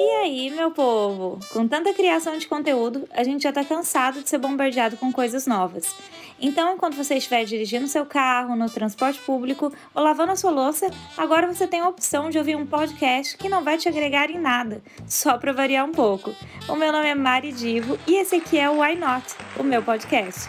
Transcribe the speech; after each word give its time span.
E 0.00 0.10
aí, 0.22 0.50
meu 0.50 0.70
povo? 0.70 1.40
Com 1.52 1.66
tanta 1.66 1.92
criação 1.92 2.38
de 2.38 2.46
conteúdo, 2.46 3.08
a 3.10 3.24
gente 3.24 3.42
já 3.42 3.50
tá 3.50 3.64
cansado 3.64 4.22
de 4.22 4.30
ser 4.30 4.38
bombardeado 4.38 4.96
com 4.96 5.12
coisas 5.12 5.44
novas. 5.44 5.92
Então, 6.40 6.72
enquanto 6.72 6.94
você 6.94 7.16
estiver 7.16 7.44
dirigindo 7.44 7.88
seu 7.88 8.06
carro, 8.06 8.54
no 8.54 8.70
transporte 8.70 9.18
público 9.18 9.72
ou 9.92 10.00
lavando 10.04 10.30
a 10.30 10.36
sua 10.36 10.52
louça, 10.52 10.88
agora 11.16 11.52
você 11.52 11.66
tem 11.66 11.80
a 11.80 11.88
opção 11.88 12.30
de 12.30 12.38
ouvir 12.38 12.54
um 12.54 12.64
podcast 12.64 13.36
que 13.36 13.48
não 13.48 13.64
vai 13.64 13.76
te 13.76 13.88
agregar 13.88 14.30
em 14.30 14.38
nada, 14.38 14.80
só 15.04 15.36
para 15.36 15.52
variar 15.52 15.84
um 15.84 15.90
pouco. 15.90 16.32
O 16.68 16.76
meu 16.76 16.92
nome 16.92 17.08
é 17.08 17.14
Mari 17.16 17.50
Divo 17.50 17.98
e 18.06 18.14
esse 18.14 18.36
aqui 18.36 18.56
é 18.56 18.70
o 18.70 18.80
Why 18.80 18.94
Not, 18.94 19.26
o 19.58 19.64
meu 19.64 19.82
podcast. 19.82 20.48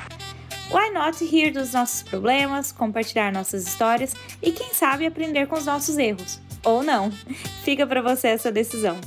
Why 0.72 0.92
not 0.94 1.26
rir 1.26 1.50
dos 1.50 1.74
nossos 1.74 2.04
problemas, 2.04 2.72
compartilhar 2.72 3.32
nossas 3.32 3.68
histórias 3.68 4.14
e 4.44 4.52
quem 4.52 4.76
sabe 4.76 5.08
aprender 5.08 5.48
com 5.48 5.56
os 5.56 5.66
nossos 5.66 5.98
erros? 5.98 6.40
Ou 6.64 6.84
não. 6.84 7.10
Fica 7.64 7.88
para 7.88 8.04
você 8.04 8.28
essa 8.28 8.52
decisão. 8.52 9.00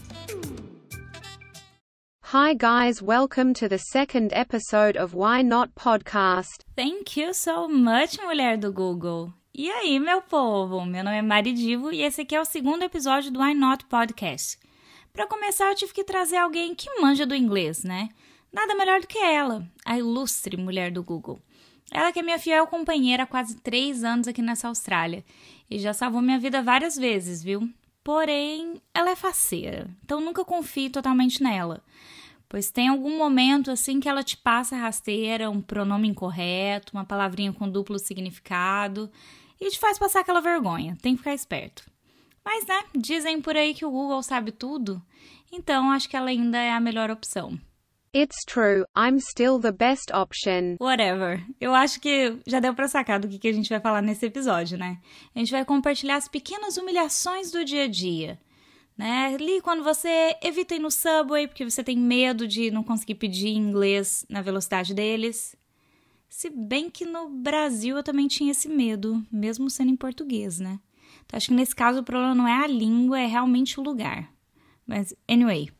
Hi 2.35 2.55
guys, 2.55 3.03
welcome 3.03 3.53
to 3.53 3.69
the 3.69 3.77
second 3.77 4.33
episode 4.33 4.97
of 4.97 5.13
Why 5.13 5.43
Not 5.43 5.75
podcast. 5.75 6.65
Thank 6.75 7.21
you 7.21 7.35
so 7.35 7.69
much, 7.69 8.19
mulher 8.25 8.57
do 8.57 8.73
Google. 8.73 9.35
E 9.55 9.71
aí, 9.71 10.01
meu 10.01 10.23
povo? 10.23 10.83
Meu 10.87 11.05
nome 11.05 11.19
é 11.19 11.21
Mari 11.21 11.53
Divo 11.53 11.93
e 11.93 12.01
esse 12.01 12.23
aqui 12.23 12.35
é 12.35 12.41
o 12.41 12.47
segundo 12.47 12.85
episódio 12.85 13.31
do 13.31 13.39
Why 13.39 13.53
Not 13.53 13.85
podcast. 13.85 14.59
Para 15.13 15.27
começar, 15.27 15.69
eu 15.69 15.75
tive 15.75 15.93
que 15.93 16.05
trazer 16.05 16.39
alguém 16.39 16.75
que 16.75 16.89
manja 17.03 17.27
do 17.27 17.35
inglês, 17.35 17.85
né? 17.85 18.09
Nada 18.51 18.75
melhor 18.77 19.03
do 19.03 19.07
que 19.07 19.19
ela, 19.19 19.69
a 19.85 19.99
ilustre 19.99 20.57
mulher 20.57 20.91
do 20.91 21.03
Google. 21.03 21.39
Ela 21.91 22.13
que 22.13 22.21
é 22.21 22.23
minha 22.23 22.39
fiel 22.39 22.67
companheira 22.67 23.25
há 23.25 23.27
quase 23.27 23.57
três 23.57 24.03
anos 24.03 24.27
aqui 24.27 24.41
nessa 24.41 24.69
Austrália 24.69 25.23
e 25.71 25.79
já 25.79 25.93
salvou 25.93 26.23
minha 26.23 26.39
vida 26.39 26.63
várias 26.63 26.97
vezes, 26.97 27.43
viu? 27.43 27.69
Porém, 28.03 28.81
ela 28.95 29.11
é 29.11 29.17
faceira, 29.17 29.87
então 30.03 30.19
nunca 30.19 30.47
confie 30.47 30.89
totalmente 30.89 31.43
nela 31.43 31.85
pois 32.53 32.71
tem 32.71 32.89
algum 32.89 33.17
momento 33.17 33.71
assim 33.71 33.99
que 33.99 34.07
ela 34.07 34.23
te 34.23 34.37
passa 34.37 34.77
rasteira, 34.77 35.49
um 35.49 35.63
pronome 35.63 36.07
incorreto, 36.07 36.93
uma 36.93 37.03
palavrinha 37.03 37.51
com 37.51 37.67
duplo 37.67 37.99
significado 37.99 39.11
e 39.59 39.71
te 39.71 39.79
faz 39.79 39.99
passar 39.99 40.21
aquela 40.21 40.43
vergonha. 40.43 40.95
Tem 41.01 41.15
que 41.15 41.21
ficar 41.21 41.33
esperto. 41.33 41.83
Mas, 42.45 42.67
né, 42.67 42.85
dizem 42.95 43.41
por 43.41 43.57
aí 43.57 43.73
que 43.73 43.87
o 43.87 43.91
Google 43.91 44.23
sabe 44.23 44.53
tudo, 44.53 45.01
então 45.51 45.91
acho 45.93 46.07
que 46.11 46.15
ela 46.15 46.29
ainda 46.29 46.59
é 46.59 46.73
a 46.73 46.79
melhor 46.79 47.11
opção. 47.11 47.59
It's 48.15 48.45
true, 48.47 48.85
I'm 48.95 49.19
still 49.19 49.59
the 49.59 49.73
best 49.73 50.13
option. 50.13 50.77
Whatever. 50.79 51.43
Eu 51.59 51.75
acho 51.75 51.99
que 52.03 52.37
já 52.47 52.61
deu 52.61 52.75
pra 52.75 52.87
sacar 52.87 53.19
do 53.19 53.29
que, 53.29 53.39
que 53.39 53.49
a 53.49 53.53
gente 53.55 53.71
vai 53.71 53.81
falar 53.81 54.03
nesse 54.03 54.27
episódio, 54.27 54.77
né? 54.77 54.99
A 55.35 55.39
gente 55.39 55.53
vai 55.53 55.65
compartilhar 55.65 56.17
as 56.17 56.29
pequenas 56.29 56.77
humilhações 56.77 57.51
do 57.51 57.65
dia 57.65 57.85
a 57.85 57.89
dia 57.89 58.39
né? 58.97 59.35
Ali 59.35 59.61
quando 59.61 59.83
você 59.83 60.37
evita 60.43 60.75
ir 60.75 60.79
no 60.79 60.91
subway 60.91 61.47
porque 61.47 61.69
você 61.69 61.83
tem 61.83 61.97
medo 61.97 62.47
de 62.47 62.71
não 62.71 62.83
conseguir 62.83 63.17
pedir 63.17 63.49
inglês 63.49 64.25
na 64.29 64.43
velocidade 64.43 64.95
deles. 64.95 65.57
Se 66.29 66.49
bem 66.51 66.91
que 66.91 67.05
no 67.05 67.29
Brasil 67.29 67.97
eu 67.97 68.03
também 68.03 68.29
tinha 68.29 68.53
esse 68.53 68.69
medo, 68.69 69.25
mesmo 69.31 69.69
sendo 69.69 69.91
em 69.91 69.97
português, 69.97 70.59
né? 70.59 70.79
Então 71.27 71.37
acho 71.37 71.49
que 71.49 71.55
nesse 71.55 71.75
caso 71.75 72.01
o 72.01 72.05
problema 72.05 72.35
não 72.35 72.49
é 72.49 72.65
a 72.65 72.67
língua, 72.67 73.21
é 73.21 73.27
realmente 73.27 73.79
o 73.79 73.83
lugar. 73.83 74.33
Mas, 74.87 75.15
anyway. 75.29 75.71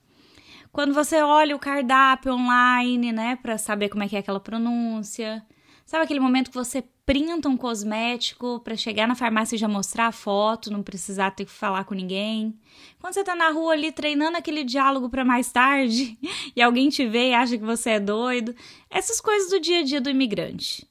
Quando 0.71 0.95
você 0.95 1.21
olha 1.21 1.55
o 1.55 1.59
cardápio 1.59 2.33
online, 2.33 3.13
né, 3.13 3.37
para 3.37 3.59
saber 3.59 3.91
como 3.91 4.03
é 4.03 4.09
que 4.09 4.17
é 4.17 4.21
aquela 4.21 4.41
pronúncia, 4.41 5.47
Sabe 5.93 6.05
aquele 6.05 6.21
momento 6.21 6.51
que 6.51 6.57
você 6.57 6.83
printa 7.05 7.49
um 7.49 7.57
cosmético 7.57 8.61
para 8.61 8.77
chegar 8.77 9.09
na 9.09 9.15
farmácia 9.15 9.57
e 9.57 9.59
já 9.59 9.69
mostrar 9.69 10.07
a 10.07 10.13
foto, 10.13 10.71
não 10.71 10.83
precisar 10.83 11.33
ter 11.33 11.45
que 11.45 11.51
falar 11.51 11.85
com 11.85 11.95
ninguém? 11.95 12.59
Quando 13.01 13.15
você 13.15 13.25
tá 13.25 13.35
na 13.35 13.51
rua 13.51 13.73
ali 13.73 13.91
treinando 13.91 14.37
aquele 14.37 14.65
diálogo 14.65 15.09
para 15.09 15.25
mais 15.25 15.51
tarde 15.51 16.17
e 16.55 16.63
alguém 16.63 16.89
te 16.89 17.07
vê 17.07 17.31
e 17.31 17.35
acha 17.35 17.59
que 17.59 17.65
você 17.65 17.91
é 17.91 18.01
doido, 18.01 18.55
essas 18.89 19.21
coisas 19.21 19.51
do 19.51 19.61
dia 19.61 19.81
a 19.81 19.83
dia 19.83 20.01
do 20.01 20.11
imigrante. 20.11 20.89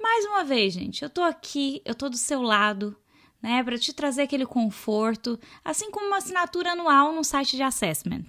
Mais 0.00 0.24
uma 0.26 0.44
vez, 0.44 0.72
gente, 0.72 1.02
eu 1.02 1.10
tô 1.10 1.22
aqui, 1.22 1.82
eu 1.84 1.94
tô 1.94 2.08
do 2.08 2.16
seu 2.16 2.40
lado, 2.40 2.96
né, 3.42 3.62
para 3.64 3.78
te 3.78 3.92
trazer 3.92 4.22
aquele 4.22 4.46
conforto, 4.46 5.38
assim 5.64 5.90
como 5.90 6.06
uma 6.06 6.18
assinatura 6.18 6.72
anual 6.72 7.12
no 7.12 7.24
site 7.24 7.56
de 7.56 7.62
assessment. 7.62 8.24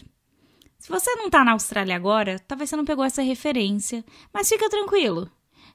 Se 0.80 0.90
você 0.90 1.14
não 1.16 1.30
tá 1.30 1.44
na 1.44 1.52
Austrália 1.52 1.96
agora, 1.96 2.40
talvez 2.40 2.70
você 2.70 2.76
não 2.76 2.86
pegou 2.86 3.04
essa 3.04 3.22
referência, 3.22 4.04
mas 4.34 4.50
fica 4.50 4.70
tranquilo. 4.70 5.30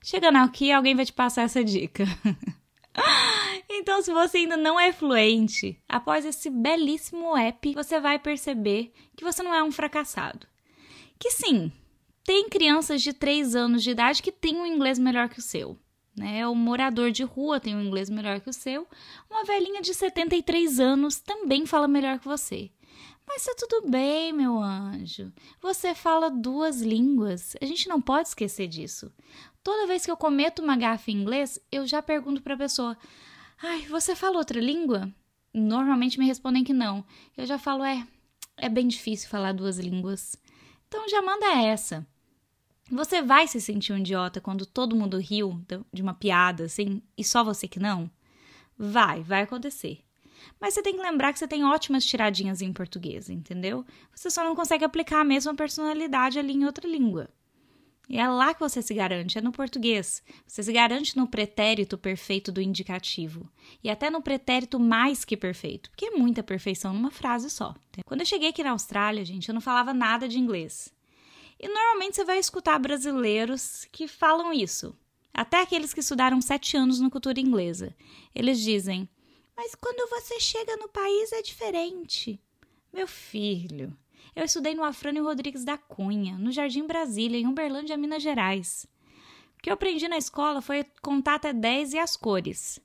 Chegando 0.05 0.37
aqui, 0.37 0.71
alguém 0.71 0.95
vai 0.95 1.07
te 1.07 1.15
passar 1.15 1.45
essa 1.45 1.65
dica. 1.65 2.05
então, 3.71 4.03
se 4.03 4.13
você 4.13 4.37
ainda 4.37 4.55
não 4.55 4.79
é 4.79 4.93
fluente, 4.93 5.83
após 5.89 6.27
esse 6.27 6.51
belíssimo 6.51 7.35
app, 7.35 7.73
você 7.73 7.99
vai 7.99 8.19
perceber 8.19 8.93
que 9.17 9.25
você 9.25 9.43
não 9.43 9.55
é 9.55 9.63
um 9.63 9.73
fracassado. 9.73 10.47
Que 11.19 11.31
sim, 11.31 11.73
tem 12.23 12.51
crianças 12.51 13.01
de 13.01 13.15
3 13.15 13.57
anos 13.57 13.83
de 13.83 13.93
idade 13.93 14.23
que 14.23 14.31
têm 14.31 14.59
um 14.59 14.67
inglês 14.67 14.99
melhor 14.99 15.31
que 15.31 15.39
o 15.39 15.43
seu. 15.43 15.79
Né? 16.15 16.47
O 16.47 16.55
morador 16.55 17.11
de 17.11 17.23
rua 17.23 17.59
tem 17.59 17.75
um 17.75 17.83
inglês 17.83 18.11
melhor 18.11 18.43
que 18.43 18.51
o 18.51 18.53
seu. 18.53 18.87
Uma 19.31 19.43
velhinha 19.45 19.81
de 19.81 19.95
73 19.95 20.81
anos 20.81 21.19
também 21.19 21.65
fala 21.65 21.89
melhor 21.89 22.19
que 22.19 22.27
você. 22.27 22.71
Mas 23.27 23.45
tá 23.45 23.55
tudo 23.59 23.89
bem, 23.89 24.33
meu 24.33 24.59
anjo. 24.59 25.33
Você 25.61 25.95
fala 25.95 26.31
duas 26.31 26.83
línguas. 26.83 27.57
A 27.61 27.65
gente 27.65 27.89
não 27.89 28.01
pode 28.01 28.29
esquecer 28.29 28.69
disso. 28.69 29.11
Toda 29.65 29.87
vez 29.87 30.05
que 30.05 30.11
eu 30.11 30.17
cometo 30.17 30.63
uma 30.63 30.77
gafe 30.77 31.11
em 31.11 31.17
inglês, 31.17 31.59
eu 31.73 31.87
já 31.87 32.03
pergunto 32.03 32.43
para 32.43 32.53
a 32.53 32.59
pessoa: 32.59 32.97
"Ai, 33.63 33.81
você 33.87 34.15
fala 34.15 34.37
outra 34.37 34.61
língua?" 34.61 35.11
Normalmente 35.55 36.19
me 36.19 36.27
respondem 36.27 36.63
que 36.63 36.75
não. 36.75 37.03
Eu 37.35 37.47
já 37.47 37.59
falo: 37.59 37.83
"É, 37.83 38.07
é 38.59 38.69
bem 38.69 38.87
difícil 38.87 39.31
falar 39.31 39.53
duas 39.53 39.79
línguas." 39.79 40.37
Então 40.87 41.09
já 41.09 41.23
manda 41.23 41.47
essa. 41.63 42.07
Você 42.91 43.23
vai 43.23 43.49
se 43.49 43.59
sentir 43.59 43.95
um 43.95 43.99
idiota 43.99 44.39
quando 44.39 44.67
todo 44.67 44.95
mundo 44.95 45.19
riu 45.19 45.59
de 45.91 46.03
uma 46.03 46.13
piada 46.13 46.65
assim 46.65 47.03
e 47.17 47.25
só 47.25 47.43
você 47.43 47.67
que 47.67 47.81
não? 47.81 48.11
Vai, 48.77 49.23
vai 49.23 49.43
acontecer. 49.43 50.01
Mas 50.61 50.75
você 50.75 50.83
tem 50.83 50.95
que 50.95 51.03
lembrar 51.03 51.33
que 51.33 51.39
você 51.39 51.49
tem 51.49 51.65
ótimas 51.65 52.05
tiradinhas 52.05 52.61
em 52.61 52.71
português, 52.71 53.31
entendeu? 53.31 53.87
Você 54.15 54.29
só 54.29 54.45
não 54.45 54.55
consegue 54.55 54.85
aplicar 54.85 55.21
a 55.21 55.25
mesma 55.25 55.55
personalidade 55.55 56.39
ali 56.39 56.53
em 56.53 56.67
outra 56.67 56.87
língua. 56.87 57.31
E 58.09 58.19
é 58.19 58.29
lá 58.29 58.53
que 58.53 58.61
você 58.61 58.83
se 58.83 58.93
garante, 58.93 59.39
é 59.39 59.41
no 59.41 59.51
português. 59.51 60.23
Você 60.47 60.63
se 60.63 60.73
garante 60.73 61.17
no 61.17 61.27
pretérito 61.27 61.97
perfeito 61.97 62.53
do 62.53 62.61
indicativo. 62.61 63.49
E 63.83 63.89
até 63.89 64.11
no 64.11 64.21
pretérito 64.21 64.79
mais 64.79 65.25
que 65.25 65.37
perfeito, 65.37 65.91
porque 65.91 66.07
é 66.07 66.11
muita 66.11 66.43
perfeição 66.43 66.93
numa 66.93 67.11
frase 67.11 67.49
só. 67.49 67.75
Quando 68.05 68.21
eu 68.21 68.27
cheguei 68.27 68.51
aqui 68.51 68.63
na 68.63 68.73
Austrália, 68.73 69.25
gente, 69.25 69.49
eu 69.49 69.55
não 69.55 69.61
falava 69.61 69.95
nada 69.95 70.29
de 70.29 70.39
inglês. 70.39 70.93
E 71.59 71.67
normalmente 71.67 72.17
você 72.17 72.25
vai 72.25 72.39
escutar 72.39 72.79
brasileiros 72.79 73.87
que 73.91 74.07
falam 74.07 74.53
isso. 74.53 74.95
Até 75.33 75.63
aqueles 75.63 75.95
que 75.95 76.01
estudaram 76.01 76.41
sete 76.41 76.77
anos 76.77 77.01
no 77.01 77.11
cultura 77.11 77.41
inglesa. 77.41 77.97
Eles 78.35 78.61
dizem: 78.61 79.09
Mas 79.57 79.75
quando 79.75 80.09
você 80.11 80.39
chega 80.39 80.77
no 80.77 80.89
país 80.89 81.33
é 81.33 81.43
diferente. 81.43 82.41
Meu 82.93 83.09
filho, 83.09 83.97
eu 84.35 84.45
estudei 84.45 84.75
no 84.75 84.85
Afrânio 84.85 85.25
Rodrigues 85.25 85.65
da 85.65 85.79
Cunha, 85.79 86.37
no 86.37 86.51
Jardim 86.51 86.87
Brasília, 86.87 87.39
em 87.39 87.47
Uberlândia, 87.47 87.97
Minas 87.97 88.23
Gerais. 88.23 88.87
O 89.59 89.63
que 89.63 89.71
eu 89.71 89.75
aprendi 89.75 90.09
na 90.09 90.19
escola 90.19 90.61
foi 90.61 90.85
contar 91.01 91.37
até 91.37 91.53
10 91.53 91.95
e 91.95 91.99
as 91.99 92.17
cores. 92.17 92.81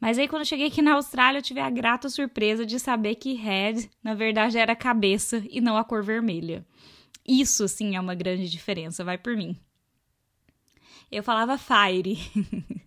Mas 0.00 0.18
aí, 0.18 0.28
quando 0.28 0.42
eu 0.42 0.46
cheguei 0.46 0.66
aqui 0.66 0.82
na 0.82 0.94
Austrália, 0.94 1.38
eu 1.38 1.42
tive 1.42 1.60
a 1.60 1.70
grata 1.70 2.08
surpresa 2.08 2.64
de 2.66 2.78
saber 2.78 3.14
que 3.16 3.34
head, 3.34 3.90
na 4.02 4.14
verdade, 4.14 4.58
era 4.58 4.76
cabeça 4.76 5.42
e 5.50 5.60
não 5.60 5.76
a 5.76 5.84
cor 5.84 6.02
vermelha. 6.02 6.66
Isso 7.26 7.66
sim 7.66 7.96
é 7.96 8.00
uma 8.00 8.14
grande 8.14 8.48
diferença, 8.50 9.02
vai 9.02 9.16
por 9.16 9.36
mim. 9.36 9.56
Eu 11.10 11.22
falava 11.22 11.56
fire. 11.56 12.18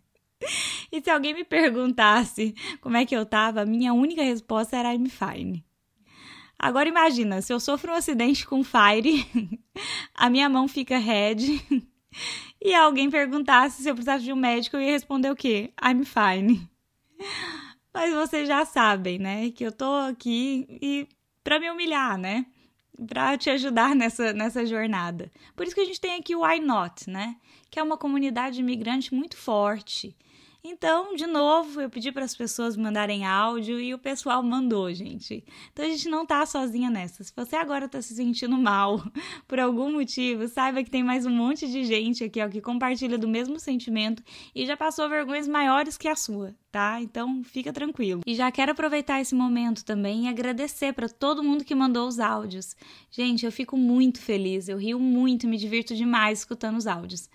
e 0.91 1.01
se 1.01 1.09
alguém 1.09 1.33
me 1.33 1.43
perguntasse 1.43 2.53
como 2.81 2.97
é 2.97 3.05
que 3.05 3.15
eu 3.15 3.25
tava, 3.25 3.61
a 3.61 3.65
minha 3.65 3.93
única 3.93 4.21
resposta 4.21 4.77
era 4.77 4.93
I'm 4.93 5.09
fine. 5.09 5.66
Agora 6.59 6.89
imagina, 6.89 7.41
se 7.41 7.53
eu 7.53 7.59
sofro 7.59 7.91
um 7.91 7.95
acidente 7.95 8.45
com 8.45 8.63
Fire, 8.63 9.25
a 10.13 10.29
minha 10.29 10.49
mão 10.49 10.67
fica 10.67 10.97
red 10.97 11.61
e 12.59 12.73
alguém 12.73 13.09
perguntasse 13.09 13.83
se 13.83 13.89
eu 13.89 13.93
precisasse 13.93 14.23
de 14.23 14.33
um 14.33 14.35
médico, 14.35 14.75
eu 14.75 14.81
ia 14.81 14.91
responder 14.91 15.29
o 15.29 15.35
quê? 15.35 15.71
I'm 15.83 16.03
fine. 16.03 16.67
Mas 17.93 18.13
vocês 18.13 18.47
já 18.47 18.65
sabem, 18.65 19.19
né, 19.19 19.51
que 19.51 19.63
eu 19.63 19.71
tô 19.71 19.91
aqui 20.09 20.67
e 20.81 21.07
para 21.43 21.59
me 21.59 21.69
humilhar, 21.69 22.17
né? 22.17 22.45
Para 23.07 23.37
te 23.37 23.49
ajudar 23.49 23.95
nessa, 23.95 24.33
nessa 24.33 24.65
jornada. 24.65 25.31
Por 25.55 25.65
isso 25.65 25.75
que 25.75 25.81
a 25.81 25.85
gente 25.85 26.01
tem 26.01 26.15
aqui 26.15 26.35
o 26.35 26.43
Why 26.43 26.59
Not, 26.59 27.09
né? 27.09 27.35
Que 27.69 27.79
é 27.79 27.83
uma 27.83 27.97
comunidade 27.97 28.59
imigrante 28.59 29.13
muito 29.13 29.37
forte 29.37 30.15
Então, 30.69 31.15
de 31.15 31.25
novo, 31.25 31.79
eu 31.79 31.89
pedi 31.89 32.11
para 32.11 32.25
as 32.25 32.35
pessoas 32.35 32.75
mandarem 32.75 33.25
áudio 33.25 33.79
e 33.79 33.93
o 33.93 33.97
pessoal 33.97 34.43
mandou, 34.43 34.93
gente. 34.93 35.41
Então 35.71 35.85
a 35.85 35.87
gente 35.87 36.09
não 36.09 36.25
tá 36.25 36.45
sozinha 36.45 36.89
nessa. 36.89 37.23
Se 37.23 37.31
você 37.33 37.55
agora 37.55 37.87
tá 37.87 38.01
se 38.01 38.13
sentindo 38.13 38.57
mal 38.57 39.01
por 39.47 39.61
algum 39.61 39.93
motivo, 39.93 40.45
saiba 40.49 40.83
que 40.83 40.91
tem 40.91 41.01
mais 41.01 41.25
um 41.25 41.29
monte 41.29 41.71
de 41.71 41.85
gente 41.85 42.21
aqui 42.21 42.41
ó, 42.41 42.49
que 42.49 42.59
compartilha 42.59 43.17
do 43.17 43.29
mesmo 43.29 43.57
sentimento 43.61 44.21
e 44.53 44.65
já 44.65 44.75
passou 44.75 45.07
vergonhas 45.07 45.47
maiores 45.47 45.97
que 45.97 46.09
a 46.09 46.17
sua, 46.17 46.53
tá? 46.69 46.99
Então 47.01 47.45
fica 47.45 47.71
tranquilo. 47.71 48.19
E 48.27 48.35
já 48.35 48.51
quero 48.51 48.73
aproveitar 48.73 49.21
esse 49.21 49.33
momento 49.33 49.85
também 49.85 50.25
e 50.25 50.27
agradecer 50.27 50.91
para 50.91 51.07
todo 51.07 51.41
mundo 51.41 51.63
que 51.63 51.73
mandou 51.73 52.09
os 52.09 52.19
áudios. 52.19 52.75
Gente, 53.09 53.45
eu 53.45 53.53
fico 53.53 53.77
muito 53.77 54.19
feliz, 54.19 54.67
eu 54.67 54.77
rio 54.77 54.99
muito 54.99 55.47
me 55.47 55.57
divirto 55.57 55.95
demais 55.95 56.39
escutando 56.39 56.75
os 56.75 56.87
áudios. 56.87 57.29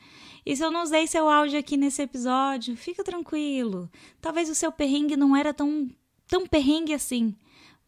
E 0.44 0.56
se 0.56 0.64
eu 0.64 0.70
não 0.70 0.82
usei 0.82 1.06
seu 1.06 1.28
áudio 1.28 1.58
aqui 1.58 1.76
nesse 1.76 2.02
episódio, 2.02 2.76
fica 2.76 3.04
tranquilo. 3.04 3.90
Talvez 4.20 4.50
o 4.50 4.54
seu 4.54 4.72
perrengue 4.72 5.16
não 5.16 5.36
era 5.36 5.54
tão, 5.54 5.88
tão 6.26 6.46
perrengue 6.46 6.92
assim. 6.92 7.34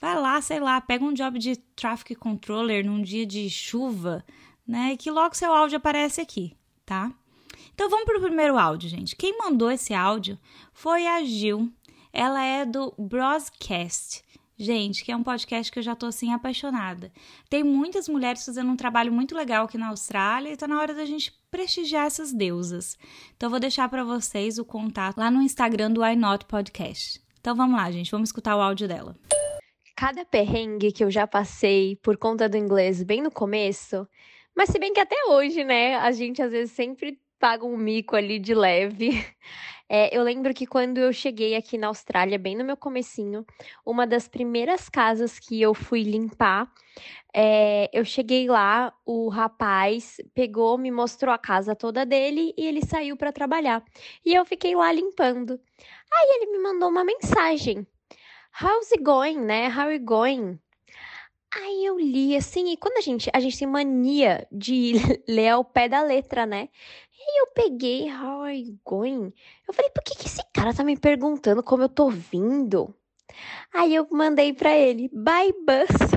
Vai 0.01 0.21
lá, 0.21 0.41
sei 0.41 0.61
lá, 0.61 0.81
pega 0.81 1.05
um 1.05 1.13
job 1.13 1.39
de 1.39 1.57
traffic 1.57 2.15
controller 2.15 2.85
num 2.85 3.03
dia 3.03 3.27
de 3.27 3.49
chuva, 3.51 4.25
né? 4.67 4.97
Que 4.97 5.11
logo 5.11 5.35
seu 5.35 5.53
áudio 5.53 5.79
aparece 5.79 6.21
aqui, 6.21 6.57
tá? 6.85 7.13
Então 7.75 7.91
vamos 7.91 8.05
para 8.05 8.19
o 8.19 8.23
primeiro 8.23 8.57
áudio, 8.57 8.89
gente. 8.89 9.17
Quem 9.17 9.37
mandou 9.37 9.71
esse 9.71 9.93
áudio 9.93 10.39
foi 10.73 11.07
a 11.07 11.25
Gil. 11.25 11.73
Ela 12.13 12.43
é 12.45 12.65
do 12.65 12.95
Broscast. 12.97 14.23
Gente, 14.57 15.05
que 15.05 15.11
é 15.11 15.17
um 15.17 15.23
podcast 15.23 15.71
que 15.71 15.81
eu 15.81 15.83
já 15.83 15.97
tô 15.97 16.07
assim 16.07 16.33
apaixonada. 16.33 17.11
Tem 17.51 17.65
muitas 17.65 18.09
mulheres 18.09 18.45
fazendo 18.45 18.71
um 18.71 18.77
trabalho 18.77 19.13
muito 19.13 19.35
legal 19.35 19.65
aqui 19.65 19.77
na 19.77 19.89
Austrália 19.89 20.53
e 20.53 20.57
tá 20.57 20.69
na 20.69 20.81
hora 20.81 20.95
da 20.95 21.05
gente 21.05 21.33
prestigiar 21.51 22.07
essas 22.07 22.33
deusas. 22.33 22.97
Então 23.37 23.51
vou 23.51 23.59
deixar 23.59 23.89
para 23.89 24.05
vocês 24.05 24.57
o 24.57 24.65
contato 24.65 25.19
lá 25.19 25.29
no 25.29 25.43
Instagram 25.43 25.91
do 25.91 26.05
I 26.05 26.15
Not 26.15 26.45
Podcast. 26.45 27.21
Então 27.41 27.57
vamos 27.57 27.77
lá, 27.77 27.91
gente, 27.91 28.13
vamos 28.13 28.29
escutar 28.29 28.57
o 28.57 28.61
áudio 28.61 28.87
dela. 28.87 29.17
Cada 29.97 30.25
perrengue 30.25 30.93
que 30.93 31.03
eu 31.03 31.11
já 31.11 31.27
passei 31.27 31.97
por 31.97 32.17
conta 32.17 32.49
do 32.49 32.57
inglês 32.57 33.03
bem 33.03 33.23
no 33.23 33.33
começo, 33.33 34.09
mas 34.57 34.71
se 34.71 34.79
bem 34.79 34.93
que 34.93 35.01
até 35.01 35.17
hoje, 35.31 35.65
né, 35.65 35.97
a 35.97 36.13
gente 36.13 36.41
às 36.41 36.53
vezes 36.53 36.73
sempre 36.73 37.19
paga 37.45 37.67
um 37.67 37.77
mico 37.77 38.17
ali 38.17 38.39
de 38.39 38.55
leve. 38.55 39.11
É, 39.87 40.17
eu 40.17 40.23
lembro 40.23 40.55
que 40.55 40.67
quando 40.67 40.97
eu 40.97 41.13
cheguei 41.13 41.55
aqui 41.55 41.77
na 41.77 41.89
Austrália, 41.89 42.39
bem 42.39 42.57
no 42.57 42.65
meu 42.65 42.75
comecinho, 42.75 43.45
uma 43.85 44.07
das 44.07 44.27
primeiras 44.27 44.89
casas 44.89 45.39
que 45.39 45.61
eu 45.61 45.75
fui 45.75 46.03
limpar, 46.03 46.73
é, 47.35 47.91
eu 47.93 48.03
cheguei 48.03 48.49
lá, 48.49 48.95
o 49.05 49.29
rapaz 49.29 50.17
pegou, 50.35 50.79
me 50.79 50.91
mostrou 50.91 51.35
a 51.35 51.39
casa 51.39 51.77
toda 51.77 52.07
dele 52.07 52.55
e 52.57 52.67
ele 52.67 52.81
saiu 52.81 53.15
para 53.15 53.31
trabalhar. 53.31 53.85
E 54.25 54.33
eu 54.35 54.47
fiquei 54.47 54.75
lá 54.75 54.91
limpando. 54.91 55.61
Aí 56.11 56.29
ele 56.37 56.53
me 56.53 56.63
mandou 56.63 56.89
uma 56.89 57.05
mensagem. 57.05 57.87
How's 58.59 58.91
it 58.91 59.05
going, 59.05 59.39
né? 59.39 59.69
How 59.69 59.83
are 59.83 59.97
you 59.97 60.03
going? 60.03 60.59
Aí 61.57 61.85
eu 61.85 61.99
li 62.01 62.35
assim, 62.35 62.73
e 62.73 62.77
quando 62.77 62.97
a 62.97 63.01
gente, 63.01 63.31
a 63.33 63.39
gente 63.39 63.57
tem 63.57 63.69
mania 63.69 64.45
de 64.51 64.95
ler 65.29 65.51
ao 65.51 65.65
pé 65.65 65.89
da 65.89 66.03
letra, 66.03 66.45
né? 66.45 66.69
E 67.27 67.41
eu 67.41 67.47
peguei, 67.55 68.11
how 68.11 68.43
are 68.43 68.57
you 68.57 68.79
going? 68.85 69.33
Eu 69.67 69.73
falei, 69.73 69.91
por 69.91 70.05
que, 70.05 70.15
que 70.17 70.27
esse 70.27 70.43
cara 70.53 70.75
tá 70.75 70.85
me 70.85 70.97
perguntando 70.97 71.63
como 71.63 71.83
eu 71.83 71.89
tô 71.89 72.11
vindo? 72.11 72.95
Aí 73.73 73.95
eu 73.95 74.07
mandei 74.11 74.53
para 74.53 74.77
ele, 74.77 75.09
bye 75.13 75.53
bus. 75.53 76.11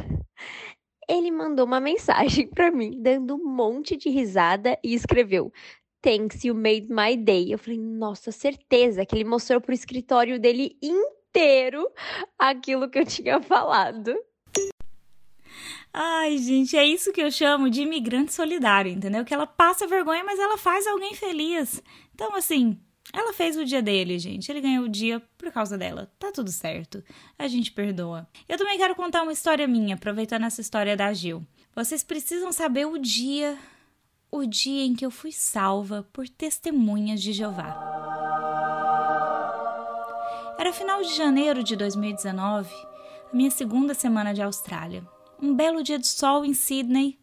Ele 1.09 1.31
mandou 1.31 1.65
uma 1.65 1.79
mensagem 1.79 2.47
para 2.47 2.69
mim, 2.69 3.01
dando 3.01 3.35
um 3.35 3.45
monte 3.45 3.95
de 3.95 4.09
risada 4.09 4.77
e 4.83 4.93
escreveu: 4.93 5.51
Thanks, 6.01 6.43
you 6.43 6.53
made 6.53 6.87
my 6.89 7.15
day. 7.15 7.53
Eu 7.53 7.57
falei, 7.57 7.79
nossa, 7.79 8.31
certeza 8.31 9.05
que 9.05 9.15
ele 9.15 9.23
mostrou 9.23 9.61
pro 9.61 9.73
escritório 9.73 10.39
dele 10.39 10.77
inteiro 10.81 11.89
aquilo 12.37 12.89
que 12.89 12.99
eu 12.99 13.05
tinha 13.05 13.41
falado. 13.41 14.13
Ai, 15.93 16.37
gente, 16.37 16.77
é 16.77 16.85
isso 16.85 17.11
que 17.11 17.21
eu 17.21 17.31
chamo 17.31 17.69
de 17.69 17.81
imigrante 17.81 18.33
solidário, 18.33 18.91
entendeu? 18.91 19.25
Que 19.25 19.33
ela 19.33 19.47
passa 19.47 19.87
vergonha, 19.87 20.23
mas 20.23 20.39
ela 20.39 20.57
faz 20.57 20.85
alguém 20.85 21.15
feliz. 21.15 21.81
Então, 22.13 22.35
assim, 22.35 22.79
ela 23.13 23.33
fez 23.33 23.57
o 23.57 23.65
dia 23.65 23.81
dele, 23.81 24.19
gente. 24.19 24.51
Ele 24.51 24.61
ganhou 24.61 24.85
o 24.85 24.89
dia 24.89 25.21
por 25.37 25.51
causa 25.51 25.77
dela. 25.77 26.11
Tá 26.19 26.31
tudo 26.31 26.51
certo. 26.51 27.03
A 27.37 27.47
gente 27.47 27.71
perdoa. 27.71 28.27
Eu 28.47 28.57
também 28.57 28.77
quero 28.77 28.95
contar 28.95 29.23
uma 29.23 29.31
história 29.31 29.67
minha, 29.67 29.95
aproveitando 29.95 30.43
essa 30.43 30.61
história 30.61 30.95
da 30.95 31.11
Gil. 31.13 31.45
Vocês 31.75 32.03
precisam 32.03 32.51
saber 32.51 32.85
o 32.85 32.97
dia, 32.97 33.57
o 34.31 34.45
dia 34.45 34.83
em 34.83 34.95
que 34.95 35.05
eu 35.05 35.11
fui 35.11 35.31
salva 35.31 36.07
por 36.11 36.27
testemunhas 36.27 37.21
de 37.21 37.33
Jeová. 37.33 37.75
Era 40.59 40.73
final 40.73 41.01
de 41.01 41.15
janeiro 41.15 41.63
de 41.63 41.75
2019, 41.75 42.69
a 43.31 43.35
minha 43.35 43.51
segunda 43.51 43.93
semana 43.93 44.33
de 44.33 44.41
Austrália 44.41 45.07
um 45.41 45.53
belo 45.53 45.83
dia 45.83 45.99
de 45.99 46.07
sol 46.07 46.45
em 46.45 46.53
Sydney, 46.53 47.17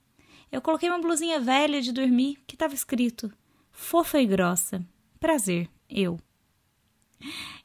eu 0.51 0.61
coloquei 0.61 0.89
uma 0.89 1.01
blusinha 1.01 1.41
velha 1.41 1.81
de 1.83 1.93
dormir 1.93 2.39
que 2.47 2.55
estava 2.55 2.75
escrito: 2.75 3.33
fofa 3.71 4.21
e 4.21 4.27
grossa. 4.27 4.85
Prazer, 5.19 5.69
eu. 5.89 6.19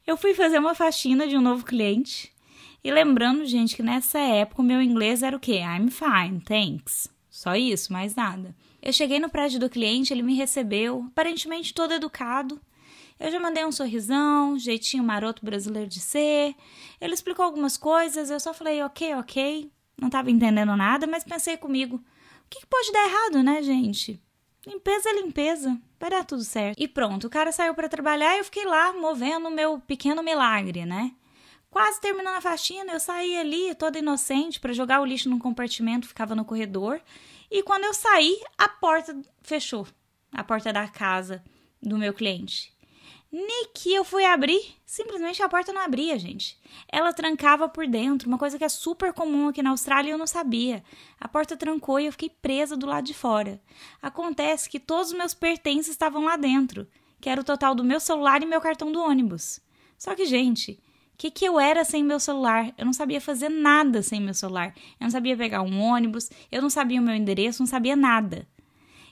Eu 0.07 0.17
fui 0.17 0.33
fazer 0.33 0.59
uma 0.59 0.73
faxina 0.73 1.27
de 1.27 1.37
um 1.37 1.41
novo 1.41 1.63
cliente. 1.63 2.33
E 2.83 2.91
lembrando, 2.91 3.45
gente, 3.45 3.75
que 3.75 3.83
nessa 3.83 4.17
época 4.17 4.61
o 4.61 4.65
meu 4.65 4.81
inglês 4.81 5.21
era 5.21 5.35
o 5.35 5.39
quê? 5.39 5.59
I'm 5.59 5.89
fine, 5.89 6.39
thanks. 6.41 7.09
Só 7.29 7.55
isso, 7.55 7.93
mais 7.93 8.15
nada. 8.15 8.55
Eu 8.81 8.93
cheguei 8.93 9.19
no 9.19 9.29
prédio 9.29 9.59
do 9.59 9.69
cliente, 9.69 10.13
ele 10.13 10.23
me 10.23 10.33
recebeu, 10.33 11.05
aparentemente 11.11 11.73
todo 11.73 11.93
educado. 11.93 12.59
Eu 13.19 13.29
já 13.29 13.39
mandei 13.39 13.65
um 13.65 13.71
sorrisão, 13.71 14.57
jeitinho 14.57 15.03
maroto 15.03 15.45
brasileiro 15.45 15.89
de 15.89 15.99
ser. 15.99 16.55
Ele 17.01 17.13
explicou 17.13 17.43
algumas 17.43 17.75
coisas, 17.75 18.29
eu 18.31 18.39
só 18.39 18.53
falei 18.53 18.81
ok, 18.81 19.13
ok, 19.15 19.69
não 19.99 20.07
estava 20.07 20.31
entendendo 20.31 20.75
nada, 20.75 21.05
mas 21.05 21.23
pensei 21.23 21.57
comigo: 21.57 21.97
o 21.97 22.49
que, 22.49 22.61
que 22.61 22.67
pode 22.67 22.91
dar 22.91 23.07
errado, 23.07 23.43
né, 23.43 23.61
gente? 23.61 24.21
Limpeza 24.65 25.09
é 25.09 25.13
limpeza, 25.13 25.79
vai 25.99 26.09
dar 26.09 26.25
tudo 26.25 26.43
certo. 26.43 26.81
E 26.81 26.87
pronto, 26.87 27.27
o 27.27 27.29
cara 27.29 27.51
saiu 27.51 27.73
para 27.73 27.89
trabalhar 27.89 28.35
e 28.35 28.39
eu 28.39 28.43
fiquei 28.43 28.65
lá 28.65 28.93
movendo 28.93 29.47
o 29.47 29.51
meu 29.51 29.79
pequeno 29.79 30.21
milagre, 30.21 30.85
né? 30.85 31.13
Quase 31.69 32.01
terminando 32.01 32.35
a 32.35 32.41
faxina, 32.41 32.93
eu 32.93 32.99
saí 32.99 33.37
ali 33.37 33.75
toda 33.75 33.99
inocente 33.99 34.59
para 34.59 34.73
jogar 34.73 35.01
o 35.01 35.05
lixo 35.05 35.29
num 35.29 35.39
compartimento, 35.39 36.07
ficava 36.07 36.35
no 36.35 36.43
corredor. 36.43 36.99
E 37.49 37.63
quando 37.63 37.85
eu 37.85 37.93
saí, 37.93 38.39
a 38.57 38.67
porta 38.67 39.15
fechou 39.43 39.87
a 40.31 40.43
porta 40.43 40.73
da 40.73 40.87
casa 40.87 41.43
do 41.81 41.97
meu 41.97 42.13
cliente. 42.13 42.73
Niki, 43.31 43.93
eu 43.93 44.03
fui 44.03 44.25
abrir, 44.25 44.59
simplesmente 44.83 45.43
a 45.43 45.47
porta 45.47 45.71
não 45.71 45.81
abria, 45.81 46.17
gente. 46.17 46.59
Ela 46.91 47.13
trancava 47.13 47.69
por 47.69 47.85
dentro, 47.85 48.27
uma 48.27 48.39
coisa 48.39 48.57
que 48.57 48.63
é 48.63 48.69
super 48.69 49.13
comum 49.13 49.47
aqui 49.47 49.61
na 49.61 49.69
Austrália 49.69 50.09
e 50.09 50.11
eu 50.11 50.17
não 50.17 50.25
sabia. 50.25 50.83
A 51.19 51.27
porta 51.27 51.55
trancou 51.55 51.99
e 51.99 52.07
eu 52.07 52.11
fiquei 52.11 52.29
presa 52.29 52.75
do 52.75 52.87
lado 52.87 53.05
de 53.05 53.13
fora. 53.13 53.61
Acontece 54.01 54.67
que 54.67 54.79
todos 54.79 55.11
os 55.11 55.17
meus 55.17 55.35
pertences 55.35 55.89
estavam 55.89 56.25
lá 56.25 56.37
dentro, 56.37 56.87
que 57.21 57.29
era 57.29 57.39
o 57.39 57.43
total 57.43 57.75
do 57.75 57.83
meu 57.83 57.99
celular 57.99 58.41
e 58.41 58.47
meu 58.47 58.59
cartão 58.59 58.91
do 58.91 58.99
ônibus. 58.99 59.59
Só 59.95 60.15
que, 60.15 60.25
gente, 60.25 60.81
o 61.13 61.17
que, 61.17 61.29
que 61.29 61.45
eu 61.45 61.59
era 61.59 61.83
sem 61.83 62.03
meu 62.03 62.19
celular? 62.19 62.73
Eu 62.79 62.85
não 62.85 62.93
sabia 62.93 63.21
fazer 63.21 63.49
nada 63.49 64.01
sem 64.01 64.19
meu 64.19 64.33
celular. 64.33 64.73
Eu 64.99 65.03
não 65.03 65.11
sabia 65.11 65.37
pegar 65.37 65.61
um 65.61 65.79
ônibus, 65.79 66.31
eu 66.51 66.63
não 66.63 66.69
sabia 66.69 66.99
o 66.99 67.03
meu 67.03 67.13
endereço, 67.13 67.61
não 67.61 67.67
sabia 67.67 67.95
nada. 67.95 68.47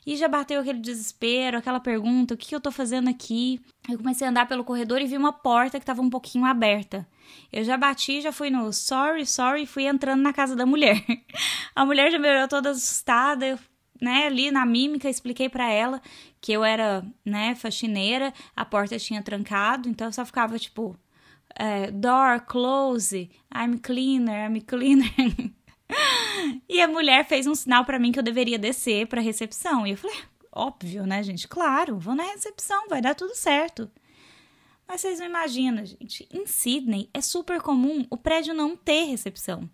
E 0.07 0.15
já 0.15 0.29
bateu 0.29 0.61
aquele 0.61 0.79
desespero, 0.79 1.57
aquela 1.57 1.81
pergunta: 1.81 2.33
o 2.33 2.37
que, 2.37 2.55
eu 2.55 2.61
tô 2.61 2.71
fazendo 2.71 3.09
aqui? 3.09 3.59
Eu 3.89 3.97
comecei 3.97 4.25
a 4.25 4.29
andar 4.29 4.47
pelo 4.47 4.63
corredor 4.63 5.01
e 5.01 5.05
vi 5.05 5.17
uma 5.17 5.33
porta 5.33 5.77
que 5.77 5.83
estava 5.83 6.01
um 6.01 6.09
pouquinho 6.09 6.45
aberta. 6.45 7.05
Eu 7.51 7.61
já 7.65 7.75
bati, 7.75 8.21
já 8.21 8.31
fui 8.31 8.49
no 8.49 8.71
sorry, 8.71 9.25
sorry 9.25 9.65
fui 9.65 9.85
entrando 9.85 10.21
na 10.21 10.31
casa 10.31 10.55
da 10.55 10.65
mulher. 10.65 11.03
A 11.75 11.85
mulher 11.85 12.09
já 12.09 12.17
me 12.17 12.29
olhou 12.29 12.47
toda 12.47 12.69
assustada, 12.69 13.45
eu, 13.45 13.59
né, 14.01 14.27
ali 14.27 14.49
na 14.49 14.65
mímica, 14.65 15.09
expliquei 15.09 15.49
para 15.49 15.69
ela 15.69 16.01
que 16.39 16.53
eu 16.53 16.63
era, 16.63 17.05
né, 17.25 17.53
faxineira, 17.55 18.33
a 18.55 18.63
porta 18.63 18.97
tinha 18.97 19.21
trancado, 19.21 19.89
então 19.89 20.07
eu 20.07 20.13
só 20.13 20.25
ficava 20.25 20.57
tipo, 20.57 20.97
é, 21.55 21.91
door, 21.91 22.41
close, 22.47 23.29
I'm 23.53 23.77
cleaner, 23.77 24.49
I'm 24.49 24.61
cleaner. 24.61 25.11
E 26.69 26.81
a 26.81 26.87
mulher 26.87 27.25
fez 27.25 27.47
um 27.47 27.55
sinal 27.55 27.85
para 27.85 27.97
mim 27.97 28.11
que 28.11 28.19
eu 28.19 28.23
deveria 28.23 28.59
descer 28.59 29.07
para 29.07 29.21
recepção. 29.21 29.87
E 29.87 29.91
eu 29.91 29.97
falei, 29.97 30.17
óbvio, 30.51 31.05
né, 31.05 31.23
gente? 31.23 31.47
Claro, 31.47 31.97
vou 31.97 32.13
na 32.13 32.23
recepção, 32.23 32.87
vai 32.87 33.01
dar 33.01 33.15
tudo 33.15 33.35
certo. 33.35 33.89
Mas 34.87 35.01
vocês 35.01 35.19
não 35.19 35.25
imaginam, 35.25 35.85
gente. 35.85 36.27
Em 36.31 36.45
Sydney 36.45 37.09
é 37.13 37.21
super 37.21 37.61
comum 37.61 38.05
o 38.09 38.17
prédio 38.17 38.53
não 38.53 38.75
ter 38.75 39.05
recepção. 39.05 39.69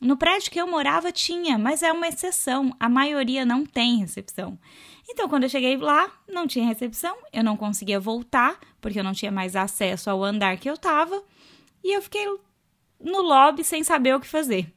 No 0.00 0.16
prédio 0.16 0.50
que 0.50 0.60
eu 0.60 0.66
morava 0.66 1.12
tinha, 1.12 1.56
mas 1.56 1.82
é 1.82 1.92
uma 1.92 2.08
exceção. 2.08 2.74
A 2.78 2.88
maioria 2.88 3.44
não 3.44 3.64
tem 3.64 3.98
recepção. 3.98 4.58
Então, 5.08 5.28
quando 5.28 5.44
eu 5.44 5.48
cheguei 5.48 5.76
lá, 5.76 6.10
não 6.28 6.46
tinha 6.46 6.66
recepção, 6.66 7.16
eu 7.32 7.44
não 7.44 7.56
conseguia 7.56 8.00
voltar, 8.00 8.58
porque 8.80 8.98
eu 8.98 9.04
não 9.04 9.12
tinha 9.12 9.30
mais 9.30 9.54
acesso 9.54 10.10
ao 10.10 10.24
andar 10.24 10.56
que 10.58 10.68
eu 10.68 10.76
tava, 10.76 11.22
e 11.84 11.96
eu 11.96 12.02
fiquei 12.02 12.26
no 13.00 13.20
lobby 13.20 13.62
sem 13.62 13.84
saber 13.84 14.14
o 14.14 14.20
que 14.20 14.26
fazer. 14.26 14.72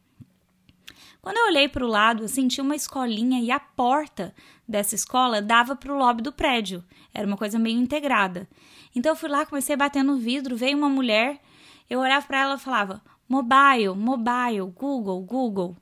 Quando 1.26 1.38
eu 1.38 1.48
olhei 1.48 1.68
para 1.68 1.84
o 1.84 1.88
lado, 1.88 2.24
eu 2.24 2.28
senti 2.28 2.62
uma 2.62 2.76
escolinha 2.76 3.42
e 3.42 3.50
a 3.50 3.60
porta 3.60 4.32
dessa 4.68 4.94
escola 4.94 5.42
dava 5.42 5.76
para 5.76 5.92
o 5.92 5.98
lobby 5.98 6.22
do 6.22 6.32
prédio. 6.32 6.84
Era 7.12 7.26
uma 7.26 7.36
coisa 7.36 7.58
meio 7.58 7.80
integrada. 7.80 8.48
Então 8.96 9.12
eu 9.12 9.16
fui 9.16 9.28
lá, 9.28 9.44
comecei 9.44 9.74
a 9.74 9.78
bater 9.78 10.04
no 10.04 10.18
vidro, 10.18 10.56
veio 10.56 10.78
uma 10.78 10.88
mulher, 10.88 11.42
eu 11.90 12.00
olhava 12.00 12.28
para 12.28 12.42
ela 12.42 12.54
e 12.54 12.60
falava: 12.60 13.02
mobile, 13.28 13.96
mobile, 13.96 14.72
Google, 14.72 15.20
Google. 15.24 15.76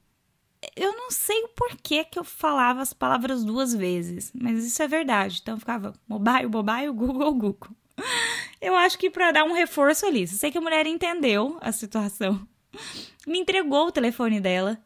Eu 0.78 0.96
não 0.96 1.12
sei 1.12 1.44
o 1.44 1.50
porquê 1.50 2.06
que 2.06 2.18
eu 2.18 2.24
falava 2.24 2.82
as 2.82 2.94
palavras 2.94 3.44
duas 3.44 3.76
vezes, 3.76 4.32
mas 4.34 4.64
isso 4.64 4.82
é 4.82 4.88
verdade. 4.88 5.40
Então 5.42 5.56
eu 5.56 5.60
ficava 5.60 5.92
mobile, 6.08 6.48
mobile, 6.48 6.92
Google, 6.94 7.34
Google. 7.34 7.76
Eu 8.62 8.76
acho 8.76 8.98
que 8.98 9.10
para 9.10 9.34
dar 9.34 9.44
um 9.44 9.52
reforço 9.52 10.06
ali. 10.06 10.26
Sei 10.26 10.50
que 10.50 10.58
a 10.58 10.62
mulher 10.62 10.88
entendeu 10.88 11.58
a 11.60 11.74
situação. 11.74 12.48
Me 13.28 13.40
entregou 13.40 13.88
o 13.88 13.92
telefone 13.92 14.40
dela. 14.40 14.82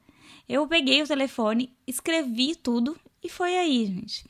Eu 0.48 0.66
peguei 0.68 1.02
o 1.02 1.08
telefone, 1.08 1.76
escrevi 1.86 2.56
tudo 2.56 2.98
e 3.22 3.30
foi 3.30 3.58
aí, 3.58 3.86
gente. 3.86 4.26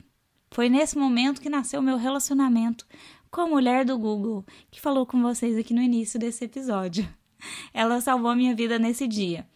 Foi 0.50 0.68
nesse 0.68 0.98
momento 0.98 1.40
que 1.42 1.50
nasceu 1.50 1.82
meu 1.82 1.98
relacionamento 1.98 2.88
com 3.30 3.42
a 3.42 3.48
mulher 3.48 3.86
do 3.86 3.98
Google, 3.98 4.46
que 4.72 4.82
falou 4.82 5.06
com 5.06 5.22
vocês 5.22 5.56
aqui 5.56 5.74
no 5.74 5.82
início 5.82 6.20
desse 6.20 6.46
episódio. 6.46 7.08
Ela 7.72 8.02
salvou 8.02 8.32
a 8.32 8.36
minha 8.36 8.56
vida 8.56 8.80
nesse 8.80 9.08
dia. 9.08 9.48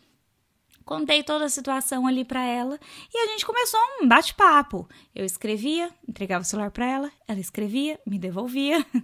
Contei 0.85 1.23
toda 1.23 1.45
a 1.45 1.49
situação 1.49 2.05
ali 2.05 2.25
para 2.25 2.43
ela 2.43 2.77
e 3.13 3.17
a 3.17 3.27
gente 3.27 3.45
começou 3.45 3.79
um 4.01 4.07
bate-papo. 4.07 4.89
Eu 5.15 5.23
escrevia, 5.23 5.89
entregava 6.07 6.41
o 6.41 6.45
celular 6.45 6.69
para 6.71 6.85
ela, 6.85 7.11
ela 7.27 7.39
escrevia, 7.39 7.99
me 8.05 8.19
devolvia. 8.19 8.85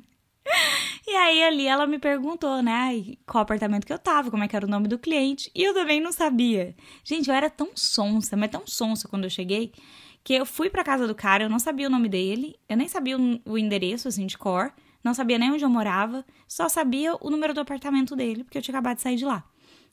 E 1.10 1.16
aí 1.16 1.42
ali 1.42 1.66
ela 1.66 1.88
me 1.88 1.98
perguntou, 1.98 2.62
né, 2.62 3.16
qual 3.26 3.42
apartamento 3.42 3.88
que 3.88 3.94
eu 3.94 3.98
tava, 3.98 4.30
como 4.30 4.44
é 4.44 4.48
que 4.48 4.58
era 4.58 4.66
o 4.66 4.70
nome 4.70 4.90
do 4.90 5.00
cliente, 5.00 5.50
e 5.56 5.64
eu 5.64 5.74
também 5.74 6.02
não 6.02 6.12
sabia. 6.12 6.76
Gente, 7.02 7.30
eu 7.30 7.34
era 7.34 7.50
tão 7.50 7.70
sonsa, 7.76 8.36
mas 8.36 8.52
tão 8.52 8.68
sonsa 8.68 9.08
quando 9.08 9.24
eu 9.24 9.30
cheguei, 9.30 9.72
que 10.22 10.34
eu 10.34 10.46
fui 10.46 10.70
pra 10.70 10.84
casa 10.84 11.08
do 11.08 11.16
cara, 11.16 11.46
eu 11.46 11.50
não 11.50 11.60
sabia 11.60 11.88
o 11.88 11.90
nome 11.90 12.10
dele, 12.10 12.60
eu 12.68 12.76
nem 12.76 12.90
sabia 12.90 13.18
o 13.18 13.58
endereço, 13.58 14.10
assim, 14.10 14.26
de 14.26 14.38
cor, 14.38 14.74
não 15.02 15.14
sabia 15.14 15.38
nem 15.38 15.50
onde 15.50 15.64
eu 15.64 15.70
morava, 15.70 16.26
só 16.46 16.68
sabia 16.68 17.16
o 17.22 17.30
número 17.30 17.54
do 17.54 17.62
apartamento 17.62 18.14
dele, 18.14 18.44
porque 18.44 18.58
eu 18.58 18.62
tinha 18.62 18.76
acabado 18.76 18.98
de 18.98 19.04
sair 19.04 19.16
de 19.16 19.24
lá. 19.24 19.46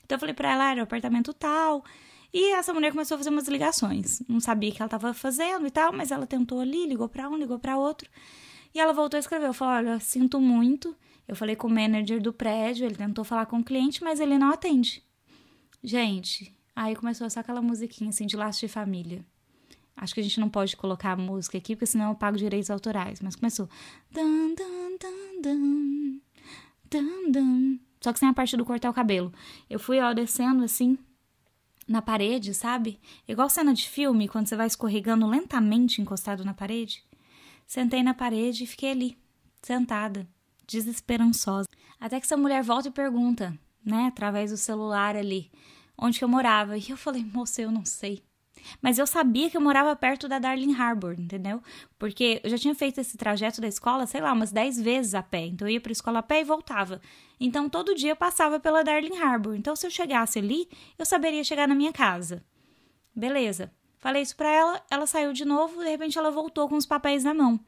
Então 0.05 0.17
eu 0.17 0.21
falei 0.21 0.35
pra 0.35 0.51
ela, 0.51 0.73
era 0.73 0.81
o 0.81 0.83
apartamento 0.83 1.33
tal, 1.33 1.85
e 2.33 2.55
essa 2.55 2.75
mulher 2.75 2.91
começou 2.91 3.15
a 3.15 3.19
fazer 3.19 3.31
umas 3.31 3.47
ligações. 3.47 4.21
Não 4.29 4.41
sabia 4.41 4.71
o 4.71 4.73
que 4.73 4.83
ela 4.83 4.89
tava 4.89 5.15
fazendo 5.15 5.65
e 5.65 5.71
tal, 5.71 5.93
mas 5.93 6.11
ela 6.11 6.27
tentou 6.27 6.59
ali, 6.59 6.89
ligou 6.89 7.09
pra 7.09 7.29
um, 7.31 7.37
ligou 7.37 7.61
pra 7.61 7.79
outro. 7.79 8.11
E 8.75 8.81
ela 8.81 8.93
voltou 8.93 9.17
a 9.17 9.21
escrever. 9.21 9.47
Eu 9.47 9.55
falei: 9.55 9.91
Olha, 9.91 10.01
sinto 10.01 10.41
muito. 10.41 10.95
Eu 11.27 11.37
falei 11.37 11.57
com 11.57 11.69
o 11.69 11.71
manager 11.71 12.21
do 12.21 12.33
prédio, 12.33 12.85
ele 12.85 12.97
tentou 12.97 13.25
falar 13.25 13.47
com 13.47 13.59
o 13.59 13.65
cliente, 13.65 14.05
mas 14.05 14.21
ele 14.21 14.37
não 14.37 14.51
atende. 14.51 15.03
Gente, 15.83 16.55
aí 16.77 16.95
começou 16.95 17.29
só 17.31 17.41
aquela 17.41 17.63
musiquinha 17.63 18.11
assim 18.11 18.27
de 18.27 18.37
laço 18.37 18.61
de 18.61 18.69
família. 18.69 19.25
Acho 19.97 20.13
que 20.13 20.21
a 20.21 20.23
gente 20.23 20.41
não 20.41 20.49
pode 20.51 20.77
colocar 20.77 21.13
a 21.13 21.17
música 21.17 21.57
aqui, 21.57 21.75
porque 21.75 21.87
senão 21.87 22.11
eu 22.11 22.15
pago 22.15 22.37
direitos 22.37 22.69
autorais. 22.69 23.21
Mas 23.21 23.37
começou. 23.37 23.69
Dun, 24.11 24.55
dun, 24.55 24.99
dun, 25.01 25.41
dun, 25.41 26.21
dun, 26.91 27.31
dun. 27.31 27.79
Só 28.01 28.13
que 28.13 28.19
sem 28.19 28.29
a 28.29 28.35
parte 28.35 28.57
do 28.57 28.65
cortar 28.65 28.91
o 28.91 28.95
cabelo. 28.95 29.33
Eu 29.71 29.79
fui, 29.79 30.01
ó, 30.01 30.13
descendo 30.13 30.63
assim 30.63 30.99
na 31.87 32.03
parede, 32.03 32.53
sabe? 32.55 32.99
Igual 33.27 33.49
cena 33.49 33.73
de 33.73 33.89
filme, 33.89 34.29
quando 34.29 34.47
você 34.47 34.57
vai 34.57 34.67
escorregando 34.67 35.27
lentamente 35.27 36.03
encostado 36.03 36.45
na 36.45 36.53
parede. 36.53 37.05
Sentei 37.67 38.03
na 38.03 38.15
parede 38.15 38.65
e 38.65 38.67
fiquei 38.67 38.91
ali, 38.91 39.19
sentada, 39.63 40.29
desesperançosa. 40.67 41.69
Até 41.99 42.21
que 42.21 42.27
essa 42.27 42.37
mulher 42.37 42.63
volta 42.63 42.89
e 42.89 42.93
pergunta, 42.93 43.59
né, 43.85 44.07
através 44.07 44.51
do 44.51 44.57
celular 44.57 45.17
ali, 45.17 45.51
onde 45.97 46.19
que 46.19 46.25
eu 46.25 46.29
morava. 46.29 46.77
E 46.77 46.91
eu 46.91 46.97
falei, 46.97 47.25
moça, 47.25 47.63
eu 47.63 47.71
não 47.71 47.85
sei. 47.85 48.23
Mas 48.81 48.99
eu 48.99 49.07
sabia 49.07 49.51
que 49.51 49.57
eu 49.57 49.61
morava 49.61 49.95
perto 49.95 50.29
da 50.29 50.39
Darling 50.39 50.75
Harbour, 50.75 51.15
entendeu? 51.19 51.63
Porque 51.99 52.41
eu 52.43 52.51
já 52.51 52.59
tinha 52.59 52.75
feito 52.75 53.01
esse 53.01 53.17
trajeto 53.17 53.61
da 53.61 53.69
escola, 53.69 54.07
sei 54.07 54.21
lá, 54.21 54.33
umas 54.33 54.53
10 54.53 54.81
vezes 54.81 55.15
a 55.15 55.23
pé. 55.23 55.47
Então 55.47 55.69
eu 55.69 55.75
ia 55.75 55.81
para 55.81 55.91
a 55.91 55.93
escola 55.93 56.21
a 56.21 56.23
pé 56.23 56.41
e 56.41 56.45
voltava. 56.45 57.01
Então 57.39 57.69
todo 57.69 57.95
dia 57.95 58.13
eu 58.13 58.17
passava 58.17 58.59
pela 58.59 58.83
Darling 58.83 59.17
Harbour. 59.17 59.55
Então 59.55 59.77
se 59.77 59.87
eu 59.87 59.91
chegasse 59.91 60.39
ali, 60.39 60.69
eu 60.99 61.05
saberia 61.05 61.45
chegar 61.45 61.69
na 61.69 61.75
minha 61.75 61.93
casa. 61.93 62.45
Beleza. 63.15 63.71
Falei 64.05 64.21
isso 64.21 64.37
para 64.37 64.51
ela, 64.51 64.83
ela 64.91 65.07
saiu 65.07 65.33
de 65.33 65.47
novo, 65.47 65.83
de 65.83 65.89
repente 65.89 66.19
ela 66.19 66.31
voltou 66.31 66.69
com 66.69 66.77
os 66.77 66.85
papéis 66.85 67.25
na 67.25 67.33
mão. 67.33 67.59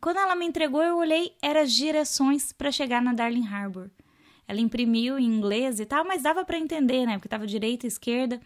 Quando 0.00 0.18
ela 0.18 0.36
me 0.36 0.46
entregou, 0.46 0.80
eu 0.84 0.98
olhei, 0.98 1.34
eram 1.42 1.62
as 1.62 1.72
direções 1.72 2.52
para 2.52 2.70
chegar 2.70 3.02
na 3.02 3.12
Darling 3.12 3.44
Harbour. 3.44 3.90
Ela 4.46 4.60
imprimiu 4.60 5.18
em 5.18 5.24
inglês 5.24 5.80
e 5.80 5.84
tal, 5.84 6.04
mas 6.04 6.22
dava 6.22 6.44
para 6.44 6.60
entender, 6.60 7.04
né? 7.06 7.14
Porque 7.14 7.28
tava 7.28 7.44
direita, 7.44 7.88
esquerda. 7.88 8.40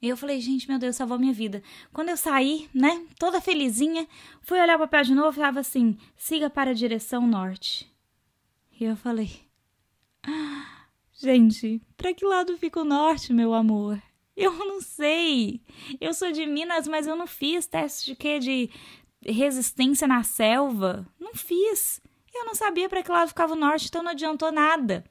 E 0.00 0.08
eu 0.08 0.16
falei, 0.16 0.40
gente, 0.40 0.66
meu 0.66 0.78
Deus, 0.78 0.96
salvou 0.96 1.18
minha 1.18 1.34
vida. 1.34 1.62
Quando 1.92 2.08
eu 2.08 2.16
saí, 2.16 2.66
né, 2.72 3.04
toda 3.18 3.38
felizinha, 3.38 4.08
fui 4.40 4.58
olhar 4.58 4.76
o 4.76 4.78
papel 4.78 5.04
de 5.04 5.14
novo 5.14 5.32
e 5.32 5.34
falava 5.34 5.60
assim: 5.60 5.98
siga 6.16 6.48
para 6.48 6.70
a 6.70 6.74
direção 6.74 7.26
norte. 7.26 7.94
E 8.80 8.84
eu 8.84 8.96
falei, 8.96 9.30
ah, 10.26 10.86
gente, 11.12 11.82
para 11.94 12.14
que 12.14 12.24
lado 12.24 12.56
fica 12.56 12.80
o 12.80 12.86
norte, 12.86 13.34
meu 13.34 13.52
amor? 13.52 14.02
Eu 14.36 14.52
não 14.52 14.80
sei. 14.80 15.60
Eu 16.00 16.14
sou 16.14 16.32
de 16.32 16.46
Minas, 16.46 16.88
mas 16.88 17.06
eu 17.06 17.14
não 17.14 17.26
fiz 17.26 17.66
teste 17.66 18.06
de 18.06 18.16
quê? 18.16 18.38
De 18.38 18.70
resistência 19.24 20.08
na 20.08 20.22
selva. 20.22 21.06
Não 21.18 21.34
fiz. 21.34 22.00
Eu 22.34 22.44
não 22.46 22.54
sabia 22.54 22.88
para 22.88 23.02
que 23.02 23.10
lado 23.10 23.28
ficava 23.28 23.52
o 23.52 23.56
norte, 23.56 23.88
então 23.88 24.02
não 24.02 24.12
adiantou 24.12 24.50
nada. 24.50 25.04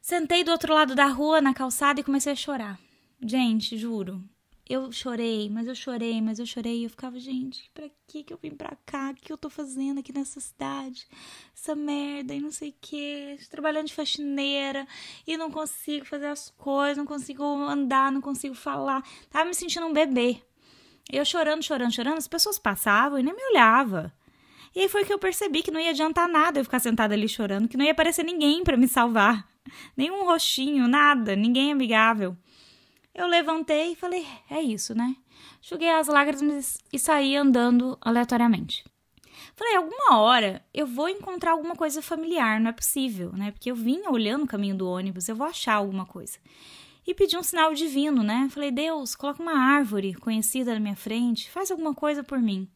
Sentei 0.00 0.42
do 0.42 0.50
outro 0.50 0.72
lado 0.72 0.94
da 0.94 1.06
rua, 1.06 1.40
na 1.40 1.52
calçada, 1.52 2.00
e 2.00 2.04
comecei 2.04 2.32
a 2.32 2.36
chorar. 2.36 2.80
Gente, 3.22 3.76
juro, 3.76 4.24
eu 4.68 4.92
chorei, 4.92 5.48
mas 5.48 5.66
eu 5.66 5.74
chorei, 5.74 6.20
mas 6.20 6.38
eu 6.38 6.44
chorei. 6.44 6.80
E 6.80 6.84
eu 6.84 6.90
ficava, 6.90 7.18
gente, 7.18 7.70
pra 7.72 7.88
que 8.06 8.22
que 8.22 8.32
eu 8.32 8.38
vim 8.40 8.50
pra 8.50 8.76
cá? 8.84 9.10
O 9.10 9.14
que 9.14 9.32
eu 9.32 9.38
tô 9.38 9.48
fazendo 9.48 10.00
aqui 10.00 10.12
nessa 10.12 10.40
cidade? 10.40 11.06
Essa 11.54 11.74
merda 11.74 12.34
e 12.34 12.40
não 12.40 12.50
sei 12.50 12.70
o 12.70 12.74
que. 12.80 13.38
Trabalhando 13.50 13.86
de 13.86 13.94
faxineira 13.94 14.86
e 15.26 15.36
não 15.38 15.50
consigo 15.50 16.04
fazer 16.04 16.26
as 16.26 16.50
coisas, 16.50 16.98
não 16.98 17.06
consigo 17.06 17.42
andar, 17.42 18.12
não 18.12 18.20
consigo 18.20 18.54
falar. 18.54 19.02
Tava 19.30 19.46
me 19.46 19.54
sentindo 19.54 19.86
um 19.86 19.92
bebê. 19.92 20.42
Eu 21.10 21.24
chorando, 21.24 21.62
chorando, 21.62 21.94
chorando. 21.94 22.18
As 22.18 22.28
pessoas 22.28 22.58
passavam 22.58 23.18
e 23.18 23.22
nem 23.22 23.34
me 23.34 23.42
olhava. 23.50 24.12
E 24.76 24.80
aí 24.80 24.88
foi 24.88 25.04
que 25.04 25.12
eu 25.12 25.18
percebi 25.18 25.62
que 25.62 25.70
não 25.70 25.80
ia 25.80 25.90
adiantar 25.90 26.28
nada 26.28 26.60
eu 26.60 26.64
ficar 26.64 26.78
sentada 26.78 27.14
ali 27.14 27.26
chorando, 27.26 27.68
que 27.68 27.76
não 27.76 27.84
ia 27.86 27.92
aparecer 27.92 28.22
ninguém 28.22 28.62
para 28.62 28.76
me 28.76 28.86
salvar. 28.86 29.48
Nenhum 29.96 30.24
rostinho, 30.24 30.86
nada, 30.86 31.34
ninguém 31.34 31.72
amigável. 31.72 32.36
Eu 33.18 33.26
levantei 33.26 33.92
e 33.92 33.96
falei: 33.96 34.24
é 34.48 34.62
isso, 34.62 34.94
né? 34.94 35.16
Joguei 35.60 35.90
as 35.90 36.06
lágrimas 36.06 36.78
e 36.92 37.00
saí 37.00 37.34
andando 37.34 37.98
aleatoriamente. 38.00 38.84
Falei, 39.56 39.74
alguma 39.74 40.18
hora 40.18 40.64
eu 40.72 40.86
vou 40.86 41.08
encontrar 41.08 41.50
alguma 41.50 41.74
coisa 41.74 42.00
familiar, 42.00 42.60
não 42.60 42.70
é 42.70 42.72
possível, 42.72 43.32
né? 43.32 43.50
Porque 43.50 43.72
eu 43.72 43.74
vinha 43.74 44.08
olhando 44.08 44.44
o 44.44 44.46
caminho 44.46 44.76
do 44.76 44.88
ônibus, 44.88 45.28
eu 45.28 45.34
vou 45.34 45.48
achar 45.48 45.74
alguma 45.74 46.06
coisa. 46.06 46.38
E 47.04 47.12
pedi 47.12 47.36
um 47.36 47.42
sinal 47.42 47.74
divino, 47.74 48.22
né? 48.22 48.48
Falei, 48.52 48.70
Deus, 48.70 49.16
coloca 49.16 49.42
uma 49.42 49.58
árvore 49.58 50.14
conhecida 50.14 50.72
na 50.72 50.78
minha 50.78 50.94
frente, 50.94 51.50
faz 51.50 51.72
alguma 51.72 51.92
coisa 51.92 52.22
por 52.22 52.38
mim. 52.38 52.68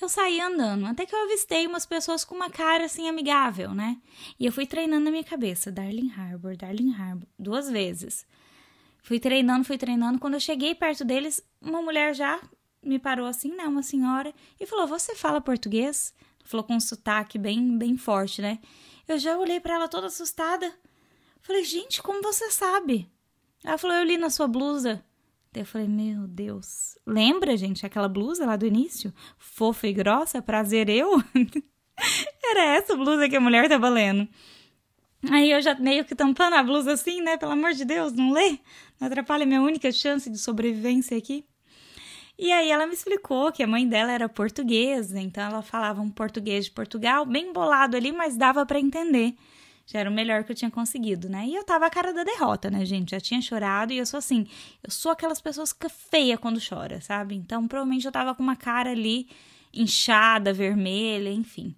Eu 0.00 0.08
saí 0.08 0.40
andando, 0.40 0.86
até 0.86 1.04
que 1.04 1.14
eu 1.14 1.24
avistei 1.24 1.66
umas 1.66 1.86
pessoas 1.86 2.24
com 2.24 2.36
uma 2.36 2.50
cara 2.50 2.84
assim 2.84 3.08
amigável, 3.08 3.74
né? 3.74 3.96
E 4.38 4.46
eu 4.46 4.52
fui 4.52 4.64
treinando 4.64 5.06
na 5.06 5.10
minha 5.10 5.24
cabeça, 5.24 5.72
Darling 5.72 6.12
Harbour, 6.16 6.56
Darling 6.56 6.94
Harbour, 6.94 7.26
duas 7.36 7.68
vezes. 7.68 8.24
Fui 9.02 9.18
treinando, 9.18 9.64
fui 9.64 9.76
treinando. 9.76 10.18
Quando 10.18 10.34
eu 10.34 10.40
cheguei 10.40 10.74
perto 10.74 11.04
deles, 11.04 11.44
uma 11.60 11.82
mulher 11.82 12.14
já 12.14 12.40
me 12.82 12.98
parou 12.98 13.26
assim, 13.26 13.54
né? 13.54 13.64
Uma 13.64 13.82
senhora, 13.82 14.32
e 14.58 14.66
falou: 14.66 14.86
Você 14.86 15.14
fala 15.14 15.40
português? 15.40 16.14
Falou 16.44 16.64
com 16.64 16.74
um 16.74 16.80
sotaque 16.80 17.38
bem, 17.38 17.76
bem 17.76 17.96
forte, 17.96 18.40
né? 18.40 18.58
Eu 19.06 19.18
já 19.18 19.36
olhei 19.36 19.60
para 19.60 19.74
ela 19.74 19.88
toda 19.88 20.06
assustada. 20.06 20.72
Falei: 21.40 21.64
Gente, 21.64 22.02
como 22.02 22.22
você 22.22 22.50
sabe? 22.50 23.10
Ela 23.64 23.76
falou: 23.78 23.96
Eu 23.96 24.04
li 24.04 24.16
na 24.16 24.30
sua 24.30 24.46
blusa. 24.46 25.04
Eu 25.52 25.66
falei: 25.66 25.88
Meu 25.88 26.26
Deus. 26.26 26.96
Lembra, 27.06 27.56
gente, 27.56 27.84
aquela 27.84 28.08
blusa 28.08 28.46
lá 28.46 28.56
do 28.56 28.66
início? 28.66 29.12
Fofa 29.36 29.88
e 29.88 29.92
grossa, 29.92 30.40
prazer 30.40 30.88
eu? 30.88 31.22
Era 32.44 32.64
essa 32.76 32.96
blusa 32.96 33.28
que 33.28 33.36
a 33.36 33.40
mulher 33.40 33.68
tava 33.68 33.88
lendo. 33.88 34.28
Aí 35.30 35.50
eu 35.50 35.62
já 35.62 35.74
meio 35.74 36.04
que 36.04 36.14
tampando 36.14 36.54
a 36.54 36.62
blusa 36.62 36.92
assim, 36.92 37.20
né? 37.20 37.36
Pelo 37.36 37.52
amor 37.52 37.72
de 37.72 37.84
Deus, 37.84 38.12
não 38.12 38.32
lê? 38.32 38.58
Não 39.00 39.06
atrapalha 39.06 39.46
minha 39.46 39.62
única 39.62 39.90
chance 39.92 40.28
de 40.28 40.38
sobrevivência 40.38 41.16
aqui. 41.16 41.44
E 42.38 42.50
aí 42.50 42.70
ela 42.70 42.86
me 42.86 42.94
explicou 42.94 43.52
que 43.52 43.62
a 43.62 43.66
mãe 43.66 43.86
dela 43.86 44.10
era 44.10 44.28
portuguesa, 44.28 45.20
então 45.20 45.44
ela 45.44 45.62
falava 45.62 46.00
um 46.00 46.10
português 46.10 46.64
de 46.64 46.70
Portugal, 46.72 47.24
bem 47.24 47.52
bolado 47.52 47.96
ali, 47.96 48.10
mas 48.10 48.36
dava 48.36 48.66
para 48.66 48.80
entender. 48.80 49.34
Já 49.86 50.00
era 50.00 50.10
o 50.10 50.12
melhor 50.12 50.42
que 50.42 50.52
eu 50.52 50.56
tinha 50.56 50.70
conseguido, 50.70 51.28
né? 51.28 51.46
E 51.46 51.54
eu 51.54 51.64
tava 51.64 51.86
a 51.86 51.90
cara 51.90 52.12
da 52.12 52.24
derrota, 52.24 52.70
né, 52.70 52.84
gente? 52.84 53.10
Já 53.10 53.20
tinha 53.20 53.40
chorado 53.40 53.92
e 53.92 53.98
eu 53.98 54.06
sou 54.06 54.18
assim, 54.18 54.46
eu 54.82 54.90
sou 54.90 55.12
aquelas 55.12 55.40
pessoas 55.40 55.72
que 55.72 55.88
feia 55.88 56.38
quando 56.38 56.60
chora, 56.66 57.00
sabe? 57.00 57.34
Então 57.34 57.68
provavelmente 57.68 58.06
eu 58.06 58.12
tava 58.12 58.34
com 58.34 58.42
uma 58.42 58.56
cara 58.56 58.90
ali 58.90 59.28
inchada, 59.72 60.52
vermelha, 60.52 61.30
enfim. 61.30 61.74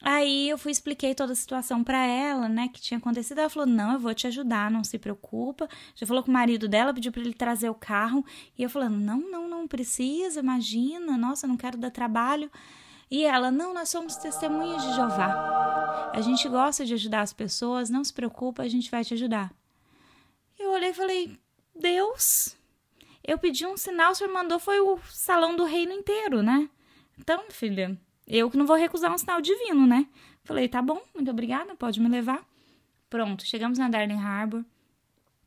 Aí 0.00 0.48
eu 0.48 0.56
fui 0.56 0.70
expliquei 0.70 1.14
toda 1.14 1.32
a 1.32 1.36
situação 1.36 1.82
para 1.82 1.98
ela, 1.98 2.48
né, 2.48 2.68
que 2.68 2.80
tinha 2.80 2.98
acontecido. 2.98 3.38
Ela 3.38 3.50
falou: 3.50 3.66
"Não, 3.66 3.92
eu 3.92 3.98
vou 3.98 4.14
te 4.14 4.26
ajudar, 4.26 4.70
não 4.70 4.84
se 4.84 4.98
preocupa". 4.98 5.68
Já 5.94 6.06
falou 6.06 6.22
com 6.22 6.30
o 6.30 6.34
marido 6.34 6.68
dela, 6.68 6.94
pediu 6.94 7.10
para 7.10 7.20
ele 7.22 7.34
trazer 7.34 7.68
o 7.68 7.74
carro, 7.74 8.24
e 8.56 8.62
eu 8.62 8.70
falando: 8.70 8.96
"Não, 8.96 9.18
não, 9.18 9.48
não 9.48 9.66
precisa, 9.66 10.40
imagina. 10.40 11.16
Nossa, 11.16 11.46
não 11.46 11.56
quero 11.56 11.76
dar 11.76 11.90
trabalho". 11.90 12.50
E 13.10 13.24
ela: 13.24 13.50
"Não, 13.50 13.74
nós 13.74 13.88
somos 13.88 14.16
testemunhas 14.16 14.82
de 14.82 14.94
Jeová. 14.94 16.12
A 16.14 16.20
gente 16.20 16.48
gosta 16.48 16.84
de 16.84 16.94
ajudar 16.94 17.22
as 17.22 17.32
pessoas, 17.32 17.90
não 17.90 18.04
se 18.04 18.12
preocupa, 18.12 18.62
a 18.62 18.68
gente 18.68 18.90
vai 18.90 19.04
te 19.04 19.14
ajudar". 19.14 19.52
Eu 20.58 20.70
olhei 20.72 20.90
e 20.90 20.94
falei: 20.94 21.38
"Deus, 21.74 22.56
eu 23.24 23.36
pedi 23.36 23.66
um 23.66 23.76
sinal, 23.76 24.12
o 24.12 24.14
senhor 24.14 24.32
mandou 24.32 24.58
foi 24.60 24.80
o 24.80 24.98
salão 25.10 25.56
do 25.56 25.64
reino 25.64 25.92
inteiro, 25.92 26.42
né? 26.42 26.68
Então, 27.18 27.50
filha, 27.50 27.98
eu 28.28 28.50
que 28.50 28.56
não 28.56 28.66
vou 28.66 28.76
recusar 28.76 29.12
um 29.12 29.18
sinal 29.18 29.40
divino, 29.40 29.86
né? 29.86 30.06
Falei, 30.44 30.68
tá 30.68 30.82
bom, 30.82 31.00
muito 31.14 31.30
obrigada, 31.30 31.74
pode 31.74 32.00
me 32.00 32.08
levar. 32.08 32.46
Pronto, 33.08 33.46
chegamos 33.46 33.78
na 33.78 33.88
Darling 33.88 34.20
Harbor. 34.20 34.64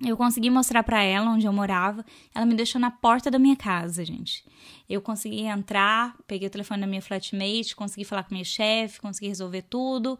Eu 0.04 0.18
consegui 0.18 0.50
mostrar 0.50 0.82
para 0.82 1.04
ela 1.04 1.30
onde 1.30 1.46
eu 1.46 1.54
morava. 1.54 2.04
Ela 2.34 2.44
me 2.44 2.56
deixou 2.56 2.82
na 2.82 2.90
porta 2.90 3.30
da 3.30 3.38
minha 3.38 3.56
casa, 3.56 4.04
gente. 4.04 4.44
Eu 4.90 5.00
consegui 5.00 5.42
entrar, 5.42 6.18
peguei 6.26 6.48
o 6.48 6.52
telefone 6.52 6.82
da 6.82 6.88
minha 6.88 7.04
flatmate, 7.04 7.76
consegui 7.76 8.04
falar 8.04 8.24
com 8.24 8.34
minha 8.34 8.44
chefe, 8.44 9.00
consegui 9.00 9.28
resolver 9.28 9.62
tudo. 9.64 10.18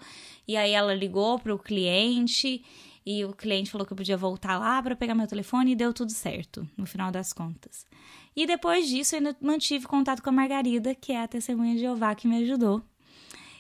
E 0.48 0.56
aí 0.56 0.72
ela 0.72 0.94
ligou 0.94 1.40
pro 1.40 1.58
cliente 1.58 2.64
e 3.04 3.26
o 3.26 3.34
cliente 3.34 3.72
falou 3.72 3.86
que 3.88 3.94
eu 3.94 3.98
podia 3.98 4.16
voltar 4.16 4.60
lá 4.60 4.82
para 4.84 4.96
pegar 4.96 5.16
meu 5.16 5.26
telefone 5.26 5.72
e 5.72 5.76
deu 5.76 5.92
tudo 5.92 6.12
certo, 6.12 6.68
no 6.78 6.86
final 6.86 7.12
das 7.12 7.34
contas. 7.34 7.88
E 8.36 8.46
depois 8.46 8.88
disso, 8.88 9.16
eu 9.16 9.36
mantive 9.42 9.88
contato 9.88 10.22
com 10.22 10.30
a 10.30 10.34
Margarida, 10.34 10.96
que 10.96 11.12
é 11.12 11.22
a 11.22 11.28
testemunha 11.28 11.76
de 11.76 11.82
Jeová 11.82 12.16
que 12.16 12.28
me 12.28 12.38
ajudou. 12.44 12.82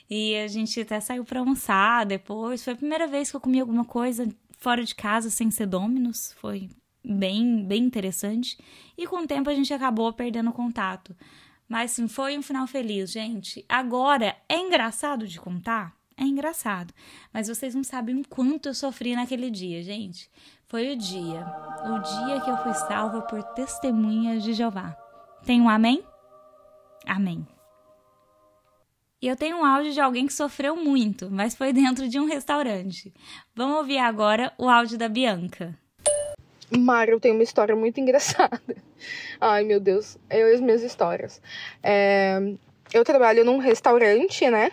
E 0.09 0.35
a 0.35 0.47
gente 0.47 0.79
até 0.79 0.99
saiu 0.99 1.23
para 1.23 1.39
almoçar 1.39 2.05
depois. 2.05 2.63
Foi 2.63 2.73
a 2.73 2.77
primeira 2.77 3.07
vez 3.07 3.29
que 3.29 3.35
eu 3.35 3.41
comi 3.41 3.59
alguma 3.59 3.85
coisa 3.85 4.27
fora 4.57 4.83
de 4.83 4.93
casa 4.93 5.29
sem 5.29 5.49
ser 5.49 5.65
Dominus. 5.65 6.33
Foi 6.33 6.69
bem, 7.03 7.63
bem 7.65 7.83
interessante. 7.83 8.57
E 8.97 9.07
com 9.07 9.23
o 9.23 9.27
tempo 9.27 9.49
a 9.49 9.55
gente 9.55 9.73
acabou 9.73 10.11
perdendo 10.13 10.51
contato. 10.51 11.15
Mas 11.67 11.91
sim, 11.91 12.07
foi 12.07 12.37
um 12.37 12.41
final 12.41 12.67
feliz, 12.67 13.11
gente. 13.11 13.65
Agora, 13.69 14.35
é 14.49 14.57
engraçado 14.57 15.25
de 15.25 15.39
contar? 15.39 15.95
É 16.17 16.23
engraçado. 16.23 16.93
Mas 17.33 17.47
vocês 17.47 17.73
não 17.73 17.83
sabem 17.83 18.19
o 18.19 18.27
quanto 18.27 18.67
eu 18.67 18.73
sofri 18.73 19.15
naquele 19.15 19.49
dia, 19.49 19.81
gente. 19.81 20.29
Foi 20.71 20.93
o 20.93 20.95
dia, 20.95 21.45
o 21.83 21.99
dia 21.99 22.39
que 22.39 22.49
eu 22.49 22.55
fui 22.55 22.73
salva 22.73 23.23
por 23.23 23.43
testemunhas 23.43 24.41
de 24.41 24.53
Jeová. 24.53 24.95
Tem 25.45 25.59
um 25.59 25.67
amém? 25.67 26.01
Amém. 27.05 27.45
E 29.21 29.27
eu 29.27 29.35
tenho 29.35 29.57
um 29.57 29.65
áudio 29.65 29.91
de 29.91 29.99
alguém 29.99 30.25
que 30.25 30.31
sofreu 30.31 30.77
muito, 30.77 31.29
mas 31.29 31.55
foi 31.55 31.73
dentro 31.73 32.07
de 32.07 32.17
um 32.21 32.25
restaurante. 32.25 33.13
Vamos 33.53 33.79
ouvir 33.79 33.97
agora 33.97 34.53
o 34.57 34.69
áudio 34.69 34.97
da 34.97 35.09
Bianca. 35.09 35.77
Mário, 36.71 37.15
eu 37.15 37.19
tenho 37.19 37.33
uma 37.33 37.43
história 37.43 37.75
muito 37.75 37.99
engraçada. 37.99 38.77
Ai, 39.41 39.65
meu 39.65 39.81
Deus, 39.81 40.17
eu 40.29 40.47
e 40.47 40.53
as 40.53 40.61
minhas 40.61 40.83
histórias. 40.83 41.41
É, 41.83 42.39
eu 42.93 43.03
trabalho 43.03 43.43
num 43.43 43.57
restaurante, 43.57 44.49
né? 44.49 44.71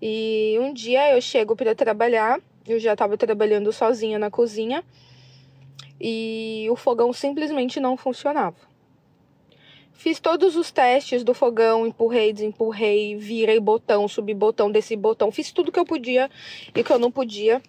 E 0.00 0.56
um 0.58 0.72
dia 0.72 1.14
eu 1.14 1.20
chego 1.20 1.54
para 1.54 1.74
trabalhar 1.74 2.40
eu 2.66 2.78
já 2.78 2.92
estava 2.92 3.16
trabalhando 3.16 3.72
sozinha 3.72 4.18
na 4.18 4.30
cozinha 4.30 4.84
e 6.00 6.66
o 6.70 6.76
fogão 6.76 7.12
simplesmente 7.12 7.80
não 7.80 7.96
funcionava. 7.96 8.56
Fiz 9.92 10.18
todos 10.18 10.56
os 10.56 10.72
testes 10.72 11.22
do 11.22 11.32
fogão, 11.32 11.86
empurrei, 11.86 12.32
desempurrei, 12.32 13.16
virei 13.16 13.60
botão, 13.60 14.08
subi 14.08 14.34
botão, 14.34 14.70
desci 14.70 14.96
botão, 14.96 15.30
fiz 15.30 15.52
tudo 15.52 15.70
que 15.70 15.78
eu 15.78 15.84
podia 15.84 16.28
e 16.74 16.82
que 16.82 16.92
eu 16.92 16.98
não 16.98 17.10
podia 17.10 17.62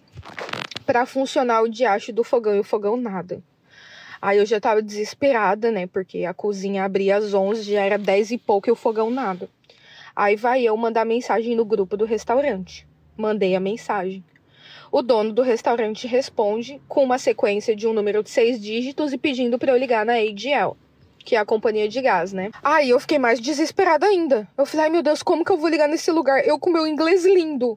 para 0.84 1.06
funcionar 1.06 1.62
o 1.62 1.68
diacho 1.68 2.12
do 2.12 2.24
fogão 2.24 2.56
e 2.56 2.60
o 2.60 2.64
fogão 2.64 2.96
nada. 2.96 3.42
Aí 4.20 4.38
eu 4.38 4.46
já 4.46 4.58
tava 4.58 4.82
desesperada, 4.82 5.70
né? 5.70 5.86
Porque 5.86 6.24
a 6.24 6.34
cozinha 6.34 6.84
abria 6.84 7.16
às 7.16 7.34
11, 7.34 7.72
já 7.72 7.82
era 7.82 7.98
10 7.98 8.32
e 8.32 8.38
pouco 8.38 8.68
e 8.68 8.72
o 8.72 8.76
fogão 8.76 9.10
nada. 9.10 9.48
Aí 10.16 10.34
vai 10.34 10.62
eu 10.62 10.76
mandar 10.76 11.04
mensagem 11.04 11.54
no 11.54 11.64
grupo 11.64 11.96
do 11.96 12.04
restaurante. 12.04 12.86
Mandei 13.16 13.54
a 13.54 13.60
mensagem 13.60 14.24
o 14.94 15.02
dono 15.02 15.32
do 15.32 15.42
restaurante 15.42 16.06
responde 16.06 16.80
com 16.86 17.02
uma 17.02 17.18
sequência 17.18 17.74
de 17.74 17.84
um 17.84 17.92
número 17.92 18.22
de 18.22 18.30
seis 18.30 18.60
dígitos 18.60 19.12
e 19.12 19.18
pedindo 19.18 19.58
para 19.58 19.72
eu 19.72 19.76
ligar 19.76 20.06
na 20.06 20.12
ADL, 20.12 20.76
que 21.18 21.34
é 21.34 21.38
a 21.40 21.44
companhia 21.44 21.88
de 21.88 22.00
gás, 22.00 22.32
né? 22.32 22.52
Aí 22.62 22.90
eu 22.90 23.00
fiquei 23.00 23.18
mais 23.18 23.40
desesperada 23.40 24.06
ainda. 24.06 24.46
Eu 24.56 24.64
falei, 24.64 24.86
ai 24.86 24.90
meu 24.90 25.02
Deus, 25.02 25.20
como 25.20 25.44
que 25.44 25.50
eu 25.50 25.56
vou 25.56 25.68
ligar 25.68 25.88
nesse 25.88 26.12
lugar? 26.12 26.46
Eu 26.46 26.60
com 26.60 26.70
meu 26.70 26.86
inglês 26.86 27.24
lindo. 27.24 27.76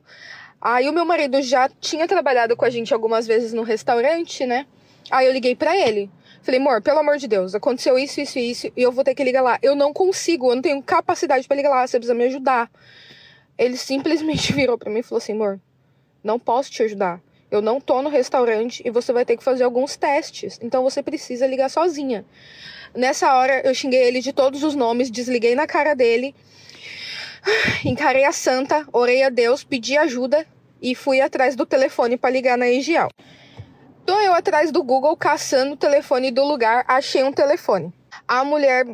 Aí 0.62 0.88
o 0.88 0.94
meu 0.94 1.06
marido 1.06 1.42
já 1.42 1.68
tinha 1.82 2.08
trabalhado 2.08 2.56
com 2.56 2.66
a 2.66 2.70
gente 2.70 2.94
algumas 2.94 3.26
vezes 3.26 3.52
no 3.52 3.64
restaurante, 3.64 4.46
né? 4.46 4.68
Aí 5.10 5.26
eu 5.26 5.34
liguei 5.34 5.56
para 5.56 5.76
ele. 5.76 6.12
Falei, 6.44 6.60
amor, 6.60 6.84
pelo 6.84 7.00
amor 7.00 7.18
de 7.18 7.28
Deus, 7.28 7.56
aconteceu 7.56 7.98
isso, 7.98 8.22
isso 8.22 8.38
e 8.38 8.52
isso, 8.52 8.68
e 8.78 8.84
eu 8.84 8.92
vou 8.92 9.04
ter 9.04 9.16
que 9.16 9.24
ligar 9.24 9.42
lá. 9.42 9.58
Eu 9.64 9.76
não 9.76 9.92
consigo, 9.92 10.52
eu 10.52 10.56
não 10.56 10.62
tenho 10.62 10.84
capacidade 10.84 11.48
para 11.48 11.58
ligar 11.58 11.72
lá, 11.72 11.88
você 11.88 11.98
precisa 11.98 12.14
me 12.14 12.26
ajudar. 12.26 12.70
Ele 13.58 13.76
simplesmente 13.76 14.54
virou 14.54 14.78
para 14.78 14.92
mim 14.92 15.00
e 15.00 15.04
falou 15.04 15.18
assim, 15.18 15.34
amor, 15.34 15.60
não 16.28 16.38
posso 16.38 16.70
te 16.70 16.84
ajudar. 16.84 17.22
Eu 17.50 17.62
não 17.62 17.80
tô 17.80 18.02
no 18.02 18.10
restaurante 18.10 18.82
e 18.86 18.92
você 18.92 19.14
vai 19.14 19.24
ter 19.24 19.38
que 19.38 19.44
fazer 19.44 19.64
alguns 19.64 19.96
testes. 19.96 20.60
Então 20.62 20.84
você 20.84 21.02
precisa 21.02 21.48
ligar 21.48 21.70
sozinha. 21.70 22.26
Nessa 22.94 23.34
hora 23.34 23.62
eu 23.66 23.74
xinguei 23.74 24.04
ele 24.04 24.20
de 24.20 24.34
todos 24.34 24.62
os 24.62 24.76
nomes, 24.76 25.10
desliguei 25.10 25.56
na 25.56 25.66
cara 25.66 25.94
dele, 25.94 26.36
encarei 27.86 28.26
a 28.26 28.34
santa, 28.34 28.86
orei 28.92 29.24
a 29.24 29.30
Deus, 29.30 29.64
pedi 29.64 29.98
ajuda 29.98 30.46
e 30.82 30.94
fui 30.94 31.22
atrás 31.22 31.56
do 31.56 31.66
telefone 31.66 32.18
para 32.18 32.30
ligar 32.30 32.58
na 32.58 32.68
Egial. 32.68 33.10
Tô 34.06 34.20
eu 34.20 34.34
atrás 34.34 34.72
do 34.72 34.84
Google 34.84 35.16
caçando 35.16 35.74
o 35.74 35.78
telefone 35.78 36.30
do 36.30 36.44
lugar, 36.44 36.84
achei 36.88 37.24
um 37.24 37.32
telefone. 37.32 37.94
A 38.28 38.44
mulher, 38.44 38.86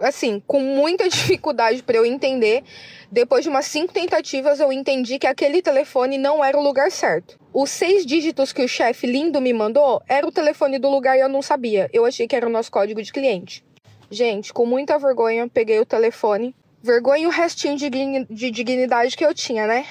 assim, 0.00 0.42
com 0.46 0.60
muita 0.60 1.06
dificuldade 1.10 1.82
para 1.82 1.96
eu 1.96 2.04
entender, 2.04 2.62
depois 3.10 3.42
de 3.42 3.48
umas 3.48 3.66
cinco 3.66 3.92
tentativas, 3.92 4.60
eu 4.60 4.72
entendi 4.72 5.18
que 5.18 5.26
aquele 5.26 5.60
telefone 5.60 6.18
não 6.18 6.44
era 6.44 6.58
o 6.58 6.62
lugar 6.62 6.90
certo. 6.90 7.38
Os 7.52 7.70
seis 7.70 8.06
dígitos 8.06 8.52
que 8.52 8.62
o 8.62 8.68
chefe 8.68 9.06
lindo 9.06 9.40
me 9.40 9.52
mandou 9.52 10.00
era 10.08 10.26
o 10.26 10.32
telefone 10.32 10.78
do 10.78 10.88
lugar 10.88 11.16
e 11.16 11.20
eu 11.20 11.28
não 11.28 11.42
sabia. 11.42 11.90
Eu 11.92 12.06
achei 12.06 12.28
que 12.28 12.36
era 12.36 12.46
o 12.46 12.50
nosso 12.50 12.70
código 12.70 13.02
de 13.02 13.12
cliente. 13.12 13.64
Gente, 14.10 14.52
com 14.52 14.66
muita 14.66 14.98
vergonha, 14.98 15.48
peguei 15.48 15.78
o 15.78 15.86
telefone. 15.86 16.54
Vergonha 16.82 17.24
e 17.24 17.26
o 17.26 17.30
restinho 17.30 17.76
de, 17.76 17.90
de 17.90 18.50
dignidade 18.50 19.16
que 19.16 19.24
eu 19.24 19.34
tinha, 19.34 19.66
né? 19.66 19.86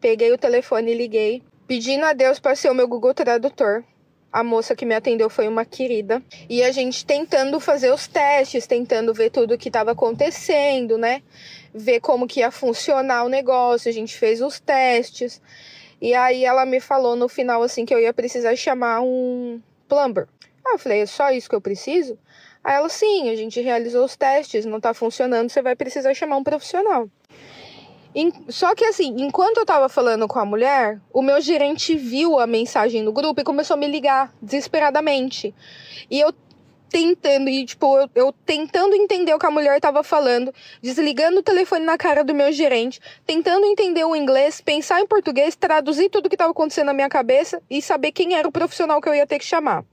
Peguei 0.00 0.32
o 0.32 0.38
telefone 0.38 0.92
e 0.92 0.94
liguei, 0.94 1.42
pedindo 1.66 2.04
a 2.04 2.12
Deus 2.12 2.38
para 2.38 2.54
ser 2.54 2.70
o 2.70 2.74
meu 2.74 2.88
Google 2.88 3.14
Tradutor. 3.14 3.84
A 4.34 4.42
moça 4.42 4.74
que 4.74 4.84
me 4.84 4.94
atendeu 4.94 5.30
foi 5.30 5.46
uma 5.46 5.64
querida. 5.64 6.20
E 6.50 6.62
a 6.62 6.72
gente 6.72 7.06
tentando 7.06 7.60
fazer 7.60 7.92
os 7.92 8.08
testes, 8.08 8.66
tentando 8.66 9.14
ver 9.14 9.30
tudo 9.30 9.54
o 9.54 9.58
que 9.58 9.68
estava 9.68 9.92
acontecendo, 9.92 10.98
né? 10.98 11.22
ver 11.74 11.98
como 12.00 12.28
que 12.28 12.38
ia 12.38 12.52
funcionar 12.52 13.24
o 13.24 13.28
negócio, 13.28 13.90
a 13.90 13.92
gente 13.92 14.16
fez 14.16 14.40
os 14.40 14.60
testes. 14.60 15.42
E 16.00 16.14
aí 16.14 16.44
ela 16.44 16.64
me 16.64 16.78
falou 16.78 17.16
no 17.16 17.28
final 17.28 17.62
assim 17.62 17.84
que 17.84 17.92
eu 17.92 17.98
ia 17.98 18.14
precisar 18.14 18.54
chamar 18.54 19.00
um 19.00 19.60
plumber. 19.88 20.28
Aí 20.64 20.74
eu 20.74 20.78
falei, 20.78 21.00
é 21.00 21.06
só 21.06 21.30
isso 21.30 21.48
que 21.48 21.56
eu 21.56 21.60
preciso? 21.60 22.16
Aí 22.62 22.76
ela, 22.76 22.88
sim, 22.88 23.28
a 23.28 23.36
gente 23.36 23.60
realizou 23.60 24.04
os 24.04 24.16
testes, 24.16 24.64
não 24.64 24.80
tá 24.80 24.94
funcionando, 24.94 25.50
você 25.50 25.60
vai 25.60 25.74
precisar 25.74 26.14
chamar 26.14 26.36
um 26.36 26.44
profissional. 26.44 27.10
Só 28.48 28.74
que 28.74 28.84
assim, 28.84 29.14
enquanto 29.18 29.58
eu 29.58 29.66
tava 29.66 29.88
falando 29.88 30.28
com 30.28 30.38
a 30.38 30.44
mulher, 30.44 31.00
o 31.12 31.20
meu 31.20 31.40
gerente 31.40 31.96
viu 31.96 32.38
a 32.38 32.46
mensagem 32.46 33.02
no 33.02 33.12
grupo 33.12 33.40
e 33.40 33.44
começou 33.44 33.74
a 33.74 33.76
me 33.76 33.88
ligar 33.88 34.32
desesperadamente. 34.40 35.52
E 36.08 36.20
eu 36.20 36.32
tentando, 36.94 37.50
e 37.50 37.64
tipo, 37.64 37.98
eu, 37.98 38.08
eu, 38.14 38.32
tentando 38.46 38.94
entender 38.94 39.34
o 39.34 39.38
que 39.38 39.46
a 39.46 39.50
mulher 39.50 39.80
tava 39.80 40.04
falando, 40.04 40.54
desligando 40.80 41.40
o 41.40 41.42
telefone 41.42 41.84
na 41.84 41.98
cara 41.98 42.22
do 42.22 42.32
meu 42.32 42.52
gerente, 42.52 43.00
tentando 43.26 43.66
entender 43.66 44.04
o 44.04 44.14
inglês, 44.14 44.60
pensar 44.60 45.00
em 45.00 45.06
português, 45.06 45.56
traduzir 45.56 46.08
tudo 46.08 46.30
que 46.30 46.36
tava 46.36 46.52
acontecendo 46.52 46.86
na 46.86 46.94
minha 46.94 47.08
cabeça 47.08 47.60
e 47.68 47.82
saber 47.82 48.12
quem 48.12 48.36
era 48.36 48.46
o 48.46 48.52
profissional 48.52 49.00
que 49.00 49.08
eu 49.08 49.14
ia 49.14 49.26
ter 49.26 49.40
que 49.40 49.44
chamar. 49.44 49.84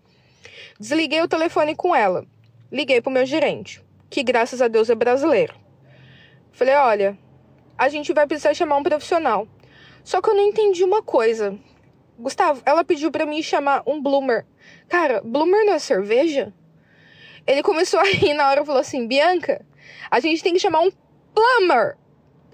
Desliguei 0.79 1.23
o 1.23 1.27
telefone 1.27 1.75
com 1.75 1.95
ela. 1.95 2.23
Liguei 2.71 3.01
pro 3.01 3.11
meu 3.11 3.25
gerente, 3.25 3.83
que 4.07 4.21
graças 4.21 4.61
a 4.61 4.67
Deus 4.67 4.87
é 4.87 4.93
brasileiro. 4.93 5.55
Falei: 6.51 6.75
olha, 6.75 7.17
a 7.81 7.89
gente 7.89 8.13
vai 8.13 8.27
precisar 8.27 8.53
chamar 8.53 8.77
um 8.77 8.83
profissional. 8.83 9.47
Só 10.03 10.21
que 10.21 10.29
eu 10.29 10.35
não 10.35 10.43
entendi 10.43 10.83
uma 10.83 11.01
coisa. 11.01 11.57
Gustavo, 12.15 12.61
ela 12.63 12.83
pediu 12.83 13.09
para 13.09 13.25
mim 13.25 13.41
chamar 13.41 13.81
um 13.87 13.99
bloomer. 13.99 14.45
Cara, 14.87 15.19
bloomer 15.23 15.65
não 15.65 15.73
é 15.73 15.79
cerveja? 15.79 16.53
Ele 17.47 17.63
começou 17.63 17.99
a 17.99 18.03
rir 18.03 18.35
na 18.35 18.47
hora 18.47 18.61
e 18.61 18.65
falou 18.67 18.81
assim: 18.81 19.07
Bianca, 19.07 19.65
a 20.11 20.19
gente 20.19 20.43
tem 20.43 20.53
que 20.53 20.59
chamar 20.59 20.81
um 20.81 20.91
plumber. 21.33 21.97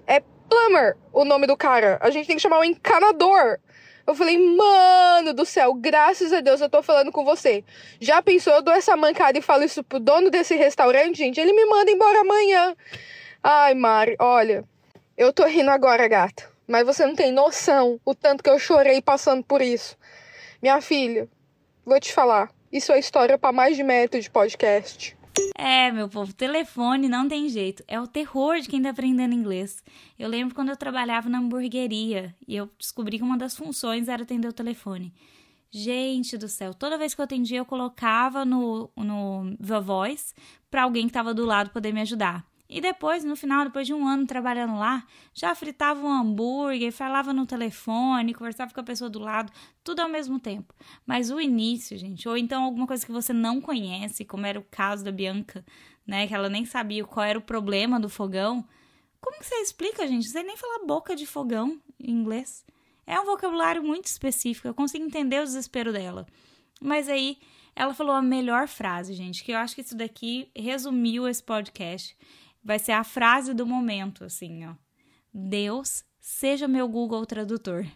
É 0.06 0.22
plumber 0.48 0.96
o 1.12 1.26
nome 1.26 1.46
do 1.46 1.58
cara. 1.58 1.98
A 2.00 2.08
gente 2.08 2.26
tem 2.26 2.36
que 2.36 2.42
chamar 2.42 2.60
um 2.60 2.64
encanador. 2.64 3.58
Eu 4.06 4.14
falei, 4.14 4.38
mano 4.38 5.34
do 5.34 5.44
céu, 5.44 5.74
graças 5.74 6.32
a 6.32 6.40
Deus 6.40 6.62
eu 6.62 6.70
tô 6.70 6.82
falando 6.82 7.12
com 7.12 7.22
você. 7.22 7.62
Já 8.00 8.22
pensou, 8.22 8.54
eu 8.54 8.62
dou 8.62 8.72
essa 8.72 8.96
mancada 8.96 9.36
e 9.36 9.42
falo 9.42 9.62
isso 9.62 9.84
pro 9.84 10.00
dono 10.00 10.30
desse 10.30 10.56
restaurante, 10.56 11.18
gente? 11.18 11.38
Ele 11.38 11.52
me 11.52 11.66
manda 11.66 11.90
embora 11.90 12.22
amanhã. 12.22 12.74
Ai, 13.42 13.74
Mari, 13.74 14.16
olha, 14.18 14.64
eu 15.18 15.32
tô 15.32 15.44
rindo 15.46 15.70
agora, 15.70 16.06
gato. 16.06 16.48
Mas 16.66 16.86
você 16.86 17.04
não 17.04 17.16
tem 17.16 17.32
noção 17.32 18.00
o 18.04 18.14
tanto 18.14 18.42
que 18.42 18.48
eu 18.48 18.58
chorei 18.58 19.02
passando 19.02 19.42
por 19.42 19.60
isso. 19.60 19.96
Minha 20.62 20.80
filha, 20.80 21.28
vou 21.84 21.98
te 21.98 22.12
falar. 22.12 22.52
Isso 22.70 22.92
é 22.92 23.00
história 23.00 23.36
para 23.36 23.52
mais 23.52 23.76
de 23.76 23.82
metro 23.82 24.20
de 24.20 24.30
podcast. 24.30 25.18
É, 25.56 25.90
meu 25.90 26.08
povo, 26.08 26.32
telefone 26.32 27.08
não 27.08 27.26
tem 27.26 27.48
jeito. 27.48 27.82
É 27.88 28.00
o 28.00 28.06
terror 28.06 28.60
de 28.60 28.68
quem 28.68 28.80
tá 28.80 28.90
aprendendo 28.90 29.34
inglês. 29.34 29.82
Eu 30.16 30.28
lembro 30.28 30.54
quando 30.54 30.68
eu 30.68 30.76
trabalhava 30.76 31.28
na 31.28 31.38
hamburgueria 31.38 32.32
e 32.46 32.54
eu 32.54 32.70
descobri 32.78 33.18
que 33.18 33.24
uma 33.24 33.36
das 33.36 33.56
funções 33.56 34.06
era 34.06 34.22
atender 34.22 34.46
o 34.46 34.52
telefone. 34.52 35.12
Gente 35.70 36.38
do 36.38 36.48
céu, 36.48 36.72
toda 36.72 36.96
vez 36.96 37.12
que 37.12 37.20
eu 37.20 37.24
atendia, 37.24 37.58
eu 37.58 37.66
colocava 37.66 38.44
no, 38.44 38.88
no 38.96 39.56
The 39.56 39.80
Voice 39.80 40.32
para 40.70 40.84
alguém 40.84 41.04
que 41.04 41.10
estava 41.10 41.34
do 41.34 41.44
lado 41.44 41.70
poder 41.70 41.92
me 41.92 42.00
ajudar. 42.02 42.47
E 42.68 42.82
depois, 42.82 43.24
no 43.24 43.34
final, 43.34 43.64
depois 43.64 43.86
de 43.86 43.94
um 43.94 44.06
ano 44.06 44.26
trabalhando 44.26 44.76
lá, 44.78 45.06
já 45.32 45.54
fritava 45.54 46.04
um 46.04 46.12
hambúrguer, 46.12 46.92
falava 46.92 47.32
no 47.32 47.46
telefone, 47.46 48.34
conversava 48.34 48.74
com 48.74 48.80
a 48.80 48.84
pessoa 48.84 49.08
do 49.08 49.18
lado, 49.18 49.50
tudo 49.82 50.00
ao 50.00 50.08
mesmo 50.08 50.38
tempo. 50.38 50.74
Mas 51.06 51.30
o 51.30 51.40
início, 51.40 51.96
gente, 51.96 52.28
ou 52.28 52.36
então 52.36 52.64
alguma 52.64 52.86
coisa 52.86 53.06
que 53.06 53.12
você 53.12 53.32
não 53.32 53.58
conhece, 53.58 54.22
como 54.22 54.44
era 54.44 54.58
o 54.58 54.66
caso 54.70 55.02
da 55.02 55.10
Bianca, 55.10 55.64
né, 56.06 56.26
que 56.26 56.34
ela 56.34 56.50
nem 56.50 56.66
sabia 56.66 57.04
qual 57.04 57.24
era 57.24 57.38
o 57.38 57.42
problema 57.42 57.98
do 57.98 58.08
fogão. 58.10 58.62
Como 59.18 59.38
que 59.38 59.46
você 59.46 59.56
explica, 59.56 60.06
gente? 60.06 60.28
Você 60.28 60.42
nem 60.42 60.56
fala 60.56 60.84
boca 60.84 61.16
de 61.16 61.26
fogão 61.26 61.80
em 61.98 62.10
inglês. 62.10 62.66
É 63.06 63.18
um 63.18 63.24
vocabulário 63.24 63.82
muito 63.82 64.04
específico, 64.04 64.68
eu 64.68 64.74
consigo 64.74 65.04
entender 65.06 65.40
o 65.40 65.44
desespero 65.44 65.90
dela. 65.90 66.26
Mas 66.82 67.08
aí 67.08 67.38
ela 67.74 67.94
falou 67.94 68.14
a 68.14 68.20
melhor 68.20 68.68
frase, 68.68 69.14
gente, 69.14 69.42
que 69.42 69.52
eu 69.52 69.56
acho 69.56 69.74
que 69.74 69.80
isso 69.80 69.96
daqui 69.96 70.50
resumiu 70.54 71.26
esse 71.26 71.42
podcast 71.42 72.14
vai 72.68 72.78
ser 72.78 72.92
a 72.92 73.02
frase 73.02 73.54
do 73.54 73.66
momento, 73.66 74.24
assim, 74.24 74.66
ó. 74.66 74.74
Deus 75.32 76.04
seja 76.20 76.68
meu 76.68 76.86
Google 76.86 77.24
Tradutor. 77.24 77.86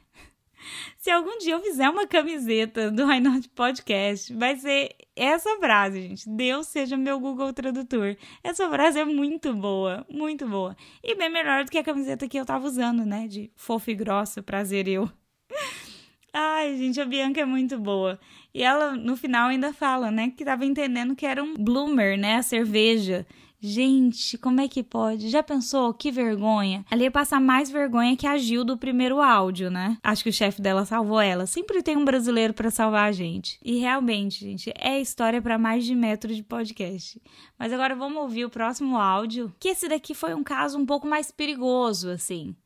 Se 0.97 1.11
algum 1.11 1.37
dia 1.37 1.53
eu 1.53 1.61
fizer 1.61 1.91
uma 1.91 2.07
camiseta 2.07 2.91
do 2.91 3.07
Why 3.07 3.21
Not 3.21 3.51
Podcast, 3.51 4.33
vai 4.33 4.57
ser 4.57 4.97
essa 5.15 5.59
frase, 5.59 6.01
gente. 6.01 6.27
Deus 6.27 6.69
seja 6.69 6.97
meu 6.97 7.21
Google 7.21 7.53
Tradutor. 7.53 8.17
Essa 8.43 8.67
frase 8.71 8.99
é 8.99 9.05
muito 9.05 9.53
boa, 9.53 10.07
muito 10.09 10.49
boa. 10.49 10.75
E 11.05 11.15
bem 11.15 11.29
melhor 11.29 11.65
do 11.65 11.71
que 11.71 11.77
a 11.77 11.85
camiseta 11.85 12.27
que 12.27 12.39
eu 12.39 12.47
tava 12.47 12.67
usando, 12.67 13.05
né? 13.05 13.29
De 13.29 13.53
fofo 13.55 13.91
e 13.91 13.95
grossa, 13.95 14.43
prazer 14.43 14.89
eu. 14.89 15.11
Ai, 16.33 16.79
gente, 16.79 16.99
a 16.99 17.05
Bianca 17.05 17.43
é 17.43 17.45
muito 17.45 17.79
boa. 17.79 18.19
E 18.55 18.63
ela, 18.63 18.93
no 18.93 19.19
final, 19.19 19.51
ainda 19.51 19.75
fala, 19.75 20.11
né? 20.11 20.33
Que 20.35 20.47
tava 20.47 20.65
entendendo 20.65 21.15
que 21.15 21.27
era 21.27 21.43
um 21.43 21.53
bloomer, 21.53 22.19
né? 22.19 22.37
A 22.37 22.43
cerveja. 22.43 23.27
Gente, 23.65 24.37
como 24.39 24.61
é 24.61 24.67
que 24.67 24.83
pode? 24.83 25.29
Já 25.29 25.41
pensou? 25.41 25.95
Que 25.95 26.11
vergonha. 26.11 26.85
Ela 26.91 27.05
ia 27.05 27.13
passar 27.13 27.41
mais 27.41 27.71
vergonha 27.71 28.17
que 28.17 28.27
a 28.27 28.37
Gil 28.37 28.65
do 28.65 28.77
primeiro 28.77 29.21
áudio, 29.21 29.71
né? 29.71 29.97
Acho 30.03 30.25
que 30.25 30.31
o 30.31 30.33
chefe 30.33 30.61
dela 30.61 30.85
salvou 30.85 31.21
ela. 31.21 31.47
Sempre 31.47 31.81
tem 31.81 31.97
um 31.97 32.05
brasileiro 32.05 32.53
para 32.53 32.73
salvar 32.73 33.09
a 33.09 33.13
gente. 33.13 33.61
E 33.65 33.79
realmente, 33.79 34.41
gente, 34.41 34.73
é 34.77 35.01
história 35.01 35.41
para 35.41 35.59
mais 35.59 35.85
de 35.85 35.95
metro 35.95 36.35
de 36.35 36.43
podcast. 36.43 37.23
Mas 37.57 37.73
agora 37.73 37.95
vamos 37.95 38.21
ouvir 38.21 38.45
o 38.45 38.51
próximo 38.51 38.99
áudio, 38.99 39.55
que 39.61 39.69
esse 39.69 39.89
daqui 39.89 40.13
foi 40.13 40.35
um 40.35 40.43
caso 40.43 40.77
um 40.77 40.85
pouco 40.85 41.07
mais 41.07 41.31
perigoso, 41.31 42.11
assim. 42.11 42.57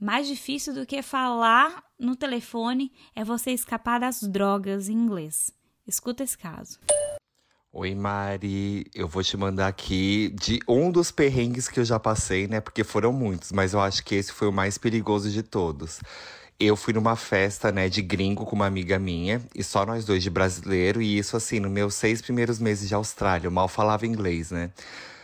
Mais 0.00 0.26
difícil 0.26 0.72
do 0.72 0.86
que 0.86 1.02
falar 1.02 1.84
no 2.00 2.16
telefone 2.16 2.90
é 3.14 3.22
você 3.22 3.50
escapar 3.50 4.00
das 4.00 4.22
drogas 4.22 4.88
em 4.88 4.94
inglês. 4.94 5.52
Escuta 5.86 6.24
esse 6.24 6.38
caso. 6.38 6.78
Oi, 7.74 7.94
Mari. 7.94 8.84
Eu 8.94 9.08
vou 9.08 9.22
te 9.22 9.34
mandar 9.34 9.66
aqui 9.66 10.28
de 10.38 10.60
um 10.68 10.90
dos 10.90 11.10
perrengues 11.10 11.68
que 11.68 11.80
eu 11.80 11.84
já 11.86 11.98
passei, 11.98 12.46
né? 12.46 12.60
Porque 12.60 12.84
foram 12.84 13.14
muitos, 13.14 13.50
mas 13.50 13.72
eu 13.72 13.80
acho 13.80 14.04
que 14.04 14.14
esse 14.14 14.30
foi 14.30 14.46
o 14.46 14.52
mais 14.52 14.76
perigoso 14.76 15.30
de 15.30 15.42
todos. 15.42 15.98
Eu 16.60 16.76
fui 16.76 16.92
numa 16.92 17.16
festa, 17.16 17.72
né, 17.72 17.88
de 17.88 18.02
gringo 18.02 18.44
com 18.44 18.54
uma 18.54 18.66
amiga 18.66 18.98
minha, 18.98 19.40
e 19.54 19.64
só 19.64 19.86
nós 19.86 20.04
dois 20.04 20.22
de 20.22 20.28
brasileiro, 20.28 21.00
e 21.00 21.16
isso 21.16 21.34
assim, 21.34 21.60
nos 21.60 21.72
meus 21.72 21.94
seis 21.94 22.20
primeiros 22.20 22.58
meses 22.58 22.86
de 22.86 22.94
Austrália, 22.94 23.46
eu 23.46 23.50
mal 23.50 23.68
falava 23.68 24.06
inglês, 24.06 24.50
né? 24.50 24.70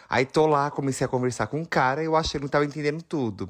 Aí 0.08 0.24
tô 0.24 0.46
lá, 0.46 0.70
comecei 0.70 1.04
a 1.04 1.08
conversar 1.08 1.48
com 1.48 1.60
um 1.60 1.66
cara, 1.66 2.02
e 2.02 2.06
eu 2.06 2.16
achei 2.16 2.40
que 2.40 2.44
não 2.44 2.48
tava 2.48 2.64
entendendo 2.64 3.02
tudo. 3.02 3.46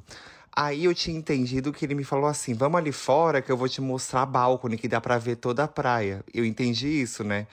Aí 0.53 0.87
eu 0.87 0.95
tinha 0.95 1.17
entendido 1.17 1.73
que 1.73 1.85
ele 1.87 1.95
me 1.95 2.05
falou 2.05 2.27
assim: 2.27 2.53
vamos 2.53 2.79
ali 2.79 2.91
fora 2.93 3.41
que 3.41 3.53
eu 3.53 3.57
vou 3.57 3.69
te 3.69 3.81
mostrar 3.81 4.23
a 4.23 4.27
balcone 4.27 4.77
que 4.77 4.89
dá 4.89 5.01
pra 5.01 5.19
ver 5.19 5.37
toda 5.37 5.65
a 5.65 5.69
praia. 5.69 6.25
Eu 6.35 6.45
entendi 6.45 6.89
isso, 6.89 7.23
né? 7.23 7.47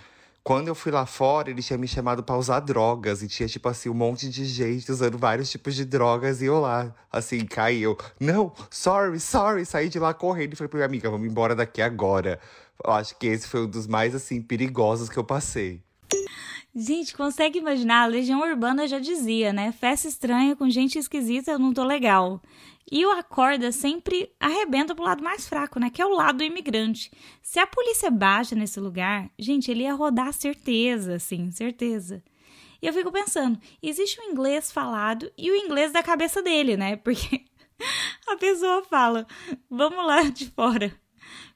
Quando 0.46 0.68
eu 0.68 0.76
fui 0.76 0.92
lá 0.92 1.08
fora, 1.08 1.50
ele 1.50 1.64
tinha 1.64 1.76
me 1.76 1.88
chamado 1.88 2.22
para 2.22 2.38
usar 2.38 2.60
drogas. 2.60 3.24
E 3.24 3.28
tinha, 3.28 3.50
tipo 3.50 3.68
assim, 3.68 3.90
um 3.90 3.96
monte 3.96 4.30
de 4.30 4.46
gente 4.46 4.92
usando 4.92 5.18
vários 5.18 5.50
tipos 5.50 5.74
de 5.74 5.84
drogas. 5.84 6.40
E 6.40 6.46
eu 6.46 6.60
lá, 6.60 6.94
assim, 7.12 7.44
caí. 7.44 7.82
Eu, 7.82 7.98
não, 8.20 8.54
sorry, 8.70 9.20
sorry. 9.20 9.66
Saí 9.66 9.90
de 9.90 9.98
lá 9.98 10.14
correndo 10.14 10.54
e 10.54 10.56
falei 10.56 10.70
pra 10.70 10.78
minha 10.78 10.86
amiga, 10.86 11.10
vamos 11.10 11.28
embora 11.28 11.56
daqui 11.56 11.82
agora. 11.82 12.40
Eu 12.86 12.94
acho 12.94 13.18
que 13.18 13.26
esse 13.26 13.48
foi 13.48 13.64
um 13.66 13.68
dos 13.68 13.88
mais, 13.88 14.14
assim, 14.14 14.40
perigosos 14.40 15.10
que 15.10 15.18
eu 15.18 15.24
passei. 15.24 15.82
Gente, 16.76 17.18
consegue 17.18 17.58
imaginar? 17.58 18.04
A 18.04 18.06
Legião 18.06 18.42
Urbana 18.42 18.88
já 18.88 19.00
dizia, 19.00 19.52
né? 19.52 19.72
Festa 19.72 20.08
estranha 20.08 20.56
com 20.56 20.70
gente 20.70 21.00
esquisita, 21.00 21.54
eu 21.54 21.58
não 21.58 21.74
tô 21.74 21.84
legal. 21.84 22.40
E 22.92 23.04
o 23.06 23.12
acorda 23.12 23.72
sempre 23.72 24.32
arrebenta 24.40 24.94
pro 24.94 25.04
lado 25.04 25.24
mais 25.24 25.48
fraco, 25.48 25.80
né? 25.80 25.90
Que 25.90 26.02
é 26.02 26.06
o 26.06 26.14
lado 26.14 26.38
do 26.38 26.44
imigrante. 26.44 27.12
Se 27.42 27.60
a 27.60 27.66
polícia 27.66 28.12
baixa 28.12 28.56
nesse 28.56 28.80
lugar, 28.80 29.30
gente, 29.40 29.72
ele 29.72 29.84
ia 29.84 29.94
rodar 29.94 30.32
certeza, 30.34 31.18
sim, 31.18 31.50
certeza. 31.50 32.24
E 32.82 32.88
eu 32.88 32.94
fico 32.94 33.12
pensando, 33.12 33.60
existe 33.82 34.20
o 34.20 34.24
inglês 34.24 34.72
falado 34.72 35.32
e 35.36 35.50
o 35.50 35.56
inglês 35.56 35.92
da 35.92 36.04
cabeça 36.04 36.44
dele, 36.44 36.78
né? 36.78 36.96
Porque 36.98 37.44
a 38.28 38.38
pessoa 38.38 38.84
fala, 38.84 39.26
vamos 39.68 40.06
lá 40.06 40.22
de 40.30 40.46
fora, 40.52 40.94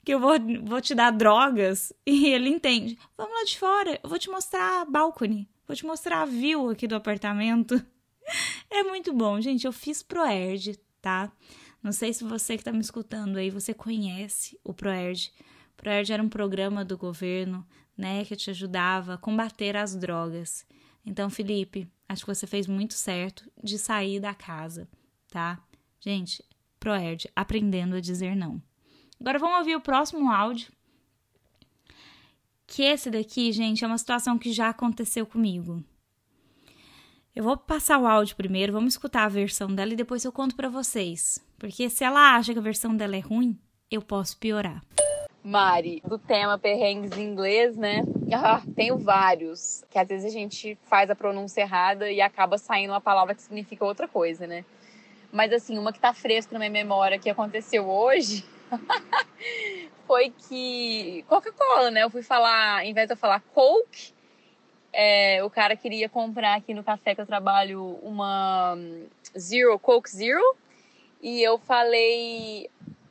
que 0.03 0.11
eu 0.11 0.19
vou, 0.19 0.33
vou 0.63 0.81
te 0.81 0.95
dar 0.95 1.11
drogas. 1.11 1.93
E 2.07 2.27
ele 2.27 2.49
entende, 2.49 2.97
vamos 3.15 3.35
lá 3.35 3.43
de 3.43 3.59
fora, 3.59 3.99
eu 4.01 4.09
vou 4.09 4.17
te 4.17 4.31
mostrar 4.31 4.81
a 4.81 4.85
balcony, 4.85 5.47
vou 5.67 5.75
te 5.75 5.85
mostrar 5.85 6.23
a 6.23 6.25
view 6.25 6.69
aqui 6.69 6.87
do 6.87 6.95
apartamento. 6.95 7.79
É 8.71 8.83
muito 8.83 9.11
bom, 9.11 9.41
gente. 9.41 9.65
Eu 9.65 9.73
fiz 9.73 10.03
ProErd, 10.03 10.79
tá? 11.01 11.31
Não 11.81 11.91
sei 11.91 12.13
se 12.13 12.23
você 12.23 12.55
que 12.55 12.61
está 12.61 12.71
me 12.71 12.81
escutando 12.81 13.37
aí, 13.37 13.49
você 13.49 13.73
conhece 13.73 14.59
o 14.63 14.73
ProERD. 14.73 15.31
ProERD 15.77 16.13
era 16.13 16.23
um 16.23 16.29
programa 16.29 16.83
do 16.83 16.97
governo, 16.97 17.65
né, 17.97 18.25
que 18.25 18.35
te 18.35 18.49
ajudava 18.49 19.13
a 19.13 19.17
combater 19.17 19.75
as 19.75 19.95
drogas. 19.95 20.65
Então, 21.05 21.29
Felipe, 21.29 21.89
acho 22.07 22.25
que 22.25 22.33
você 22.33 22.45
fez 22.45 22.67
muito 22.67 22.93
certo 22.93 23.49
de 23.63 23.77
sair 23.77 24.19
da 24.19 24.33
casa, 24.33 24.87
tá? 25.29 25.61
Gente, 25.99 26.43
ProERD, 26.79 27.29
aprendendo 27.35 27.95
a 27.95 28.01
dizer 28.01 28.35
não. 28.35 28.61
Agora 29.19 29.39
vamos 29.39 29.59
ouvir 29.59 29.75
o 29.75 29.81
próximo 29.81 30.31
áudio. 30.31 30.71
Que 32.65 32.83
esse 32.83 33.09
daqui, 33.09 33.51
gente, 33.51 33.83
é 33.83 33.87
uma 33.87 33.97
situação 33.97 34.37
que 34.37 34.53
já 34.53 34.69
aconteceu 34.69 35.25
comigo. 35.25 35.83
Eu 37.35 37.43
vou 37.43 37.55
passar 37.55 37.99
o 37.99 38.07
áudio 38.07 38.35
primeiro, 38.35 38.73
vamos 38.73 38.93
escutar 38.93 39.23
a 39.23 39.29
versão 39.29 39.73
dela 39.73 39.93
e 39.93 39.95
depois 39.95 40.25
eu 40.25 40.31
conto 40.31 40.55
para 40.55 40.67
vocês. 40.67 41.39
Porque 41.59 41.89
se 41.89 42.03
ela 42.03 42.35
acha 42.35 42.53
que 42.53 42.59
a 42.59 42.61
versão 42.61 42.95
dela 42.95 43.15
é 43.15 43.19
ruim, 43.19 43.57
eu 43.89 44.01
posso 44.01 44.37
piorar. 44.37 44.81
Mari, 45.43 46.01
do 46.05 46.17
tema 46.17 46.57
perrengues 46.57 47.15
em 47.17 47.23
inglês, 47.23 47.77
né? 47.77 48.03
Ah, 48.33 48.61
tenho 48.75 48.97
vários. 48.97 49.83
Que 49.89 49.99
às 49.99 50.07
vezes 50.07 50.25
a 50.25 50.33
gente 50.33 50.77
faz 50.83 51.09
a 51.09 51.15
pronúncia 51.15 51.61
errada 51.61 52.11
e 52.11 52.19
acaba 52.19 52.57
saindo 52.57 52.91
uma 52.91 53.01
palavra 53.01 53.35
que 53.35 53.43
significa 53.43 53.85
outra 53.85 54.07
coisa, 54.07 54.47
né? 54.47 54.65
Mas 55.31 55.53
assim, 55.53 55.77
uma 55.77 55.93
que 55.93 55.99
tá 55.99 56.13
fresca 56.13 56.51
na 56.53 56.59
minha 56.59 56.71
memória 56.71 57.19
que 57.19 57.29
aconteceu 57.29 57.87
hoje 57.87 58.43
foi 60.07 60.31
que 60.31 61.23
Coca-Cola, 61.27 61.91
né? 61.91 62.03
Eu 62.03 62.09
fui 62.09 62.23
falar, 62.23 62.83
em 62.85 62.93
vez 62.93 63.07
de 63.07 63.13
eu 63.13 63.17
falar 63.17 63.39
Coke, 63.53 64.13
é, 64.91 65.43
o 65.43 65.49
cara 65.49 65.75
queria 65.75 66.09
comprar 66.09 66.55
aqui 66.55 66.73
no 66.73 66.83
café 66.83 67.13
que 67.15 67.21
eu 67.21 67.25
trabalho 67.25 67.99
uma 68.01 68.75
hum, 68.75 69.05
Zero, 69.37 69.77
Coke 69.79 70.09
Zero. 70.09 70.55
E 71.21 71.41
eu 71.41 71.57
falei, 71.59 72.69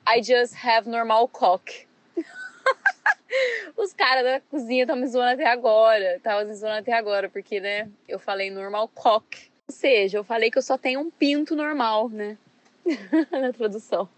I 0.08 0.22
just 0.22 0.54
have 0.64 0.88
normal 0.88 1.28
Coke. 1.28 1.86
Os 3.76 3.92
caras 3.92 4.24
da 4.24 4.40
cozinha 4.40 4.84
estão 4.84 4.96
me 4.96 5.06
zoando 5.06 5.34
até 5.34 5.46
agora. 5.46 6.16
Estavam 6.16 6.46
me 6.46 6.54
zoando 6.54 6.78
até 6.78 6.92
agora, 6.92 7.28
porque, 7.28 7.60
né, 7.60 7.88
eu 8.08 8.18
falei 8.18 8.50
normal 8.50 8.88
Coke. 8.88 9.50
Ou 9.68 9.74
seja, 9.74 10.18
eu 10.18 10.24
falei 10.24 10.50
que 10.50 10.58
eu 10.58 10.62
só 10.62 10.78
tenho 10.78 11.00
um 11.00 11.10
pinto 11.10 11.54
normal, 11.54 12.08
né? 12.08 12.38
Na 13.30 13.52
tradução. 13.52 14.08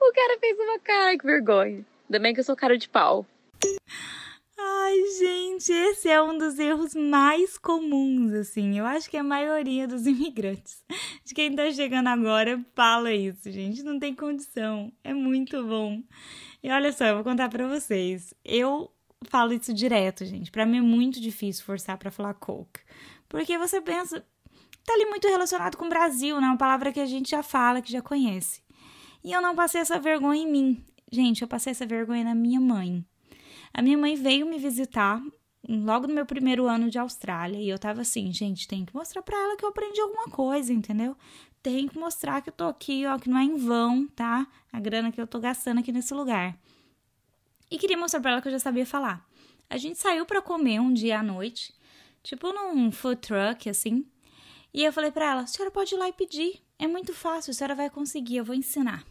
O 0.00 0.12
cara 0.12 0.38
fez 0.40 0.58
uma 0.58 0.80
cara, 0.80 1.16
que 1.16 1.24
vergonha. 1.24 1.84
Ainda 2.06 2.18
bem 2.18 2.34
que 2.34 2.40
eu 2.40 2.44
sou 2.44 2.56
cara 2.56 2.76
de 2.76 2.88
pau. 2.88 3.24
Ai, 4.94 5.06
gente, 5.18 5.72
esse 5.72 6.08
é 6.08 6.22
um 6.22 6.38
dos 6.38 6.56
erros 6.56 6.94
mais 6.94 7.58
comuns, 7.58 8.32
assim. 8.32 8.78
Eu 8.78 8.86
acho 8.86 9.10
que 9.10 9.16
a 9.16 9.24
maioria 9.24 9.88
dos 9.88 10.06
imigrantes, 10.06 10.84
de 11.24 11.34
quem 11.34 11.52
tá 11.52 11.68
chegando 11.72 12.06
agora, 12.06 12.64
fala 12.76 13.12
isso, 13.12 13.50
gente. 13.50 13.82
Não 13.82 13.98
tem 13.98 14.14
condição. 14.14 14.92
É 15.02 15.12
muito 15.12 15.60
bom. 15.66 16.00
E 16.62 16.70
olha 16.70 16.92
só, 16.92 17.06
eu 17.06 17.16
vou 17.16 17.24
contar 17.24 17.48
para 17.48 17.66
vocês. 17.66 18.32
Eu 18.44 18.88
falo 19.24 19.52
isso 19.52 19.74
direto, 19.74 20.24
gente. 20.24 20.52
Para 20.52 20.64
mim 20.64 20.78
é 20.78 20.82
muito 20.82 21.20
difícil 21.20 21.64
forçar 21.64 21.98
para 21.98 22.12
falar 22.12 22.34
coke. 22.34 22.78
Porque 23.28 23.58
você 23.58 23.80
pensa, 23.80 24.24
tá 24.84 24.92
ali 24.94 25.06
muito 25.06 25.26
relacionado 25.26 25.76
com 25.76 25.86
o 25.86 25.90
Brasil, 25.90 26.40
né? 26.40 26.46
Uma 26.46 26.56
palavra 26.56 26.92
que 26.92 27.00
a 27.00 27.06
gente 27.06 27.30
já 27.30 27.42
fala, 27.42 27.82
que 27.82 27.90
já 27.90 28.00
conhece. 28.00 28.62
E 29.24 29.32
eu 29.32 29.42
não 29.42 29.56
passei 29.56 29.80
essa 29.80 29.98
vergonha 29.98 30.42
em 30.42 30.52
mim. 30.52 30.84
Gente, 31.10 31.42
eu 31.42 31.48
passei 31.48 31.72
essa 31.72 31.84
vergonha 31.84 32.22
na 32.22 32.34
minha 32.34 32.60
mãe. 32.60 33.04
A 33.74 33.82
minha 33.82 33.98
mãe 33.98 34.14
veio 34.14 34.46
me 34.46 34.56
visitar 34.56 35.20
logo 35.68 36.06
no 36.06 36.14
meu 36.14 36.24
primeiro 36.24 36.68
ano 36.68 36.88
de 36.88 36.96
Austrália 36.96 37.58
e 37.58 37.68
eu 37.68 37.76
tava 37.76 38.02
assim, 38.02 38.32
gente, 38.32 38.68
tem 38.68 38.84
que 38.84 38.94
mostrar 38.94 39.20
para 39.20 39.36
ela 39.36 39.56
que 39.56 39.64
eu 39.64 39.68
aprendi 39.68 40.00
alguma 40.00 40.26
coisa, 40.28 40.72
entendeu? 40.72 41.16
Tem 41.60 41.88
que 41.88 41.98
mostrar 41.98 42.40
que 42.40 42.50
eu 42.50 42.52
tô 42.52 42.68
aqui, 42.68 43.04
ó, 43.04 43.18
que 43.18 43.28
não 43.28 43.36
é 43.36 43.42
em 43.42 43.56
vão, 43.56 44.06
tá? 44.06 44.46
A 44.72 44.78
grana 44.78 45.10
que 45.10 45.20
eu 45.20 45.26
tô 45.26 45.40
gastando 45.40 45.80
aqui 45.80 45.90
nesse 45.90 46.14
lugar. 46.14 46.56
E 47.68 47.76
queria 47.76 47.98
mostrar 47.98 48.20
para 48.20 48.30
ela 48.30 48.40
que 48.40 48.46
eu 48.46 48.52
já 48.52 48.60
sabia 48.60 48.86
falar. 48.86 49.26
A 49.68 49.76
gente 49.76 49.98
saiu 49.98 50.24
para 50.24 50.40
comer 50.40 50.78
um 50.78 50.92
dia 50.92 51.18
à 51.18 51.22
noite, 51.22 51.74
tipo 52.22 52.52
num 52.52 52.92
food 52.92 53.20
truck 53.22 53.68
assim. 53.68 54.06
E 54.72 54.84
eu 54.84 54.92
falei 54.92 55.10
para 55.10 55.32
ela: 55.32 55.40
"A 55.40 55.46
senhora 55.48 55.72
pode 55.72 55.92
ir 55.92 55.98
lá 55.98 56.08
e 56.08 56.12
pedir. 56.12 56.62
É 56.78 56.86
muito 56.86 57.12
fácil, 57.12 57.50
a 57.50 57.54
senhora 57.54 57.74
vai 57.74 57.90
conseguir, 57.90 58.36
eu 58.36 58.44
vou 58.44 58.54
ensinar". 58.54 59.04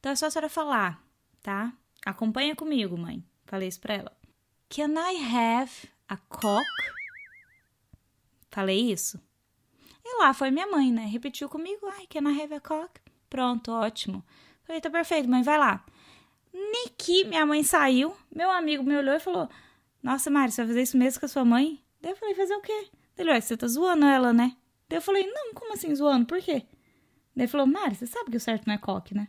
Então 0.00 0.12
é 0.12 0.16
só 0.16 0.26
a 0.26 0.30
senhora 0.30 0.48
falar, 0.48 1.04
tá? 1.42 1.74
Acompanha 2.06 2.56
comigo, 2.56 2.96
mãe. 2.96 3.22
Falei 3.52 3.68
isso 3.68 3.80
pra 3.80 3.92
ela. 3.92 4.12
Can 4.70 4.94
I 4.94 5.36
have 5.36 5.70
a 6.08 6.16
cock? 6.16 6.64
Falei 8.50 8.90
isso. 8.90 9.20
E 10.02 10.18
lá 10.18 10.32
foi 10.32 10.50
minha 10.50 10.66
mãe, 10.66 10.90
né? 10.90 11.04
Repetiu 11.04 11.50
comigo. 11.50 11.86
Ai, 11.92 12.06
can 12.06 12.30
I 12.30 12.40
have 12.40 12.54
a 12.54 12.60
cock? 12.60 12.98
Pronto, 13.28 13.70
ótimo. 13.70 14.24
Falei, 14.64 14.80
tá 14.80 14.88
perfeito, 14.88 15.28
mãe, 15.28 15.42
vai 15.42 15.58
lá. 15.58 15.84
Niki, 16.50 17.24
minha 17.24 17.44
mãe 17.44 17.62
saiu. 17.62 18.16
Meu 18.34 18.50
amigo 18.50 18.82
me 18.82 18.96
olhou 18.96 19.14
e 19.14 19.20
falou: 19.20 19.46
Nossa, 20.02 20.30
Mari, 20.30 20.50
você 20.50 20.62
vai 20.62 20.68
fazer 20.68 20.82
isso 20.84 20.96
mesmo 20.96 21.20
com 21.20 21.26
a 21.26 21.28
sua 21.28 21.44
mãe? 21.44 21.78
Daí 22.00 22.12
eu 22.12 22.16
falei: 22.16 22.34
Fazer 22.34 22.54
o 22.54 22.62
quê? 22.62 22.88
Ele, 23.18 23.38
você 23.38 23.54
tá 23.54 23.66
zoando 23.66 24.06
ela, 24.06 24.32
né? 24.32 24.56
Daí 24.88 24.96
eu 24.96 25.02
falei: 25.02 25.30
Não, 25.30 25.52
como 25.52 25.74
assim 25.74 25.94
zoando? 25.94 26.24
Por 26.24 26.40
quê? 26.40 26.64
Daí 27.36 27.44
ele 27.44 27.48
falou: 27.48 27.66
Mari, 27.66 27.96
você 27.96 28.06
sabe 28.06 28.30
que 28.30 28.36
o 28.38 28.40
certo 28.40 28.66
não 28.66 28.72
é 28.72 28.78
coque, 28.78 29.14
né? 29.14 29.28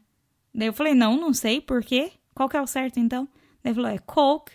Daí 0.55 0.69
eu 0.69 0.73
falei: 0.73 0.93
Não, 0.93 1.17
não 1.17 1.33
sei. 1.33 1.59
Por 1.59 1.83
quê? 1.83 2.13
Qual 2.33 2.47
que 2.47 2.55
é 2.55 2.61
o 2.61 2.67
certo 2.67 3.01
então? 3.01 3.27
Ele 3.63 3.75
falou, 3.75 3.89
é 3.89 3.97
coke. 3.97 4.53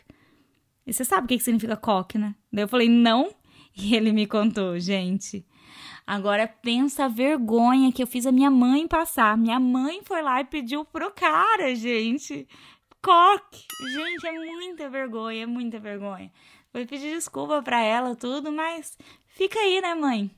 E 0.86 0.92
você 0.92 1.04
sabe 1.04 1.24
o 1.24 1.28
que 1.28 1.38
significa 1.38 1.76
coke, 1.76 2.18
né? 2.18 2.34
Daí 2.52 2.64
eu 2.64 2.68
falei, 2.68 2.88
não. 2.88 3.34
E 3.76 3.94
ele 3.96 4.12
me 4.12 4.26
contou, 4.26 4.78
gente. 4.78 5.46
Agora 6.06 6.48
pensa 6.48 7.04
a 7.04 7.08
vergonha 7.08 7.92
que 7.92 8.02
eu 8.02 8.06
fiz 8.06 8.24
a 8.24 8.32
minha 8.32 8.50
mãe 8.50 8.88
passar. 8.88 9.36
Minha 9.36 9.60
mãe 9.60 10.00
foi 10.02 10.22
lá 10.22 10.40
e 10.40 10.44
pediu 10.44 10.84
pro 10.84 11.12
cara, 11.12 11.74
gente. 11.74 12.48
Coque. 13.02 13.66
Gente, 13.92 14.26
é 14.26 14.32
muita 14.32 14.88
vergonha, 14.88 15.42
é 15.42 15.46
muita 15.46 15.78
vergonha. 15.78 16.32
Foi 16.72 16.86
pedir 16.86 17.14
desculpa 17.14 17.62
pra 17.62 17.82
ela, 17.82 18.16
tudo, 18.16 18.50
mas 18.50 18.96
fica 19.26 19.58
aí, 19.58 19.80
né, 19.80 19.94
mãe? 19.94 20.30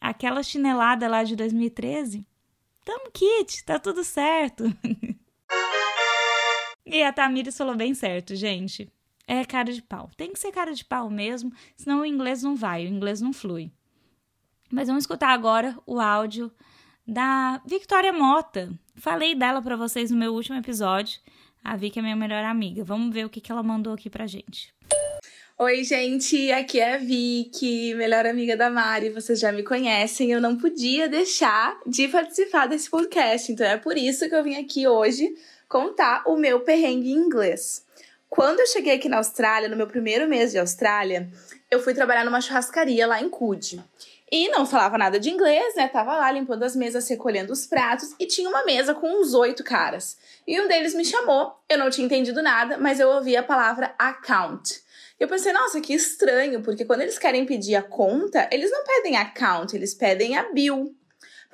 Aquela 0.00 0.42
chinelada 0.42 1.08
lá 1.08 1.24
de 1.24 1.34
2013. 1.34 2.26
Tamo 2.84 3.10
kit, 3.10 3.64
tá 3.64 3.78
tudo 3.78 4.04
certo. 4.04 4.64
E 6.86 7.02
a 7.02 7.12
Tamires 7.12 7.56
falou 7.56 7.74
bem 7.74 7.94
certo, 7.94 8.34
gente. 8.34 8.88
É 9.26 9.44
cara 9.44 9.72
de 9.72 9.80
pau. 9.80 10.10
Tem 10.16 10.32
que 10.32 10.38
ser 10.38 10.52
cara 10.52 10.74
de 10.74 10.84
pau 10.84 11.08
mesmo, 11.08 11.50
senão 11.76 12.00
o 12.00 12.06
inglês 12.06 12.42
não 12.42 12.54
vai, 12.54 12.84
o 12.84 12.88
inglês 12.88 13.20
não 13.22 13.32
flui. 13.32 13.70
Mas 14.70 14.88
vamos 14.88 15.04
escutar 15.04 15.30
agora 15.30 15.78
o 15.86 15.98
áudio 15.98 16.52
da 17.06 17.60
Victoria 17.64 18.12
Mota. 18.12 18.72
Falei 18.96 19.34
dela 19.34 19.62
para 19.62 19.76
vocês 19.76 20.10
no 20.10 20.16
meu 20.16 20.34
último 20.34 20.58
episódio. 20.58 21.20
A 21.62 21.76
Vicky 21.76 21.98
é 21.98 22.02
minha 22.02 22.16
melhor 22.16 22.44
amiga. 22.44 22.84
Vamos 22.84 23.14
ver 23.14 23.24
o 23.24 23.30
que, 23.30 23.40
que 23.40 23.50
ela 23.50 23.62
mandou 23.62 23.94
aqui 23.94 24.10
pra 24.10 24.26
gente. 24.26 24.74
Oi, 25.56 25.84
gente, 25.84 26.50
aqui 26.50 26.80
é 26.80 26.96
a 26.96 26.98
Vicky, 26.98 27.94
melhor 27.94 28.26
amiga 28.26 28.56
da 28.56 28.68
Mari. 28.68 29.10
Vocês 29.10 29.38
já 29.38 29.52
me 29.52 29.62
conhecem. 29.62 30.32
Eu 30.32 30.40
não 30.40 30.56
podia 30.56 31.08
deixar 31.08 31.78
de 31.86 32.08
participar 32.08 32.66
desse 32.66 32.90
podcast, 32.90 33.52
então 33.52 33.64
é 33.64 33.76
por 33.78 33.96
isso 33.96 34.28
que 34.28 34.34
eu 34.34 34.42
vim 34.42 34.56
aqui 34.56 34.86
hoje 34.86 35.32
contar 35.74 36.22
o 36.24 36.36
meu 36.36 36.60
perrengue 36.60 37.10
em 37.10 37.16
inglês. 37.16 37.84
Quando 38.30 38.60
eu 38.60 38.66
cheguei 38.68 38.94
aqui 38.94 39.08
na 39.08 39.16
Austrália, 39.16 39.68
no 39.68 39.74
meu 39.74 39.88
primeiro 39.88 40.28
mês 40.28 40.52
de 40.52 40.58
Austrália, 40.60 41.28
eu 41.68 41.82
fui 41.82 41.92
trabalhar 41.92 42.24
numa 42.24 42.40
churrascaria 42.40 43.04
lá 43.08 43.20
em 43.20 43.28
Coode. 43.28 43.82
E 44.30 44.48
não 44.50 44.66
falava 44.66 44.96
nada 44.96 45.18
de 45.18 45.30
inglês, 45.30 45.74
né? 45.74 45.88
Tava 45.88 46.16
lá 46.16 46.30
limpando 46.30 46.62
as 46.62 46.76
mesas, 46.76 47.08
recolhendo 47.08 47.52
os 47.52 47.66
pratos 47.66 48.14
e 48.20 48.26
tinha 48.26 48.48
uma 48.48 48.64
mesa 48.64 48.94
com 48.94 49.20
uns 49.20 49.34
oito 49.34 49.64
caras. 49.64 50.16
E 50.46 50.60
um 50.60 50.68
deles 50.68 50.94
me 50.94 51.04
chamou, 51.04 51.52
eu 51.68 51.76
não 51.76 51.90
tinha 51.90 52.04
entendido 52.04 52.40
nada, 52.40 52.78
mas 52.78 53.00
eu 53.00 53.08
ouvi 53.08 53.36
a 53.36 53.42
palavra 53.42 53.96
account. 53.98 54.80
Eu 55.18 55.26
pensei, 55.26 55.52
nossa, 55.52 55.80
que 55.80 55.92
estranho, 55.92 56.62
porque 56.62 56.84
quando 56.84 57.00
eles 57.00 57.18
querem 57.18 57.44
pedir 57.44 57.74
a 57.74 57.82
conta, 57.82 58.48
eles 58.52 58.70
não 58.70 58.84
pedem 58.84 59.16
account, 59.16 59.74
eles 59.74 59.92
pedem 59.92 60.36
a 60.36 60.52
bill. 60.52 60.94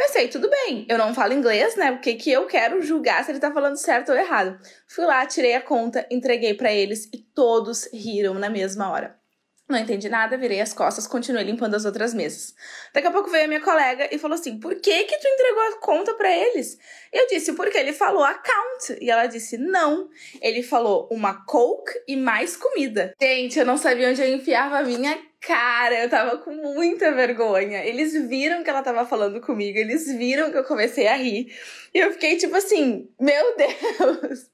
Pensei, 0.01 0.29
tudo 0.29 0.49
bem, 0.49 0.87
eu 0.89 0.97
não 0.97 1.15
falo 1.15 1.35
inglês, 1.35 1.77
né? 1.77 1.93
O 1.93 2.01
que, 2.01 2.15
que 2.15 2.33
eu 2.33 2.47
quero 2.47 2.81
julgar 2.81 3.23
se 3.23 3.33
ele 3.33 3.39
tá 3.39 3.53
falando 3.53 3.77
certo 3.77 4.11
ou 4.11 4.17
errado? 4.17 4.59
Fui 4.89 5.05
lá, 5.05 5.27
tirei 5.27 5.55
a 5.55 5.61
conta, 5.61 6.07
entreguei 6.11 6.55
para 6.55 6.73
eles 6.73 7.05
e 7.13 7.19
todos 7.19 7.87
riram 7.93 8.33
na 8.33 8.49
mesma 8.49 8.91
hora. 8.91 9.21
Não 9.69 9.77
entendi 9.77 10.09
nada, 10.09 10.39
virei 10.39 10.59
as 10.59 10.73
costas, 10.73 11.07
continuei 11.07 11.45
limpando 11.45 11.75
as 11.75 11.85
outras 11.85 12.15
mesas. 12.15 12.55
Daqui 12.95 13.09
a 13.09 13.11
pouco 13.11 13.29
veio 13.29 13.45
a 13.45 13.49
minha 13.49 13.61
colega 13.61 14.09
e 14.11 14.19
falou 14.19 14.37
assim: 14.37 14.59
"Por 14.59 14.75
que 14.77 15.05
que 15.05 15.19
tu 15.19 15.29
entregou 15.29 15.63
a 15.65 15.81
conta 15.81 16.15
para 16.15 16.35
eles?" 16.35 16.79
Eu 17.13 17.27
disse: 17.27 17.53
"Porque 17.53 17.77
ele 17.77 17.93
falou 17.93 18.25
account". 18.25 18.97
E 19.03 19.11
ela 19.11 19.27
disse: 19.27 19.59
"Não, 19.59 20.09
ele 20.41 20.63
falou 20.63 21.09
uma 21.13 21.45
coke 21.45 21.93
e 22.09 22.17
mais 22.17 22.57
comida". 22.57 23.13
Gente, 23.21 23.59
eu 23.59 23.67
não 23.67 23.77
sabia 23.77 24.09
onde 24.09 24.23
eu 24.23 24.35
enfiava 24.35 24.79
a 24.79 24.83
minha 24.83 25.17
Cara, 25.41 26.03
eu 26.03 26.11
tava 26.11 26.37
com 26.37 26.55
muita 26.55 27.13
vergonha. 27.13 27.83
Eles 27.83 28.13
viram 28.29 28.63
que 28.63 28.69
ela 28.69 28.83
tava 28.83 29.07
falando 29.07 29.41
comigo, 29.41 29.79
eles 29.79 30.07
viram 30.07 30.51
que 30.51 30.59
eu 30.59 30.65
comecei 30.65 31.07
a 31.07 31.17
rir. 31.17 31.51
E 31.95 31.99
eu 31.99 32.13
fiquei 32.13 32.37
tipo 32.37 32.55
assim: 32.55 33.09
Meu 33.19 33.57
Deus, 33.57 34.51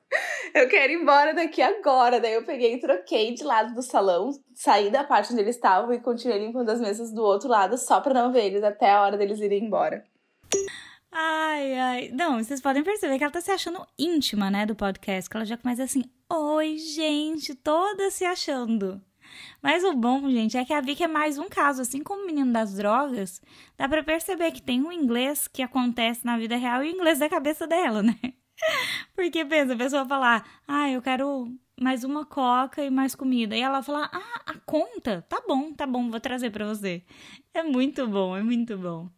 eu 0.55 0.68
quero 0.68 0.92
ir 0.92 1.03
embora 1.03 1.35
daqui 1.35 1.61
agora. 1.61 2.20
Daí 2.20 2.35
eu 2.35 2.44
peguei 2.44 2.75
e 2.75 2.81
troquei 2.81 3.35
de 3.35 3.42
lado 3.42 3.75
do 3.75 3.83
salão, 3.83 4.31
saí 4.55 4.88
da 4.88 5.03
parte 5.03 5.33
onde 5.33 5.42
eles 5.42 5.57
estavam 5.57 5.92
e 5.92 6.01
continuei 6.01 6.38
limpando 6.38 6.70
as 6.70 6.81
mesas 6.81 7.12
do 7.12 7.22
outro 7.22 7.49
lado 7.49 7.77
só 7.77 8.01
pra 8.01 8.14
não 8.14 8.33
ver 8.33 8.44
eles 8.44 8.62
até 8.62 8.92
a 8.92 9.03
hora 9.03 9.16
deles 9.16 9.40
irem 9.40 9.64
embora. 9.64 10.05
Ai, 11.11 11.75
ai. 11.75 12.11
Não, 12.12 12.38
vocês 12.38 12.61
podem 12.61 12.85
perceber 12.85 13.18
que 13.18 13.25
ela 13.25 13.33
tá 13.33 13.40
se 13.40 13.51
achando 13.51 13.85
íntima, 13.99 14.51
né, 14.51 14.64
do 14.64 14.77
podcast. 14.77 15.29
Que 15.29 15.37
ela 15.37 15.46
já 15.46 15.57
começa 15.57 15.83
assim: 15.83 16.05
Oi, 16.33 16.79
gente, 16.79 17.57
toda 17.57 18.09
se 18.11 18.25
achando. 18.25 19.03
Mas 19.62 19.85
o 19.85 19.94
bom, 19.94 20.31
gente, 20.31 20.57
é 20.57 20.64
que 20.64 20.72
a 20.72 20.81
Vicky 20.81 21.05
é 21.05 21.09
mais 21.09 21.38
um 21.38 21.49
caso, 21.49 21.83
assim 21.83 22.03
como 22.03 22.22
o 22.22 22.27
menino 22.27 22.53
das 22.53 22.75
drogas, 22.75 23.40
dá 23.77 23.88
para 23.88 24.03
perceber 24.03 24.53
que 24.53 24.62
tem 24.62 24.83
um 24.83 24.92
inglês 24.92 25.49
que 25.49 25.62
acontece 25.62 26.25
na 26.25 26.38
vida 26.38 26.57
real 26.57 26.83
e 26.83 26.90
o 26.90 26.94
inglês 26.94 27.18
da 27.18 27.29
cabeça 27.29 27.66
dela, 27.66 28.03
né? 28.03 28.16
Porque 29.14 29.44
pensa, 29.44 29.75
a 29.75 29.77
pessoa 29.77 30.07
falar, 30.07 30.46
ah, 30.66 30.90
eu 30.90 31.03
quero 31.03 31.55
mais 31.81 32.05
uma 32.05 32.25
coca 32.25 32.83
e 32.83 32.90
mais 32.90 33.14
comida. 33.14 33.57
E 33.57 33.61
ela 33.61 33.83
fala, 33.83 34.11
ah, 34.12 34.40
a 34.46 34.55
conta? 34.64 35.25
Tá 35.29 35.42
bom, 35.46 35.72
tá 35.72 35.87
bom, 35.87 36.11
vou 36.11 36.20
trazer 36.20 36.51
para 36.51 36.66
você. 36.66 37.03
É 37.53 37.62
muito 37.62 38.07
bom, 38.07 38.37
é 38.37 38.42
muito 38.42 38.77
bom. 38.79 39.09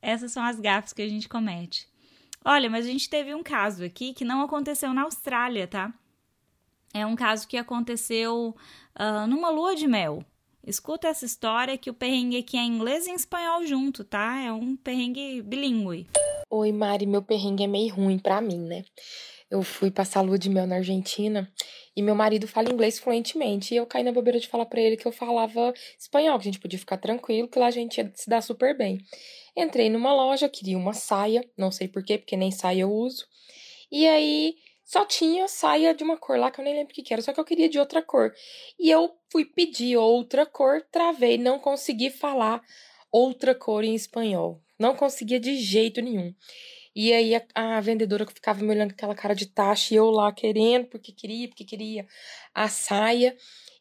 Essas 0.00 0.32
são 0.32 0.42
as 0.42 0.58
gafes 0.60 0.92
que 0.92 1.02
a 1.02 1.08
gente 1.08 1.28
comete. 1.28 1.88
Olha, 2.44 2.68
mas 2.68 2.84
a 2.84 2.88
gente 2.88 3.08
teve 3.08 3.34
um 3.34 3.42
caso 3.42 3.84
aqui 3.84 4.12
que 4.12 4.24
não 4.24 4.42
aconteceu 4.42 4.92
na 4.92 5.02
Austrália, 5.02 5.66
tá? 5.66 5.94
É 6.92 7.06
um 7.06 7.14
caso 7.14 7.46
que 7.48 7.56
aconteceu 7.56 8.54
uh, 8.98 9.26
numa 9.26 9.50
lua 9.50 9.74
de 9.74 9.86
mel. 9.86 10.24
Escuta 10.64 11.08
essa 11.08 11.24
história 11.24 11.76
que 11.76 11.90
o 11.90 11.94
perrengue 11.94 12.36
aqui 12.36 12.56
é 12.56 12.62
inglês 12.62 13.06
e 13.06 13.12
espanhol 13.12 13.66
junto, 13.66 14.04
tá? 14.04 14.40
É 14.40 14.52
um 14.52 14.76
perrengue 14.76 15.42
bilíngue. 15.42 16.06
Oi, 16.48 16.70
Mari, 16.70 17.04
meu 17.04 17.20
perrengue 17.20 17.64
é 17.64 17.66
meio 17.66 17.92
ruim 17.94 18.18
pra 18.18 18.40
mim, 18.40 18.60
né? 18.60 18.84
Eu 19.50 19.62
fui 19.62 19.90
passar 19.90 20.20
lua 20.20 20.38
de 20.38 20.48
mel 20.48 20.66
na 20.66 20.76
Argentina 20.76 21.50
e 21.96 22.02
meu 22.02 22.14
marido 22.14 22.46
fala 22.46 22.70
inglês 22.72 22.98
fluentemente. 22.98 23.74
E 23.74 23.76
eu 23.76 23.86
caí 23.86 24.04
na 24.04 24.12
bobeira 24.12 24.38
de 24.38 24.46
falar 24.46 24.66
para 24.66 24.80
ele 24.80 24.96
que 24.96 25.06
eu 25.06 25.12
falava 25.12 25.74
espanhol, 25.98 26.38
que 26.38 26.48
a 26.48 26.50
gente 26.52 26.60
podia 26.60 26.78
ficar 26.78 26.96
tranquilo, 26.96 27.48
que 27.48 27.58
lá 27.58 27.66
a 27.66 27.70
gente 27.70 27.98
ia 27.98 28.10
se 28.14 28.30
dar 28.30 28.40
super 28.40 28.76
bem. 28.76 28.98
Entrei 29.56 29.90
numa 29.90 30.14
loja, 30.14 30.48
queria 30.48 30.78
uma 30.78 30.94
saia, 30.94 31.44
não 31.58 31.70
sei 31.70 31.88
porquê, 31.88 32.18
porque 32.18 32.36
nem 32.36 32.50
saia 32.50 32.82
eu 32.82 32.92
uso. 32.92 33.26
E 33.90 34.08
aí 34.08 34.54
só 34.92 35.06
tinha 35.06 35.48
saia 35.48 35.94
de 35.94 36.04
uma 36.04 36.18
cor 36.18 36.38
lá 36.38 36.50
que 36.50 36.60
eu 36.60 36.64
nem 36.66 36.74
lembro 36.74 36.92
o 36.92 36.94
que, 36.94 37.14
era, 37.14 37.22
só 37.22 37.32
que 37.32 37.40
eu 37.40 37.46
queria 37.46 37.66
de 37.66 37.78
outra 37.78 38.02
cor. 38.02 38.30
E 38.78 38.90
eu 38.90 39.10
fui 39.30 39.42
pedir 39.42 39.96
outra 39.96 40.44
cor, 40.44 40.82
travei, 40.92 41.38
não 41.38 41.58
consegui 41.58 42.10
falar 42.10 42.62
outra 43.10 43.54
cor 43.54 43.84
em 43.84 43.94
espanhol. 43.94 44.62
Não 44.78 44.94
conseguia 44.94 45.40
de 45.40 45.56
jeito 45.56 46.02
nenhum. 46.02 46.34
E 46.94 47.10
aí 47.10 47.34
a, 47.34 47.42
a, 47.54 47.80
vendedora 47.80 48.26
que 48.26 48.34
ficava 48.34 48.62
me 48.62 48.68
olhando 48.68 48.90
com 48.90 48.96
aquela 48.96 49.14
cara 49.14 49.34
de 49.34 49.46
taxa 49.46 49.94
e 49.94 49.96
eu 49.96 50.10
lá 50.10 50.30
querendo, 50.30 50.84
porque 50.88 51.10
queria, 51.10 51.48
porque 51.48 51.64
queria 51.64 52.06
a 52.54 52.68
saia. 52.68 53.34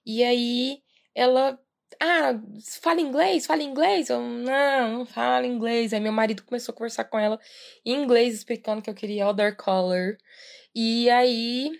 E 0.05 0.23
aí 0.23 0.81
ela, 1.13 1.59
ah, 2.03 2.33
fala 2.81 2.99
inglês, 2.99 3.45
fala 3.45 3.61
inglês? 3.61 4.09
Eu, 4.09 4.19
não, 4.19 4.97
não 4.97 5.05
fala 5.05 5.45
inglês. 5.45 5.93
Aí 5.93 5.99
meu 5.99 6.11
marido 6.11 6.41
começou 6.41 6.73
a 6.73 6.75
conversar 6.75 7.03
com 7.03 7.19
ela 7.19 7.39
em 7.85 7.93
inglês, 7.93 8.33
explicando 8.33 8.81
que 8.81 8.89
eu 8.89 8.95
queria 8.95 9.27
other 9.27 9.55
color. 9.55 10.17
E 10.73 11.07
aí 11.11 11.71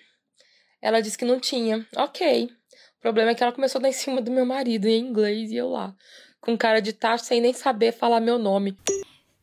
ela 0.80 1.02
disse 1.02 1.18
que 1.18 1.26
não 1.26 1.40
tinha. 1.40 1.88
Ok. 1.96 2.52
O 3.00 3.02
problema 3.02 3.32
é 3.32 3.36
que 3.36 3.42
ela 3.42 3.52
começou 3.52 3.80
a 3.80 3.82
dar 3.82 3.90
em 3.90 3.94
cima 3.94 4.22
do 4.22 4.30
meu 4.30 4.46
marido 4.46 4.86
em 4.86 5.08
inglês 5.08 5.50
e 5.50 5.56
eu 5.56 5.70
lá, 5.70 5.96
com 6.40 6.56
cara 6.56 6.80
de 6.80 6.94
tacho 6.94 7.26
sem 7.26 7.42
nem 7.42 7.52
saber 7.52 7.92
falar 7.92 8.20
meu 8.20 8.38
nome. 8.38 8.78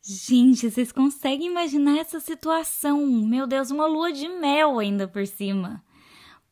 Gente, 0.00 0.70
vocês 0.70 0.92
conseguem 0.92 1.48
imaginar 1.48 1.98
essa 1.98 2.20
situação? 2.20 3.04
Meu 3.04 3.48
Deus, 3.48 3.72
uma 3.72 3.86
lua 3.86 4.12
de 4.12 4.28
mel 4.28 4.78
ainda 4.78 5.08
por 5.08 5.26
cima. 5.26 5.84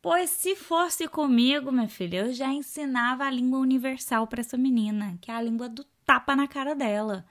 Pois 0.09 0.29
se 0.29 0.55
fosse 0.55 1.05
comigo, 1.05 1.69
minha 1.69 1.89
filha, 1.89 2.19
eu 2.19 2.33
já 2.33 2.47
ensinava 2.47 3.25
a 3.25 3.29
língua 3.29 3.59
universal 3.59 4.25
para 4.25 4.39
essa 4.39 4.55
menina, 4.55 5.17
que 5.19 5.29
é 5.29 5.33
a 5.33 5.41
língua 5.41 5.67
do 5.67 5.83
tapa 6.05 6.33
na 6.33 6.47
cara 6.47 6.73
dela. 6.73 7.25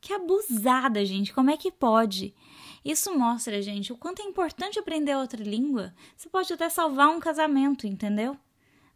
Que 0.00 0.14
abusada, 0.14 1.04
gente, 1.04 1.34
como 1.34 1.50
é 1.50 1.56
que 1.58 1.70
pode? 1.70 2.34
Isso 2.82 3.14
mostra, 3.14 3.60
gente, 3.60 3.92
o 3.92 3.98
quanto 3.98 4.22
é 4.22 4.24
importante 4.24 4.78
aprender 4.78 5.14
outra 5.14 5.44
língua. 5.44 5.94
Você 6.16 6.30
pode 6.30 6.50
até 6.50 6.66
salvar 6.70 7.10
um 7.10 7.20
casamento, 7.20 7.86
entendeu? 7.86 8.34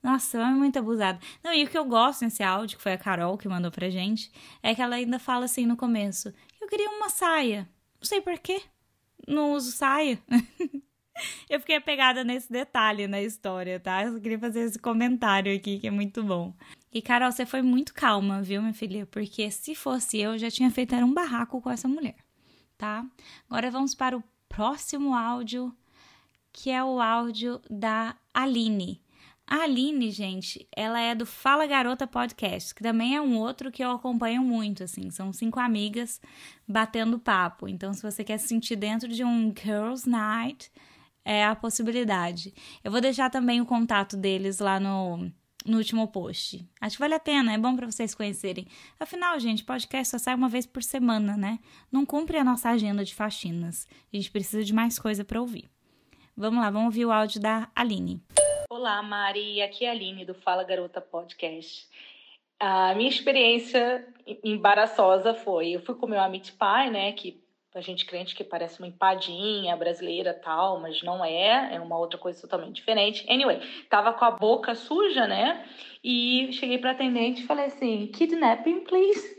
Nossa, 0.03 0.39
é 0.39 0.45
muito 0.47 0.79
abusado. 0.79 1.21
Não, 1.45 1.53
e 1.53 1.65
o 1.65 1.69
que 1.69 1.77
eu 1.77 1.85
gosto 1.85 2.25
nesse 2.25 2.43
áudio, 2.43 2.79
que 2.79 2.83
foi 2.83 2.95
a 2.95 2.99
Carol 2.99 3.37
que 3.37 3.47
mandou 3.47 3.71
pra 3.71 3.91
gente, 3.91 4.33
é 4.63 4.75
que 4.75 4.81
ela 4.81 4.95
ainda 4.97 5.19
fala 5.19 5.45
assim 5.45 5.67
no 5.67 5.77
começo: 5.77 6.33
Eu 6.59 6.67
queria 6.67 6.89
uma 6.89 7.11
saia. 7.11 7.69
Não 8.01 8.07
sei 8.07 8.23
porquê. 8.23 8.63
Não 9.27 9.53
uso 9.53 9.71
saia. 9.71 10.19
eu 11.49 11.61
fiquei 11.61 11.77
apegada 11.77 12.25
nesse 12.25 12.51
detalhe 12.51 13.07
na 13.07 13.21
história, 13.21 13.79
tá? 13.79 14.05
Eu 14.05 14.21
queria 14.21 14.39
fazer 14.39 14.61
esse 14.61 14.79
comentário 14.79 15.55
aqui, 15.55 15.79
que 15.79 15.87
é 15.87 15.91
muito 15.91 16.23
bom. 16.23 16.55
E, 16.93 17.03
Carol, 17.03 17.31
você 17.31 17.45
foi 17.45 17.63
muito 17.63 17.93
calma, 17.93 18.43
viu, 18.43 18.63
minha 18.63 18.75
filha? 18.75 19.07
Porque 19.07 19.51
se 19.51 19.75
fosse 19.75 20.19
eu, 20.19 20.39
já 20.39 20.51
tinha 20.51 20.71
feito 20.71 20.95
um 20.97 21.13
barraco 21.13 21.61
com 21.61 21.71
essa 21.71 21.87
mulher, 21.87 22.17
tá? 22.77 23.05
Agora 23.49 23.71
vamos 23.71 23.95
para 23.95 24.17
o 24.17 24.25
próximo 24.49 25.15
áudio, 25.15 25.75
que 26.53 26.71
é 26.71 26.83
o 26.83 27.01
áudio 27.01 27.61
da 27.71 28.17
Aline. 28.33 29.03
A 29.51 29.63
Aline, 29.63 30.11
gente, 30.11 30.69
ela 30.77 31.01
é 31.01 31.15
do 31.15 31.25
Fala 31.25 31.67
Garota 31.67 32.07
Podcast, 32.07 32.75
que 32.75 32.83
também 32.83 33.17
é 33.17 33.21
um 33.21 33.39
outro 33.39 33.73
que 33.73 33.83
eu 33.83 33.91
acompanho 33.93 34.43
muito, 34.43 34.85
assim. 34.85 35.11
São 35.11 35.33
cinco 35.33 35.59
amigas 35.59 36.21
batendo 36.67 37.19
papo. 37.19 37.67
Então, 37.67 37.95
se 37.95 38.03
você 38.03 38.23
quer 38.23 38.37
se 38.37 38.49
sentir 38.49 38.77
dentro 38.77 39.09
de 39.09 39.25
um 39.25 39.55
Girls 39.57 40.07
Night, 40.07 40.71
é 41.29 41.45
a 41.45 41.55
possibilidade. 41.55 42.55
Eu 42.83 42.91
vou 42.91 43.03
deixar 43.03 43.29
também 43.29 43.61
o 43.61 43.67
contato 43.67 44.17
deles 44.17 44.61
lá 44.61 44.81
no, 44.81 45.31
no 45.67 45.77
último 45.77 46.09
post. 46.09 46.67
Acho 46.81 46.97
que 46.97 47.01
vale 47.01 47.13
a 47.13 47.21
pena, 47.21 47.53
é 47.53 47.59
bom 47.59 47.77
para 47.77 47.85
vocês 47.85 48.15
conhecerem. 48.15 48.67
Afinal, 48.99 49.39
gente, 49.39 49.63
podcast 49.63 50.13
só 50.13 50.19
sai 50.19 50.35
uma 50.35 50.49
vez 50.49 50.65
por 50.65 50.83
semana, 50.83 51.37
né? 51.37 51.59
Não 51.93 52.07
cumpre 52.07 52.39
a 52.39 52.45
nossa 52.45 52.71
agenda 52.71 53.05
de 53.05 53.15
faxinas. 53.15 53.87
A 54.11 54.17
gente 54.17 54.31
precisa 54.31 54.65
de 54.65 54.73
mais 54.73 54.99
coisa 54.99 55.23
para 55.23 55.39
ouvir. 55.39 55.69
Vamos 56.35 56.61
lá, 56.61 56.71
vamos 56.71 56.87
ouvir 56.87 57.05
o 57.05 57.13
áudio 57.13 57.43
da 57.43 57.69
Aline. 57.77 58.23
Olá, 58.71 59.03
Mari. 59.03 59.61
Aqui 59.61 59.85
é 59.85 59.91
a 59.91 59.93
Aline 59.93 60.25
do 60.25 60.35
Fala 60.35 60.65
Garota 60.65 61.03
Podcast. 61.03 61.87
A 62.59 62.95
minha 62.95 63.11
experiência 63.11 64.07
embaraçosa 64.43 65.35
foi: 65.35 65.73
eu 65.73 65.83
fui 65.83 65.95
comer 65.95 66.17
uma 66.17 66.29
meat 66.29 66.53
pie, 66.53 66.91
né? 66.91 67.13
Que 67.13 67.39
a 67.75 67.81
gente 67.81 68.07
crente 68.07 68.35
que 68.35 68.43
parece 68.43 68.79
uma 68.79 68.89
empadinha 68.89 69.77
brasileira 69.77 70.33
tal, 70.33 70.81
mas 70.81 71.03
não 71.03 71.25
é, 71.25 71.75
é 71.75 71.81
uma 71.81 71.99
outra 71.99 72.19
coisa 72.19 72.41
totalmente 72.41 72.77
diferente. 72.77 73.27
Anyway, 73.31 73.61
tava 73.91 74.13
com 74.15 74.25
a 74.25 74.31
boca 74.31 74.75
suja, 74.75 75.27
né? 75.27 75.65
E 76.03 76.51
cheguei 76.53 76.79
pra 76.79 76.93
atendente 76.93 77.43
e 77.43 77.47
falei 77.47 77.67
assim: 77.67 78.07
kidnapping, 78.07 78.81
please. 78.81 79.39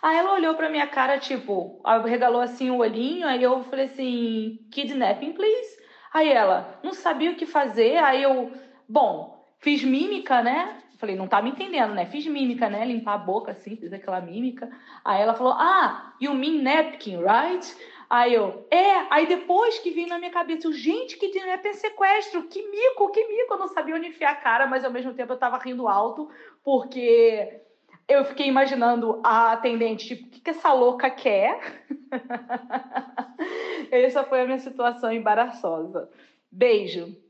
Aí 0.00 0.16
ela 0.16 0.34
olhou 0.34 0.54
pra 0.54 0.68
minha 0.68 0.86
cara, 0.86 1.18
tipo, 1.18 1.80
regalou 2.04 2.40
assim 2.40 2.70
o 2.70 2.78
olhinho, 2.78 3.26
aí 3.26 3.42
eu 3.42 3.62
falei 3.64 3.84
assim: 3.84 4.58
kidnapping, 4.72 5.32
please. 5.32 5.80
Aí 6.12 6.28
ela 6.30 6.80
não 6.82 6.92
sabia 6.92 7.30
o 7.30 7.36
que 7.36 7.46
fazer, 7.46 7.96
aí 7.98 8.22
eu, 8.22 8.52
bom, 8.88 9.46
fiz 9.58 9.84
mímica, 9.84 10.42
né? 10.42 10.81
Falei, 11.02 11.16
não 11.16 11.26
tá 11.26 11.42
me 11.42 11.50
entendendo, 11.50 11.94
né? 11.94 12.06
Fiz 12.06 12.24
mímica, 12.28 12.70
né? 12.70 12.84
Limpar 12.84 13.14
a 13.14 13.18
boca 13.18 13.50
assim, 13.50 13.74
fiz 13.74 13.92
aquela 13.92 14.20
mímica. 14.20 14.70
Aí 15.04 15.20
ela 15.20 15.34
falou, 15.34 15.52
ah, 15.54 16.14
you 16.20 16.32
mean 16.32 16.62
napkin, 16.62 17.16
right? 17.16 17.76
Aí 18.08 18.32
eu, 18.32 18.64
é, 18.70 19.12
aí 19.12 19.26
depois 19.26 19.80
que 19.80 19.90
vim 19.90 20.06
na 20.06 20.16
minha 20.16 20.30
cabeça, 20.30 20.68
eu, 20.68 20.72
gente, 20.72 21.16
que 21.16 21.26
napkin 21.44 21.70
é 21.70 21.72
sequestro, 21.72 22.44
que 22.44 22.62
mico, 22.70 23.10
que 23.10 23.26
mico. 23.26 23.54
Eu 23.54 23.58
não 23.58 23.66
sabia 23.66 23.96
onde 23.96 24.06
enfiar 24.06 24.30
a 24.30 24.36
cara, 24.36 24.68
mas 24.68 24.84
ao 24.84 24.92
mesmo 24.92 25.12
tempo 25.12 25.32
eu 25.32 25.36
tava 25.36 25.58
rindo 25.58 25.88
alto, 25.88 26.30
porque 26.62 27.60
eu 28.06 28.24
fiquei 28.24 28.46
imaginando 28.46 29.20
a 29.24 29.54
atendente, 29.54 30.06
tipo, 30.06 30.28
o 30.28 30.30
que, 30.30 30.40
que 30.40 30.50
essa 30.50 30.72
louca 30.72 31.10
quer? 31.10 31.84
Essa 33.90 34.22
foi 34.22 34.40
a 34.40 34.44
minha 34.44 34.60
situação 34.60 35.12
embaraçosa. 35.12 36.08
Beijo. 36.48 37.20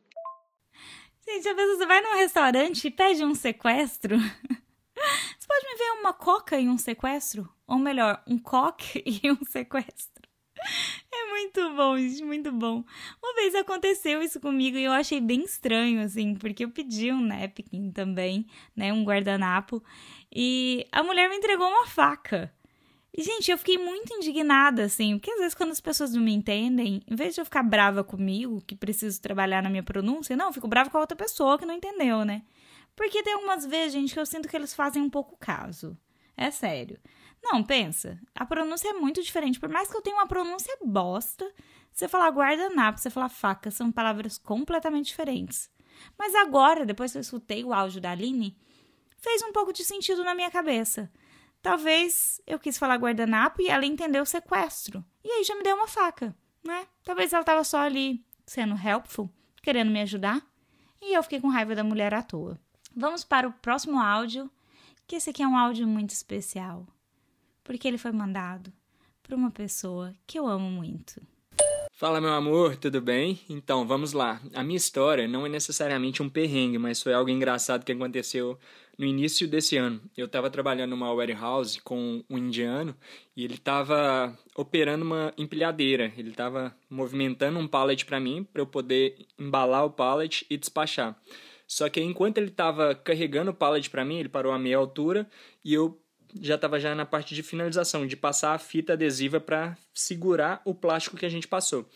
Gente, 1.24 1.48
às 1.48 1.56
vezes 1.56 1.78
você 1.78 1.86
vai 1.86 2.00
num 2.00 2.16
restaurante 2.16 2.86
e 2.86 2.90
pede 2.90 3.24
um 3.24 3.34
sequestro. 3.34 4.16
Você 5.38 5.48
pode 5.48 5.66
me 5.66 5.76
ver 5.76 6.00
uma 6.00 6.12
coca 6.12 6.58
e 6.58 6.68
um 6.68 6.78
sequestro? 6.78 7.48
Ou 7.66 7.76
melhor, 7.76 8.22
um 8.26 8.38
coque 8.38 9.02
e 9.04 9.30
um 9.30 9.44
sequestro. 9.44 10.22
É 11.12 11.30
muito 11.30 11.74
bom, 11.74 11.98
gente, 11.98 12.22
muito 12.22 12.52
bom. 12.52 12.84
Uma 13.22 13.34
vez 13.34 13.54
aconteceu 13.54 14.22
isso 14.22 14.40
comigo 14.40 14.76
e 14.76 14.84
eu 14.84 14.92
achei 14.92 15.20
bem 15.20 15.42
estranho, 15.42 16.00
assim, 16.00 16.34
porque 16.34 16.64
eu 16.64 16.70
pedi 16.70 17.10
um 17.10 17.20
napkin 17.20 17.90
também, 17.90 18.46
né, 18.76 18.92
um 18.92 19.04
guardanapo, 19.04 19.82
e 20.32 20.86
a 20.92 21.02
mulher 21.02 21.28
me 21.28 21.36
entregou 21.36 21.68
uma 21.68 21.86
faca. 21.86 22.52
E, 23.14 23.22
gente, 23.22 23.50
eu 23.50 23.58
fiquei 23.58 23.76
muito 23.76 24.12
indignada, 24.14 24.84
assim, 24.84 25.18
porque 25.18 25.30
às 25.30 25.38
vezes 25.38 25.54
quando 25.54 25.70
as 25.70 25.80
pessoas 25.80 26.14
não 26.14 26.22
me 26.22 26.32
entendem, 26.32 27.02
em 27.06 27.14
vez 27.14 27.34
de 27.34 27.40
eu 27.40 27.44
ficar 27.44 27.62
brava 27.62 28.02
comigo, 28.02 28.62
que 28.66 28.74
preciso 28.74 29.20
trabalhar 29.20 29.62
na 29.62 29.68
minha 29.68 29.82
pronúncia, 29.82 30.34
não, 30.34 30.46
eu 30.46 30.52
fico 30.52 30.66
brava 30.66 30.88
com 30.88 30.96
a 30.96 31.00
outra 31.00 31.16
pessoa 31.16 31.58
que 31.58 31.66
não 31.66 31.74
entendeu, 31.74 32.24
né? 32.24 32.42
Porque 32.96 33.22
tem 33.22 33.34
algumas 33.34 33.66
vezes, 33.66 33.92
gente, 33.92 34.14
que 34.14 34.20
eu 34.20 34.24
sinto 34.24 34.48
que 34.48 34.56
eles 34.56 34.74
fazem 34.74 35.02
um 35.02 35.10
pouco 35.10 35.36
caso. 35.38 35.96
É 36.36 36.50
sério. 36.50 36.98
Não, 37.42 37.62
pensa, 37.62 38.18
a 38.34 38.46
pronúncia 38.46 38.88
é 38.88 38.92
muito 38.92 39.22
diferente. 39.22 39.60
Por 39.60 39.68
mais 39.68 39.90
que 39.90 39.96
eu 39.96 40.02
tenha 40.02 40.16
uma 40.16 40.26
pronúncia 40.26 40.74
bosta, 40.84 41.50
você 41.92 42.08
falar 42.08 42.30
guardanapo, 42.30 42.98
você 42.98 43.10
falar 43.10 43.28
faca, 43.28 43.70
são 43.70 43.92
palavras 43.92 44.38
completamente 44.38 45.06
diferentes. 45.06 45.70
Mas 46.18 46.34
agora, 46.34 46.86
depois 46.86 47.12
que 47.12 47.18
eu 47.18 47.22
escutei 47.22 47.64
o 47.64 47.72
áudio 47.72 48.00
da 48.00 48.12
Aline, 48.12 48.56
fez 49.18 49.42
um 49.42 49.52
pouco 49.52 49.72
de 49.72 49.84
sentido 49.84 50.24
na 50.24 50.34
minha 50.34 50.50
cabeça. 50.50 51.10
Talvez 51.62 52.40
eu 52.44 52.58
quis 52.58 52.76
falar 52.76 52.96
guardanapo 52.96 53.62
e 53.62 53.68
ela 53.68 53.86
entendeu 53.86 54.24
o 54.24 54.26
sequestro. 54.26 55.04
E 55.22 55.30
aí 55.30 55.44
já 55.44 55.54
me 55.54 55.62
deu 55.62 55.76
uma 55.76 55.86
faca, 55.86 56.36
né? 56.62 56.88
Talvez 57.04 57.32
ela 57.32 57.44
tava 57.44 57.62
só 57.62 57.78
ali 57.78 58.24
sendo 58.44 58.74
helpful, 58.74 59.30
querendo 59.62 59.92
me 59.92 60.02
ajudar. 60.02 60.44
E 61.00 61.14
eu 61.14 61.22
fiquei 61.22 61.40
com 61.40 61.48
raiva 61.48 61.74
da 61.74 61.84
mulher 61.84 62.12
à 62.12 62.22
toa. 62.22 62.58
Vamos 62.94 63.22
para 63.22 63.48
o 63.48 63.52
próximo 63.52 64.00
áudio, 64.00 64.50
que 65.06 65.16
esse 65.16 65.30
aqui 65.30 65.42
é 65.42 65.46
um 65.46 65.56
áudio 65.56 65.86
muito 65.86 66.10
especial. 66.10 66.86
Porque 67.62 67.86
ele 67.86 67.96
foi 67.96 68.10
mandado 68.10 68.72
por 69.22 69.32
uma 69.32 69.50
pessoa 69.50 70.12
que 70.26 70.38
eu 70.38 70.48
amo 70.48 70.68
muito. 70.68 71.22
Fala, 71.92 72.20
meu 72.20 72.32
amor, 72.32 72.74
tudo 72.76 73.00
bem? 73.00 73.40
Então, 73.48 73.86
vamos 73.86 74.12
lá. 74.12 74.40
A 74.52 74.64
minha 74.64 74.76
história 74.76 75.28
não 75.28 75.46
é 75.46 75.48
necessariamente 75.48 76.20
um 76.20 76.28
perrengue, 76.28 76.76
mas 76.76 77.00
foi 77.00 77.14
algo 77.14 77.30
engraçado 77.30 77.84
que 77.84 77.92
aconteceu 77.92 78.58
no 78.98 79.06
início 79.06 79.48
desse 79.48 79.76
ano. 79.76 80.00
Eu 80.16 80.26
estava 80.26 80.50
trabalhando 80.50 80.90
numa 80.90 81.12
warehouse 81.12 81.80
com 81.80 82.22
um 82.28 82.38
indiano 82.38 82.96
e 83.36 83.44
ele 83.44 83.54
estava 83.54 84.36
operando 84.56 85.04
uma 85.04 85.32
empilhadeira. 85.36 86.12
Ele 86.16 86.30
estava 86.30 86.74
movimentando 86.88 87.58
um 87.58 87.66
pallet 87.66 88.04
para 88.04 88.20
mim, 88.20 88.44
para 88.44 88.62
eu 88.62 88.66
poder 88.66 89.26
embalar 89.38 89.84
o 89.84 89.90
pallet 89.90 90.46
e 90.48 90.56
despachar. 90.56 91.16
Só 91.66 91.88
que 91.88 92.00
enquanto 92.00 92.38
ele 92.38 92.48
estava 92.48 92.94
carregando 92.94 93.50
o 93.50 93.54
pallet 93.54 93.88
para 93.88 94.04
mim, 94.04 94.18
ele 94.18 94.28
parou 94.28 94.52
a 94.52 94.58
meia 94.58 94.76
altura 94.76 95.26
e 95.64 95.72
eu 95.72 95.98
já 96.40 96.54
estava 96.54 96.78
já 96.80 96.94
na 96.94 97.04
parte 97.04 97.34
de 97.34 97.42
finalização, 97.42 98.06
de 98.06 98.16
passar 98.16 98.54
a 98.54 98.58
fita 98.58 98.94
adesiva 98.94 99.40
para 99.40 99.76
segurar 99.94 100.62
o 100.64 100.74
plástico 100.74 101.16
que 101.16 101.26
a 101.26 101.30
gente 101.30 101.48
passou. 101.48 101.88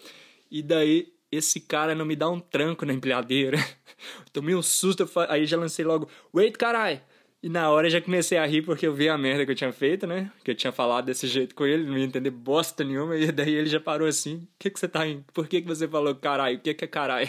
E 0.50 0.62
daí 0.62 1.12
esse 1.30 1.60
cara 1.60 1.94
não 1.94 2.04
me 2.04 2.16
dá 2.16 2.28
um 2.28 2.40
tranco 2.40 2.84
na 2.84 2.92
empilhadeira. 2.92 3.58
Tomei 4.32 4.54
um 4.54 4.62
susto, 4.62 5.08
aí 5.28 5.46
já 5.46 5.56
lancei 5.56 5.84
logo, 5.84 6.08
wait, 6.32 6.56
carai! 6.56 7.02
E 7.42 7.48
na 7.48 7.70
hora 7.70 7.88
já 7.88 8.00
comecei 8.00 8.38
a 8.38 8.46
rir 8.46 8.62
porque 8.62 8.86
eu 8.86 8.92
vi 8.92 9.08
a 9.08 9.16
merda 9.16 9.44
que 9.44 9.52
eu 9.52 9.54
tinha 9.54 9.72
feito, 9.72 10.04
né? 10.04 10.32
Que 10.42 10.50
eu 10.50 10.54
tinha 10.54 10.72
falado 10.72 11.04
desse 11.04 11.28
jeito 11.28 11.54
com 11.54 11.64
ele, 11.64 11.84
não 11.84 11.96
ia 11.96 12.04
entender 12.04 12.30
bosta 12.30 12.82
nenhuma. 12.82 13.16
E 13.16 13.30
daí 13.30 13.54
ele 13.54 13.68
já 13.68 13.78
parou 13.78 14.08
assim: 14.08 14.36
O 14.36 14.48
que, 14.58 14.68
que 14.68 14.80
você 14.80 14.88
tá 14.88 15.06
indo? 15.06 15.24
Por 15.32 15.46
que, 15.46 15.60
que 15.60 15.68
você 15.68 15.86
falou 15.86 16.14
caralho? 16.16 16.56
O 16.56 16.60
que, 16.60 16.74
que 16.74 16.84
é 16.84 16.88
caralho? 16.88 17.28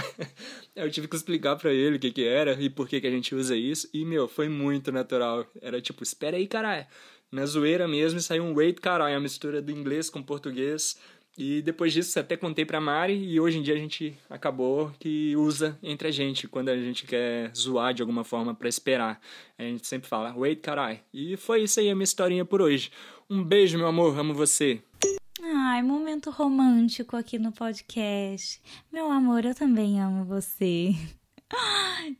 eu 0.74 0.90
tive 0.90 1.06
que 1.06 1.16
explicar 1.16 1.56
para 1.56 1.70
ele 1.70 1.96
o 1.96 2.00
que, 2.00 2.12
que 2.12 2.24
era 2.24 2.52
e 2.58 2.70
por 2.70 2.88
que, 2.88 2.98
que 2.98 3.06
a 3.06 3.10
gente 3.10 3.34
usa 3.34 3.54
isso. 3.54 3.88
E, 3.92 4.06
meu, 4.06 4.26
foi 4.26 4.48
muito 4.48 4.90
natural. 4.90 5.46
Era 5.60 5.82
tipo: 5.82 6.02
Espera 6.02 6.36
aí, 6.36 6.46
caralho. 6.46 6.86
Na 7.30 7.44
zoeira 7.44 7.86
mesmo, 7.88 8.20
saiu 8.20 8.44
um 8.44 8.54
wait, 8.54 8.80
caralho. 8.80 9.16
A 9.16 9.20
mistura 9.20 9.60
do 9.60 9.72
inglês 9.72 10.08
com 10.08 10.22
português. 10.22 10.98
E 11.36 11.60
depois 11.60 11.92
disso 11.92 12.18
até 12.18 12.36
contei 12.36 12.64
pra 12.64 12.80
Mari 12.80 13.12
e 13.12 13.38
hoje 13.38 13.58
em 13.58 13.62
dia 13.62 13.74
a 13.74 13.78
gente 13.78 14.16
acabou 14.30 14.90
que 14.98 15.36
usa 15.36 15.78
entre 15.82 16.08
a 16.08 16.10
gente 16.10 16.48
quando 16.48 16.70
a 16.70 16.76
gente 16.76 17.06
quer 17.06 17.54
zoar 17.54 17.92
de 17.92 18.00
alguma 18.00 18.24
forma 18.24 18.54
para 18.54 18.68
esperar. 18.68 19.20
A 19.58 19.62
gente 19.62 19.86
sempre 19.86 20.08
fala, 20.08 20.34
wait, 20.34 20.60
carai. 20.60 21.02
E 21.12 21.36
foi 21.36 21.62
isso 21.62 21.78
aí 21.78 21.90
a 21.90 21.94
minha 21.94 22.04
historinha 22.04 22.44
por 22.44 22.62
hoje. 22.62 22.90
Um 23.28 23.44
beijo, 23.44 23.76
meu 23.76 23.86
amor, 23.86 24.18
amo 24.18 24.32
você. 24.32 24.80
Ai, 25.42 25.82
momento 25.82 26.30
romântico 26.30 27.16
aqui 27.16 27.38
no 27.38 27.52
podcast. 27.52 28.60
Meu 28.90 29.10
amor, 29.10 29.44
eu 29.44 29.54
também 29.54 30.00
amo 30.00 30.24
você. 30.24 30.94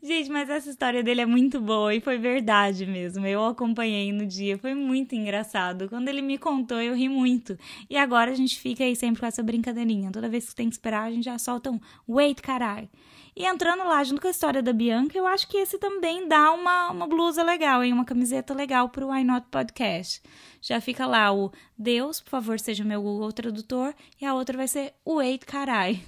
Gente, 0.02 0.30
mas 0.30 0.48
essa 0.48 0.70
história 0.70 1.02
dele 1.02 1.20
é 1.20 1.26
muito 1.26 1.60
boa 1.60 1.94
e 1.94 2.00
foi 2.00 2.16
verdade 2.16 2.86
mesmo. 2.86 3.26
Eu 3.26 3.44
acompanhei 3.44 4.12
no 4.12 4.26
dia, 4.26 4.56
foi 4.58 4.74
muito 4.74 5.14
engraçado. 5.14 5.88
Quando 5.88 6.08
ele 6.08 6.22
me 6.22 6.38
contou, 6.38 6.80
eu 6.80 6.94
ri 6.94 7.08
muito. 7.08 7.58
E 7.90 7.96
agora 7.96 8.30
a 8.30 8.34
gente 8.34 8.58
fica 8.58 8.84
aí 8.84 8.94
sempre 8.94 9.20
com 9.20 9.26
essa 9.26 9.42
brincadeirinha. 9.42 10.12
Toda 10.12 10.28
vez 10.28 10.48
que 10.48 10.54
tem 10.54 10.68
que 10.68 10.74
esperar, 10.74 11.04
a 11.04 11.10
gente 11.10 11.24
já 11.24 11.38
solta 11.38 11.70
um 11.70 11.80
wait, 12.08 12.40
carai. 12.40 12.88
E 13.34 13.44
entrando 13.44 13.84
lá 13.84 14.02
junto 14.02 14.20
com 14.20 14.28
a 14.28 14.30
história 14.30 14.62
da 14.62 14.72
Bianca, 14.72 15.18
eu 15.18 15.26
acho 15.26 15.46
que 15.48 15.58
esse 15.58 15.78
também 15.78 16.26
dá 16.26 16.52
uma, 16.52 16.90
uma 16.90 17.06
blusa 17.06 17.42
legal, 17.42 17.82
hein? 17.84 17.92
Uma 17.92 18.04
camiseta 18.04 18.54
legal 18.54 18.88
pro 18.88 19.10
Why 19.10 19.24
Not 19.24 19.48
Podcast. 19.50 20.22
Já 20.60 20.80
fica 20.80 21.04
lá 21.04 21.32
o 21.32 21.52
Deus, 21.76 22.20
por 22.20 22.30
favor, 22.30 22.58
seja 22.58 22.82
meu 22.82 23.02
Google 23.02 23.32
Tradutor. 23.32 23.94
E 24.20 24.24
a 24.24 24.34
outra 24.34 24.56
vai 24.56 24.68
ser 24.68 24.94
wait, 25.06 25.44
carai. 25.44 26.02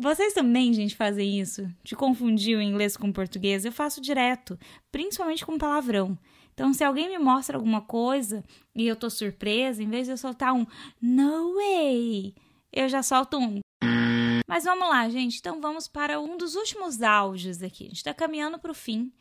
Vocês 0.00 0.32
também, 0.32 0.72
gente, 0.72 0.96
fazem 0.96 1.38
isso? 1.38 1.68
De 1.84 1.94
confundir 1.94 2.56
o 2.56 2.62
inglês 2.62 2.96
com 2.96 3.08
o 3.08 3.12
português? 3.12 3.66
Eu 3.66 3.70
faço 3.70 4.00
direto, 4.00 4.58
principalmente 4.90 5.44
com 5.44 5.58
palavrão. 5.58 6.18
Então, 6.54 6.72
se 6.72 6.82
alguém 6.82 7.10
me 7.10 7.18
mostra 7.18 7.58
alguma 7.58 7.82
coisa 7.82 8.42
e 8.74 8.86
eu 8.86 8.96
tô 8.96 9.10
surpresa, 9.10 9.82
em 9.82 9.90
vez 9.90 10.06
de 10.06 10.14
eu 10.14 10.16
soltar 10.16 10.54
um 10.54 10.66
no 11.02 11.54
way, 11.54 12.34
eu 12.72 12.88
já 12.88 13.02
solto 13.02 13.36
um. 13.36 13.60
Mas 14.48 14.64
vamos 14.64 14.88
lá, 14.88 15.06
gente. 15.10 15.38
Então, 15.38 15.60
vamos 15.60 15.86
para 15.86 16.18
um 16.18 16.38
dos 16.38 16.54
últimos 16.54 17.02
áudios 17.02 17.62
aqui. 17.62 17.84
A 17.84 17.88
gente 17.88 18.04
tá 18.04 18.14
caminhando 18.14 18.58
pro 18.58 18.72
fim. 18.72 19.12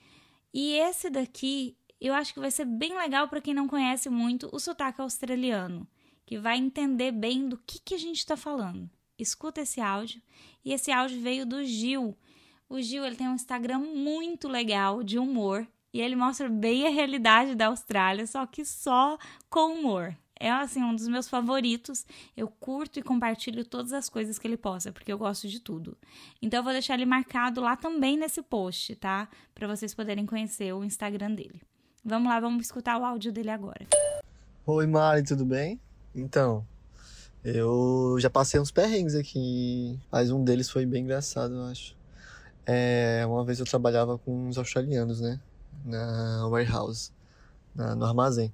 E 0.53 0.75
esse 0.75 1.09
daqui, 1.09 1.75
eu 1.99 2.13
acho 2.13 2.33
que 2.33 2.39
vai 2.39 2.51
ser 2.51 2.63
bem 2.63 2.97
legal 2.97 3.27
para 3.27 3.41
quem 3.41 3.53
não 3.53 3.67
conhece 3.67 4.09
muito 4.09 4.47
o 4.53 4.57
sotaque 4.57 5.01
australiano, 5.01 5.85
que 6.25 6.39
vai 6.39 6.57
entender 6.57 7.11
bem 7.11 7.49
do 7.49 7.57
que, 7.57 7.79
que 7.79 7.95
a 7.95 7.99
gente 7.99 8.19
está 8.19 8.37
falando 8.37 8.89
escuta 9.19 9.61
esse 9.61 9.81
áudio. 9.81 10.21
E 10.63 10.73
esse 10.73 10.91
áudio 10.91 11.21
veio 11.21 11.45
do 11.45 11.63
Gil. 11.63 12.17
O 12.67 12.81
Gil 12.81 13.05
ele 13.05 13.15
tem 13.15 13.27
um 13.27 13.35
Instagram 13.35 13.79
muito 13.79 14.47
legal 14.47 15.03
de 15.03 15.17
humor 15.17 15.67
e 15.93 15.99
ele 16.01 16.15
mostra 16.15 16.47
bem 16.47 16.85
a 16.85 16.91
realidade 16.91 17.55
da 17.55 17.67
Austrália, 17.67 18.25
só 18.27 18.45
que 18.45 18.63
só 18.63 19.17
com 19.49 19.73
humor. 19.73 20.15
É 20.39 20.49
assim 20.49 20.81
um 20.81 20.95
dos 20.95 21.07
meus 21.07 21.27
favoritos. 21.27 22.05
Eu 22.37 22.47
curto 22.47 22.97
e 22.97 23.03
compartilho 23.03 23.65
todas 23.65 23.91
as 23.91 24.07
coisas 24.07 24.39
que 24.39 24.47
ele 24.47 24.55
posta, 24.55 24.91
porque 24.91 25.11
eu 25.11 25.17
gosto 25.17 25.49
de 25.49 25.59
tudo. 25.59 25.97
Então 26.41 26.59
eu 26.59 26.63
vou 26.63 26.71
deixar 26.71 26.93
ele 26.93 27.05
marcado 27.05 27.59
lá 27.59 27.75
também 27.75 28.17
nesse 28.17 28.41
post, 28.41 28.95
tá? 28.95 29.27
Para 29.53 29.67
vocês 29.67 29.93
poderem 29.93 30.25
conhecer 30.25 30.73
o 30.73 30.83
Instagram 30.83 31.31
dele. 31.33 31.61
Vamos 32.05 32.29
lá, 32.29 32.39
vamos 32.39 32.65
escutar 32.65 32.97
o 32.97 33.03
áudio 33.03 33.33
dele 33.33 33.49
agora. 33.49 33.85
Oi, 34.65 34.87
Mari, 34.87 35.23
tudo 35.23 35.45
bem? 35.45 35.81
Então, 36.15 36.65
eu 37.43 38.17
já 38.19 38.29
passei 38.29 38.59
uns 38.59 38.71
perrengues 38.71 39.15
aqui, 39.15 39.99
mas 40.11 40.31
um 40.31 40.43
deles 40.43 40.69
foi 40.69 40.85
bem 40.85 41.03
engraçado, 41.03 41.55
eu 41.55 41.63
acho. 41.65 41.95
É, 42.65 43.23
uma 43.25 43.43
vez 43.45 43.59
eu 43.59 43.65
trabalhava 43.65 44.17
com 44.17 44.47
uns 44.47 44.57
australianos, 44.57 45.21
né? 45.21 45.39
Na 45.85 46.47
warehouse, 46.47 47.11
na, 47.73 47.95
no 47.95 48.05
armazém. 48.05 48.53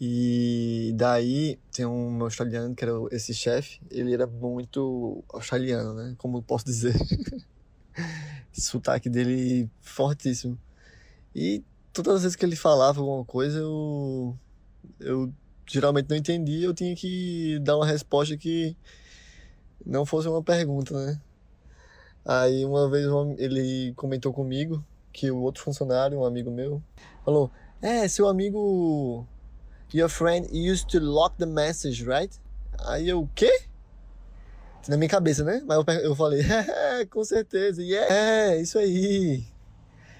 E 0.00 0.92
daí 0.96 1.58
tem 1.72 1.86
um 1.86 2.22
australiano 2.22 2.74
que 2.74 2.84
era 2.84 2.92
esse 3.12 3.32
chefe, 3.32 3.80
ele 3.90 4.12
era 4.12 4.26
muito 4.26 5.22
australiano, 5.28 5.94
né? 5.94 6.14
Como 6.18 6.42
posso 6.42 6.64
dizer? 6.64 6.94
Sotaque 8.52 9.08
dele 9.08 9.70
fortíssimo. 9.80 10.58
E 11.34 11.62
todas 11.92 12.16
as 12.16 12.22
vezes 12.22 12.36
que 12.36 12.44
ele 12.44 12.56
falava 12.56 13.00
alguma 13.00 13.24
coisa, 13.24 13.58
eu, 13.58 14.36
eu 14.98 15.32
geralmente 15.66 16.08
não 16.10 16.16
entendia, 16.16 16.66
eu 16.66 16.74
tinha 16.74 16.94
que 16.94 17.58
dar 17.60 17.76
uma 17.76 17.86
resposta 17.86 18.36
que 18.36 18.76
não 19.84 20.06
fosse 20.06 20.28
uma 20.28 20.42
pergunta, 20.42 20.94
né? 20.94 21.20
Aí 22.24 22.64
uma 22.64 22.88
vez 22.88 23.06
ele 23.38 23.92
comentou 23.96 24.32
comigo 24.32 24.84
que 25.12 25.30
o 25.30 25.38
outro 25.38 25.62
funcionário, 25.62 26.18
um 26.18 26.24
amigo 26.24 26.50
meu, 26.50 26.82
falou: 27.24 27.50
É, 27.82 28.08
seu 28.08 28.26
amigo. 28.26 29.26
Your 29.92 30.08
friend 30.08 30.48
used 30.52 30.88
to 30.88 30.98
lock 30.98 31.36
the 31.36 31.46
message, 31.46 32.04
right? 32.04 32.34
Aí 32.86 33.08
eu, 33.08 33.28
quê? 33.34 33.62
Na 34.88 34.96
minha 34.96 35.08
cabeça, 35.08 35.44
né? 35.44 35.62
Mas 35.64 35.76
eu, 35.76 35.94
eu 36.02 36.16
falei: 36.16 36.42
É, 36.48 37.04
com 37.06 37.22
certeza, 37.22 37.82
yeah. 37.82 38.12
é, 38.12 38.60
isso 38.60 38.78
aí. 38.78 39.44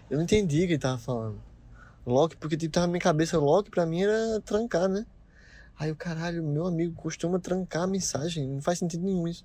Eu 0.09 0.19
não 0.19 0.25
entendi 0.25 0.59
o 0.59 0.67
que 0.67 0.73
ele 0.75 0.79
tava 0.79 0.99
falando. 0.99 1.43
Lock, 2.07 2.37
porque 2.37 2.57
tipo, 2.57 2.73
tava 2.73 2.87
na 2.87 2.93
minha 2.93 3.01
cabeça, 3.01 3.39
lock 3.39 3.71
pra 3.71 3.87
mim 3.87 4.03
era 4.03 4.41
trancar, 4.43 4.89
né? 4.89 5.07
Aí 5.79 5.91
o 5.91 5.97
caralho, 5.97 6.43
meu 6.43 6.67
amigo 6.67 6.95
costuma 6.95 7.39
trancar 7.39 7.83
a 7.83 7.87
mensagem, 7.87 8.49
não 8.49 8.63
faz 8.63 8.79
sentido 8.79 9.05
nenhum 9.05 9.27
isso. 9.27 9.45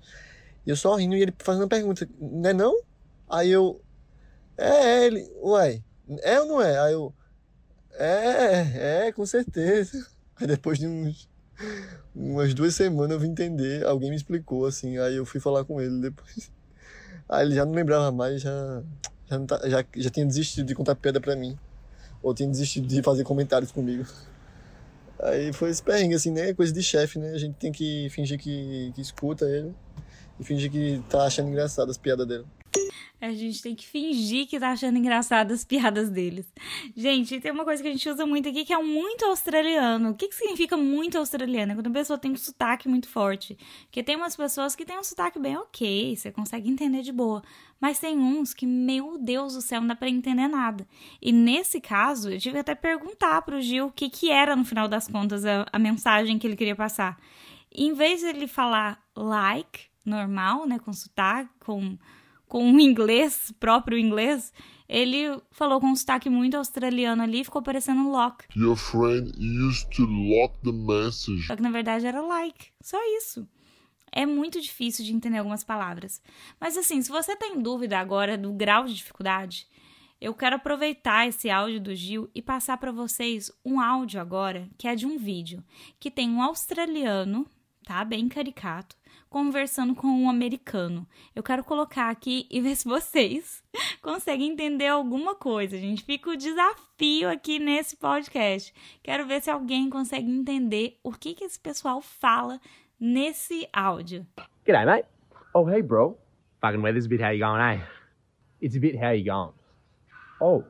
E 0.64 0.70
eu 0.70 0.76
só 0.76 0.94
rindo 0.94 1.16
e 1.16 1.22
ele 1.22 1.34
fazendo 1.38 1.64
a 1.64 1.68
pergunta, 1.68 2.08
não 2.20 2.50
é 2.50 2.52
não? 2.52 2.80
Aí 3.28 3.50
eu, 3.50 3.80
é, 4.56 4.68
é, 4.68 5.06
ele, 5.06 5.32
uai, 5.36 5.82
é 6.22 6.40
ou 6.40 6.46
não 6.46 6.62
é? 6.62 6.78
Aí 6.78 6.92
eu, 6.92 7.14
é, 7.92 9.06
é, 9.06 9.12
com 9.12 9.26
certeza. 9.26 10.06
Aí 10.36 10.46
depois 10.46 10.78
de 10.78 10.86
uns, 10.86 11.28
umas 12.14 12.54
duas 12.54 12.74
semanas 12.74 13.12
eu 13.12 13.20
vim 13.20 13.30
entender, 13.30 13.84
alguém 13.84 14.10
me 14.10 14.16
explicou 14.16 14.64
assim, 14.66 14.96
aí 14.98 15.16
eu 15.16 15.26
fui 15.26 15.38
falar 15.40 15.64
com 15.64 15.80
ele 15.80 16.00
depois. 16.00 16.50
Aí 17.28 17.46
ele 17.46 17.54
já 17.54 17.64
não 17.64 17.72
lembrava 17.72 18.10
mais, 18.10 18.42
já, 18.42 18.82
já, 19.28 19.40
tá, 19.46 19.68
já, 19.68 19.84
já 19.96 20.10
tinha 20.10 20.26
desistido 20.26 20.66
de 20.66 20.74
contar 20.74 20.94
piada 20.94 21.20
pra 21.20 21.36
mim. 21.36 21.58
Ou 22.22 22.34
tinha 22.34 22.48
desistido 22.48 22.86
de 22.86 23.02
fazer 23.02 23.24
comentários 23.24 23.72
comigo. 23.72 24.04
Aí 25.22 25.52
foi 25.52 25.70
esse 25.70 25.82
perrengue, 25.82 26.14
assim, 26.14 26.30
né? 26.30 26.54
Coisa 26.54 26.72
de 26.72 26.82
chefe, 26.82 27.18
né? 27.18 27.32
A 27.32 27.38
gente 27.38 27.54
tem 27.56 27.70
que 27.70 28.08
fingir 28.10 28.38
que, 28.38 28.92
que 28.94 29.00
escuta 29.00 29.44
ele 29.44 29.74
e 30.38 30.44
fingir 30.44 30.70
que 30.70 31.02
tá 31.10 31.24
achando 31.24 31.48
engraçado 31.48 31.90
as 31.90 31.98
piadas 31.98 32.26
dele. 32.26 32.44
A 33.20 33.32
gente 33.32 33.60
tem 33.60 33.74
que 33.74 33.86
fingir 33.86 34.46
que 34.46 34.58
tá 34.58 34.70
achando 34.70 34.96
engraçado 34.96 35.52
as 35.52 35.64
piadas 35.64 36.08
deles. 36.08 36.46
Gente, 36.96 37.38
tem 37.38 37.52
uma 37.52 37.64
coisa 37.64 37.82
que 37.82 37.88
a 37.88 37.92
gente 37.92 38.08
usa 38.08 38.24
muito 38.24 38.48
aqui 38.48 38.64
que 38.64 38.72
é 38.72 38.82
muito 38.82 39.26
australiano. 39.26 40.10
O 40.10 40.14
que, 40.14 40.28
que 40.28 40.34
significa 40.34 40.76
muito 40.76 41.18
australiano? 41.18 41.72
É 41.72 41.74
quando 41.74 41.88
a 41.88 41.90
pessoa 41.90 42.18
tem 42.18 42.32
um 42.32 42.36
sotaque 42.36 42.88
muito 42.88 43.08
forte. 43.08 43.58
Porque 43.82 44.02
tem 44.02 44.16
umas 44.16 44.34
pessoas 44.36 44.74
que 44.74 44.86
têm 44.86 44.98
um 44.98 45.04
sotaque 45.04 45.38
bem 45.38 45.56
ok, 45.56 46.16
você 46.16 46.32
consegue 46.32 46.70
entender 46.70 47.02
de 47.02 47.12
boa. 47.12 47.42
Mas 47.78 47.98
tem 47.98 48.18
uns 48.18 48.54
que, 48.54 48.66
meu 48.66 49.18
Deus 49.18 49.54
do 49.54 49.60
céu, 49.60 49.80
não 49.80 49.88
dá 49.88 49.96
pra 49.96 50.08
entender 50.08 50.48
nada. 50.48 50.86
E 51.20 51.30
nesse 51.30 51.80
caso, 51.80 52.30
eu 52.30 52.38
tive 52.38 52.58
até 52.58 52.74
perguntar 52.74 53.42
pro 53.42 53.60
Gil 53.60 53.86
o 53.86 53.92
que, 53.92 54.08
que 54.08 54.30
era, 54.30 54.56
no 54.56 54.64
final 54.64 54.88
das 54.88 55.06
contas, 55.06 55.44
a, 55.44 55.66
a 55.70 55.78
mensagem 55.78 56.38
que 56.38 56.46
ele 56.46 56.56
queria 56.56 56.76
passar. 56.76 57.18
E 57.74 57.86
em 57.86 57.92
vez 57.92 58.20
de 58.20 58.26
ele 58.26 58.46
falar 58.46 59.02
like, 59.16 59.86
normal, 60.04 60.66
né, 60.66 60.78
com 60.78 60.92
sotaque, 60.92 61.50
com 61.60 61.98
com 62.50 62.64
um 62.64 62.80
inglês, 62.80 63.54
próprio 63.60 63.96
inglês, 63.96 64.52
ele 64.88 65.40
falou 65.52 65.80
com 65.80 65.86
um 65.86 65.94
sotaque 65.94 66.28
muito 66.28 66.56
australiano 66.56 67.22
ali 67.22 67.40
e 67.40 67.44
ficou 67.44 67.62
parecendo 67.62 68.10
lock. 68.10 68.44
Your 68.56 68.76
friend 68.76 69.32
used 69.38 69.88
to 69.94 70.04
lock 70.04 70.52
the 70.64 70.72
message. 70.72 71.46
Só 71.46 71.54
que 71.54 71.62
na 71.62 71.70
verdade 71.70 72.06
era 72.06 72.20
like. 72.20 72.72
Só 72.82 72.98
isso. 73.16 73.48
É 74.10 74.26
muito 74.26 74.60
difícil 74.60 75.04
de 75.04 75.14
entender 75.14 75.38
algumas 75.38 75.62
palavras. 75.62 76.20
Mas 76.60 76.76
assim, 76.76 77.00
se 77.00 77.08
você 77.08 77.36
tem 77.36 77.62
dúvida 77.62 78.00
agora 78.00 78.36
do 78.36 78.52
grau 78.52 78.84
de 78.84 78.96
dificuldade, 78.96 79.68
eu 80.20 80.34
quero 80.34 80.56
aproveitar 80.56 81.28
esse 81.28 81.48
áudio 81.48 81.80
do 81.80 81.94
Gil 81.94 82.28
e 82.34 82.42
passar 82.42 82.76
para 82.78 82.90
vocês 82.90 83.52
um 83.64 83.80
áudio 83.80 84.20
agora 84.20 84.68
que 84.76 84.88
é 84.88 84.96
de 84.96 85.06
um 85.06 85.16
vídeo 85.16 85.62
que 86.00 86.10
tem 86.10 86.28
um 86.28 86.42
australiano, 86.42 87.46
tá? 87.84 88.04
Bem 88.04 88.28
caricato, 88.28 88.96
conversando 89.30 89.94
com 89.94 90.08
um 90.08 90.28
americano. 90.28 91.06
Eu 91.34 91.42
quero 91.42 91.62
colocar 91.62 92.10
aqui 92.10 92.46
e 92.50 92.60
ver 92.60 92.74
se 92.74 92.86
vocês 92.86 93.62
conseguem 94.02 94.50
entender 94.50 94.88
alguma 94.88 95.36
coisa. 95.36 95.76
A 95.76 95.78
gente 95.78 96.02
fica 96.02 96.30
o 96.30 96.36
desafio 96.36 97.30
aqui 97.30 97.60
nesse 97.60 97.96
podcast. 97.96 98.74
Quero 99.02 99.26
ver 99.26 99.40
se 99.40 99.48
alguém 99.48 99.88
consegue 99.88 100.28
entender 100.28 100.98
o 101.04 101.12
que, 101.12 101.32
que 101.34 101.44
esse 101.44 101.58
pessoal 101.58 102.02
fala 102.02 102.60
nesse 102.98 103.68
áudio. 103.72 104.26
G'day, 104.66 104.84
mate. 104.84 105.06
Oh, 105.54 105.68
hey, 105.68 105.80
bro. 105.80 106.18
Fucking 106.60 106.82
weather's 106.82 107.06
a 107.06 107.08
bit 107.08 107.22
how 107.22 107.30
you 107.30 107.38
going, 107.38 107.62
eh? 107.62 107.80
It's 108.60 108.76
a 108.76 108.80
bit 108.80 108.96
how 108.96 109.12
you 109.12 109.24
going. 109.24 109.54
Oh, 110.40 110.64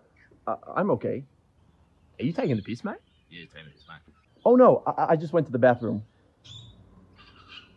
uh, 0.46 0.56
I'm 0.76 0.90
okay. 0.92 1.24
Are 2.20 2.24
you 2.24 2.32
taking 2.32 2.56
the 2.56 2.62
piss, 2.62 2.84
mate? 2.84 3.00
Yeah, 3.30 3.46
taking 3.46 3.64
the 3.64 3.72
piss, 3.72 3.86
mate. 3.88 4.14
Oh, 4.44 4.54
no, 4.54 4.82
I, 4.86 5.12
I 5.12 5.16
just 5.16 5.32
went 5.32 5.46
to 5.46 5.52
the 5.52 5.58
bathroom. 5.58 6.02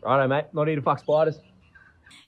Righto, 0.06 0.30
mate. 0.30 0.50
Not 0.54 0.76
to 0.76 0.82
fuck 0.82 1.00
spiders. 1.00 1.42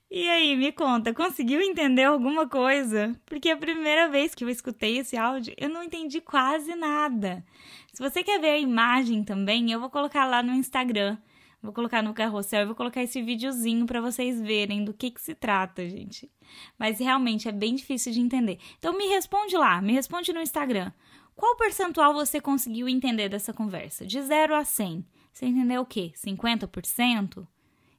E 0.09 0.29
aí, 0.29 0.55
me 0.55 0.71
conta, 0.71 1.13
conseguiu 1.13 1.61
entender 1.61 2.03
alguma 2.03 2.47
coisa? 2.47 3.19
Porque 3.25 3.49
a 3.49 3.57
primeira 3.57 4.07
vez 4.07 4.35
que 4.35 4.43
eu 4.43 4.49
escutei 4.49 4.99
esse 4.99 5.17
áudio, 5.17 5.53
eu 5.57 5.67
não 5.67 5.83
entendi 5.83 6.21
quase 6.21 6.75
nada. 6.75 7.43
Se 7.91 8.01
você 8.01 8.23
quer 8.23 8.39
ver 8.39 8.49
a 8.49 8.57
imagem 8.59 9.23
também, 9.23 9.71
eu 9.71 9.79
vou 9.79 9.89
colocar 9.89 10.25
lá 10.25 10.43
no 10.43 10.53
Instagram. 10.53 11.17
Vou 11.61 11.73
colocar 11.73 12.03
no 12.03 12.13
carrossel 12.13 12.61
e 12.61 12.65
vou 12.65 12.75
colocar 12.75 13.01
esse 13.01 13.21
videozinho 13.23 13.87
para 13.87 13.99
vocês 13.99 14.39
verem 14.39 14.85
do 14.85 14.93
que, 14.93 15.09
que 15.09 15.19
se 15.19 15.33
trata, 15.33 15.89
gente. 15.89 16.31
Mas 16.77 16.99
realmente 16.99 17.49
é 17.49 17.51
bem 17.51 17.73
difícil 17.73 18.13
de 18.13 18.21
entender. 18.21 18.59
Então 18.77 18.95
me 18.95 19.07
responde 19.07 19.57
lá, 19.57 19.81
me 19.81 19.93
responde 19.93 20.31
no 20.31 20.41
Instagram. 20.41 20.91
Qual 21.35 21.57
percentual 21.57 22.13
você 22.13 22.39
conseguiu 22.39 22.87
entender 22.87 23.27
dessa 23.27 23.51
conversa? 23.51 24.05
De 24.05 24.21
0 24.21 24.55
a 24.55 24.63
100. 24.63 25.03
Você 25.33 25.47
entendeu 25.47 25.81
o 25.81 25.85
quê? 25.85 26.13
50%? 26.15 27.45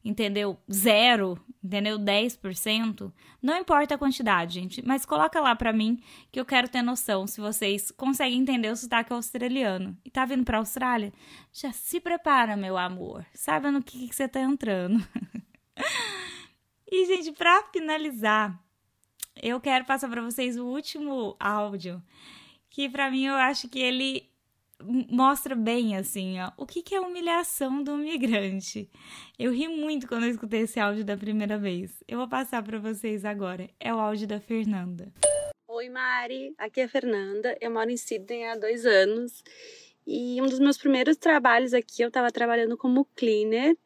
Entendeu? 0.08 0.56
Zero, 0.72 1.38
entendeu? 1.62 1.98
10%. 1.98 3.12
Não 3.42 3.58
importa 3.58 3.96
a 3.96 3.98
quantidade, 3.98 4.54
gente, 4.54 4.86
mas 4.86 5.04
coloca 5.04 5.40
lá 5.40 5.56
para 5.56 5.72
mim 5.72 6.00
que 6.30 6.38
eu 6.38 6.44
quero 6.44 6.68
ter 6.68 6.80
noção 6.80 7.26
se 7.26 7.40
vocês 7.40 7.90
conseguem 7.90 8.40
entender 8.40 8.70
o 8.70 8.76
sotaque 8.76 9.12
australiano. 9.12 9.96
E 10.04 10.10
tá 10.10 10.24
vindo 10.24 10.44
pra 10.44 10.58
Austrália? 10.58 11.12
Já 11.52 11.72
se 11.72 12.00
prepara, 12.00 12.56
meu 12.56 12.78
amor. 12.78 13.26
Saiba 13.34 13.72
no 13.72 13.82
que, 13.82 14.08
que 14.08 14.14
você 14.14 14.28
tá 14.28 14.40
entrando. 14.40 15.04
e, 16.90 17.04
gente, 17.06 17.32
para 17.32 17.64
finalizar, 17.72 18.56
eu 19.42 19.60
quero 19.60 19.84
passar 19.84 20.08
para 20.08 20.22
vocês 20.22 20.56
o 20.56 20.66
último 20.66 21.36
áudio, 21.40 22.00
que 22.70 22.88
para 22.88 23.10
mim 23.10 23.24
eu 23.24 23.34
acho 23.34 23.68
que 23.68 23.80
ele 23.80 24.30
mostra 24.82 25.54
bem 25.54 25.96
assim, 25.96 26.38
ó, 26.40 26.52
o 26.56 26.66
que, 26.66 26.82
que 26.82 26.94
é 26.94 27.00
humilhação 27.00 27.82
do 27.82 27.96
migrante. 27.96 28.90
Eu 29.38 29.52
ri 29.52 29.68
muito 29.68 30.06
quando 30.06 30.24
eu 30.24 30.30
escutei 30.30 30.60
esse 30.60 30.78
áudio 30.78 31.04
da 31.04 31.16
primeira 31.16 31.58
vez. 31.58 32.02
Eu 32.06 32.18
vou 32.18 32.28
passar 32.28 32.62
para 32.62 32.78
vocês 32.78 33.24
agora. 33.24 33.68
É 33.80 33.92
o 33.92 33.98
áudio 33.98 34.26
da 34.26 34.40
Fernanda. 34.40 35.12
Oi, 35.68 35.88
Mari. 35.88 36.54
Aqui 36.58 36.80
é 36.80 36.84
a 36.84 36.88
Fernanda. 36.88 37.56
Eu 37.60 37.70
moro 37.70 37.90
em 37.90 37.96
Sydney 37.96 38.44
há 38.44 38.56
dois 38.56 38.86
anos. 38.86 39.42
E 40.06 40.40
um 40.40 40.46
dos 40.46 40.60
meus 40.60 40.78
primeiros 40.78 41.16
trabalhos 41.16 41.74
aqui, 41.74 42.02
eu 42.02 42.08
estava 42.08 42.30
trabalhando 42.30 42.76
como 42.76 43.04
cleaner. 43.16 43.76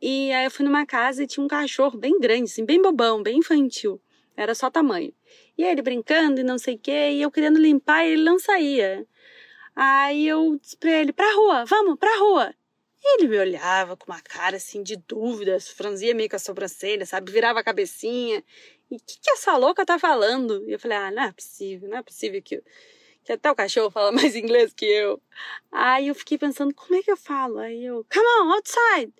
E 0.00 0.32
aí 0.32 0.44
eu 0.44 0.50
fui 0.50 0.64
numa 0.64 0.86
casa 0.86 1.22
e 1.22 1.26
tinha 1.26 1.44
um 1.44 1.48
cachorro 1.48 1.98
bem 1.98 2.18
grande, 2.18 2.44
assim, 2.44 2.64
bem 2.64 2.80
bobão, 2.80 3.22
bem 3.22 3.38
infantil. 3.38 4.00
Era 4.36 4.54
só 4.54 4.70
tamanho. 4.70 5.12
E 5.56 5.62
ele 5.62 5.82
brincando 5.82 6.40
e 6.40 6.44
não 6.44 6.58
sei 6.58 6.74
o 6.74 6.78
quê, 6.78 7.10
e 7.12 7.22
eu 7.22 7.30
querendo 7.30 7.58
limpar 7.58 8.04
e 8.04 8.12
ele 8.12 8.24
não 8.24 8.38
saía. 8.38 9.06
Aí 9.74 10.26
eu 10.28 10.58
disse 10.60 10.76
pra 10.76 10.90
ele, 10.90 11.12
pra 11.12 11.34
rua, 11.34 11.64
vamos, 11.64 11.98
pra 11.98 12.18
rua. 12.18 12.54
Ele 13.04 13.28
me 13.28 13.38
olhava 13.38 13.96
com 13.96 14.10
uma 14.10 14.20
cara 14.20 14.56
assim 14.56 14.82
de 14.82 14.96
dúvidas, 14.96 15.68
franzia 15.68 16.14
meio 16.14 16.30
com 16.30 16.36
a 16.36 16.38
sobrancelha, 16.38 17.04
sabe? 17.04 17.30
Virava 17.30 17.60
a 17.60 17.64
cabecinha. 17.64 18.42
E 18.90 18.96
o 18.96 18.98
que, 18.98 19.18
que 19.20 19.30
essa 19.30 19.56
louca 19.56 19.84
tá 19.84 19.98
falando? 19.98 20.64
E 20.66 20.72
eu 20.72 20.78
falei, 20.78 20.96
ah, 20.96 21.10
não 21.10 21.24
é 21.24 21.32
possível, 21.32 21.88
não 21.88 21.98
é 21.98 22.02
possível 22.02 22.40
que, 22.40 22.62
que 23.22 23.32
até 23.32 23.50
o 23.50 23.54
cachorro 23.54 23.90
fala 23.90 24.10
mais 24.12 24.34
inglês 24.34 24.72
que 24.72 24.86
eu. 24.86 25.20
Aí 25.70 26.08
eu 26.08 26.14
fiquei 26.14 26.38
pensando, 26.38 26.74
como 26.74 26.94
é 26.94 27.02
que 27.02 27.10
eu 27.10 27.16
falo? 27.16 27.58
Aí 27.58 27.84
eu, 27.84 28.06
come 28.12 28.26
on, 28.40 28.52
outside. 28.54 29.12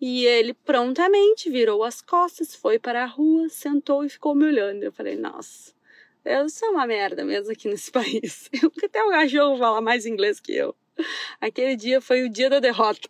E 0.00 0.26
ele 0.26 0.54
prontamente 0.54 1.50
virou 1.50 1.82
as 1.82 2.00
costas, 2.00 2.54
foi 2.54 2.78
para 2.78 3.02
a 3.02 3.06
rua, 3.06 3.48
sentou 3.48 4.04
e 4.04 4.08
ficou 4.08 4.34
me 4.34 4.44
olhando. 4.44 4.82
Eu 4.82 4.92
falei, 4.92 5.16
nossa, 5.16 5.72
eu 6.24 6.48
sou 6.48 6.70
uma 6.70 6.86
merda 6.86 7.24
mesmo 7.24 7.52
aqui 7.52 7.68
nesse 7.68 7.90
país. 7.92 8.48
Eu, 8.62 8.72
até 8.84 9.02
o 9.02 9.10
cachorro 9.10 9.58
fala 9.58 9.80
mais 9.80 10.06
inglês 10.06 10.40
que 10.40 10.52
eu. 10.52 10.74
Aquele 11.40 11.76
dia 11.76 12.00
foi 12.00 12.24
o 12.24 12.28
dia 12.28 12.50
da 12.50 12.58
derrota. 12.58 13.08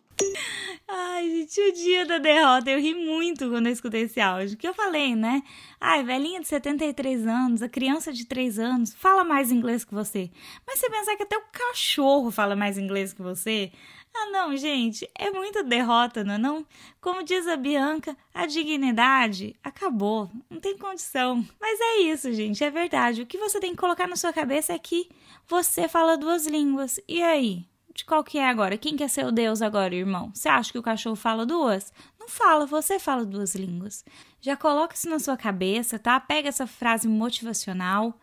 Ai, 0.87 1.29
gente, 1.29 1.61
o 1.61 1.73
dia 1.73 2.05
da 2.05 2.17
derrota. 2.17 2.69
Eu 2.69 2.79
ri 2.79 2.93
muito 2.93 3.49
quando 3.49 3.67
eu 3.67 3.73
escutei 3.73 4.01
esse 4.01 4.19
áudio. 4.19 4.57
Que 4.57 4.67
eu 4.67 4.73
falei, 4.73 5.15
né? 5.15 5.41
Ai, 5.79 6.03
velhinha 6.03 6.39
de 6.39 6.47
73 6.47 7.25
anos, 7.25 7.61
a 7.61 7.69
criança 7.69 8.11
de 8.11 8.25
3 8.25 8.59
anos, 8.59 8.93
fala 8.93 9.23
mais 9.23 9.51
inglês 9.51 9.83
que 9.83 9.93
você. 9.93 10.29
Mas 10.67 10.79
você 10.79 10.89
pensar 10.89 11.15
que 11.15 11.23
até 11.23 11.37
o 11.37 11.43
cachorro 11.51 12.31
fala 12.31 12.55
mais 12.55 12.77
inglês 12.77 13.13
que 13.13 13.21
você. 13.21 13.71
Ah, 14.15 14.29
não, 14.31 14.55
gente, 14.57 15.09
é 15.15 15.31
muita 15.31 15.63
derrota, 15.63 16.23
não 16.23 16.33
é 16.33 16.37
não? 16.37 16.65
Como 16.99 17.23
diz 17.23 17.47
a 17.47 17.55
Bianca, 17.55 18.17
a 18.33 18.45
dignidade 18.45 19.55
acabou, 19.63 20.29
não 20.49 20.59
tem 20.59 20.77
condição. 20.77 21.45
Mas 21.59 21.79
é 21.79 21.97
isso, 22.01 22.33
gente, 22.33 22.63
é 22.63 22.69
verdade. 22.69 23.21
O 23.21 23.25
que 23.25 23.37
você 23.37 23.59
tem 23.59 23.71
que 23.71 23.77
colocar 23.77 24.07
na 24.07 24.15
sua 24.15 24.33
cabeça 24.33 24.73
é 24.73 24.79
que 24.79 25.09
você 25.47 25.87
fala 25.87 26.17
duas 26.17 26.47
línguas. 26.47 26.99
E 27.07 27.21
aí? 27.21 27.65
De 27.93 28.05
qual 28.05 28.23
que 28.23 28.37
é 28.37 28.47
agora? 28.47 28.77
Quem 28.77 28.95
quer 28.95 29.09
ser 29.09 29.25
o 29.25 29.31
Deus 29.31 29.61
agora, 29.61 29.95
irmão? 29.95 30.31
Você 30.33 30.47
acha 30.47 30.71
que 30.71 30.77
o 30.77 30.83
cachorro 30.83 31.15
fala 31.15 31.45
duas? 31.45 31.91
Não 32.19 32.29
fala, 32.29 32.65
você 32.65 32.99
fala 32.99 33.25
duas 33.25 33.55
línguas. 33.55 34.05
Já 34.39 34.55
coloca 34.55 34.95
isso 34.95 35.09
na 35.09 35.19
sua 35.19 35.35
cabeça, 35.35 35.97
tá? 35.97 36.19
Pega 36.19 36.49
essa 36.49 36.67
frase 36.67 37.07
motivacional 37.07 38.17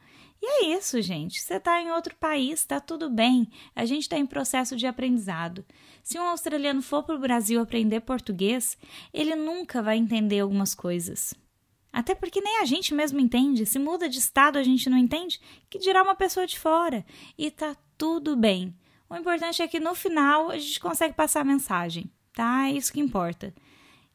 e 0.47 0.49
é 0.49 0.77
isso, 0.77 1.03
gente. 1.03 1.41
Você 1.41 1.55
está 1.55 1.81
em 1.83 1.91
outro 1.91 2.15
país, 2.15 2.61
está 2.61 2.79
tudo 2.79 3.11
bem. 3.11 3.49
A 3.75 3.85
gente 3.85 4.03
está 4.03 4.17
em 4.17 4.25
processo 4.25 4.77
de 4.77 4.87
aprendizado. 4.87 5.65
Se 6.05 6.19
um 6.19 6.23
australiano 6.23 6.81
for 6.83 7.03
para 7.03 7.17
o 7.17 7.19
Brasil 7.19 7.61
aprender 7.61 8.01
português, 8.03 8.79
ele 9.13 9.35
nunca 9.35 9.83
vai 9.83 9.97
entender 9.97 10.39
algumas 10.39 10.73
coisas. 10.73 11.35
Até 11.93 12.15
porque 12.15 12.41
nem 12.41 12.61
a 12.61 12.65
gente 12.65 12.95
mesmo 12.95 13.19
entende. 13.19 13.67
Se 13.67 13.79
muda 13.79 14.09
de 14.09 14.19
estado, 14.19 14.57
a 14.57 14.63
gente 14.63 14.89
não 14.89 14.97
entende. 14.97 15.41
Que 15.69 15.81
dirá 15.81 16.03
uma 16.03 16.15
pessoa 16.15 16.47
de 16.47 16.59
fora. 16.59 17.05
E 17.37 17.51
tá 17.51 17.77
tudo 17.99 18.37
bem. 18.37 18.73
O 19.11 19.17
importante 19.17 19.63
é 19.63 19.67
que 19.67 19.81
no 19.81 19.95
final 19.95 20.51
a 20.51 20.59
gente 20.59 20.79
consegue 20.79 21.15
passar 21.15 21.41
a 21.41 21.45
mensagem, 21.45 22.11
tá? 22.33 22.69
É 22.69 22.73
isso 22.73 22.93
que 22.93 23.01
importa. 23.01 23.53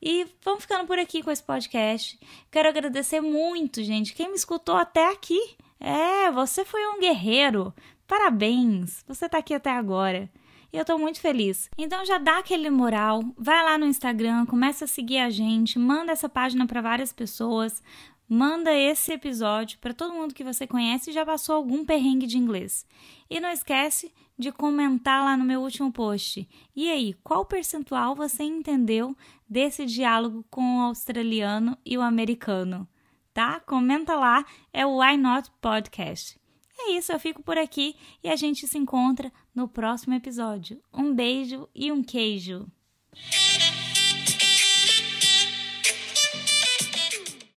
E 0.02 0.26
vamos 0.44 0.64
ficando 0.64 0.88
por 0.88 0.98
aqui 0.98 1.22
com 1.22 1.30
esse 1.30 1.44
podcast. 1.44 2.20
Quero 2.50 2.70
agradecer 2.70 3.20
muito, 3.22 3.84
gente, 3.84 4.14
quem 4.14 4.30
me 4.30 4.36
escutou 4.36 4.76
até 4.76 5.12
aqui. 5.12 5.58
É, 5.84 6.30
você 6.30 6.64
foi 6.64 6.86
um 6.90 7.00
guerreiro. 7.00 7.74
Parabéns, 8.06 9.04
você 9.08 9.28
tá 9.28 9.40
aqui 9.40 9.52
até 9.52 9.72
agora. 9.72 10.30
E 10.72 10.78
eu 10.78 10.86
tô 10.86 10.96
muito 11.00 11.20
feliz. 11.20 11.72
Então 11.76 12.06
já 12.06 12.20
dá 12.20 12.38
aquele 12.38 12.70
moral, 12.70 13.24
vai 13.36 13.64
lá 13.66 13.80
no 13.80 13.88
Instagram, 13.88 14.46
começa 14.46 14.86
a 14.86 14.88
seguir 14.88 15.18
a 15.18 15.30
gente, 15.32 15.80
manda 15.80 16.12
essa 16.12 16.30
página 16.30 16.68
para 16.68 16.82
várias 16.82 17.12
pessoas, 17.12 17.82
manda 18.30 18.72
esse 18.72 19.12
episódio 19.12 19.80
para 19.80 19.94
todo 19.94 20.14
mundo 20.14 20.36
que 20.36 20.44
você 20.44 20.68
conhece 20.68 21.10
e 21.10 21.14
já 21.14 21.26
passou 21.26 21.56
algum 21.56 21.84
perrengue 21.84 22.28
de 22.28 22.38
inglês. 22.38 22.86
E 23.28 23.40
não 23.40 23.50
esquece 23.50 24.14
de 24.38 24.52
comentar 24.52 25.26
lá 25.26 25.36
no 25.36 25.44
meu 25.44 25.62
último 25.62 25.92
post. 25.92 26.48
E 26.76 26.92
aí, 26.92 27.16
qual 27.24 27.44
percentual 27.44 28.16
você 28.16 28.44
entendeu 28.44 29.18
desse 29.50 29.84
diálogo 29.86 30.46
com 30.50 30.78
o 30.78 30.82
australiano 30.82 31.76
e 31.84 31.98
o 31.98 32.02
americano? 32.02 32.88
Tá? 33.34 33.60
Comenta 33.60 34.16
lá, 34.16 34.46
é 34.74 34.86
o 34.86 35.00
Why 35.00 35.18
Not 35.18 35.50
Podcast. 35.62 36.40
É 36.80 36.94
isso, 36.94 37.12
eu 37.12 37.20
fico 37.20 37.44
por 37.44 37.58
aqui 37.58 37.96
e 38.24 38.30
a 38.30 38.36
gente 38.36 38.68
se 38.68 38.78
encontra 38.78 39.32
no 39.54 39.68
próximo 39.68 40.14
episódio. 40.14 40.82
Um 40.92 41.14
beijo 41.14 41.70
e 41.76 41.92
um 41.92 42.04
queijo. 42.04 42.68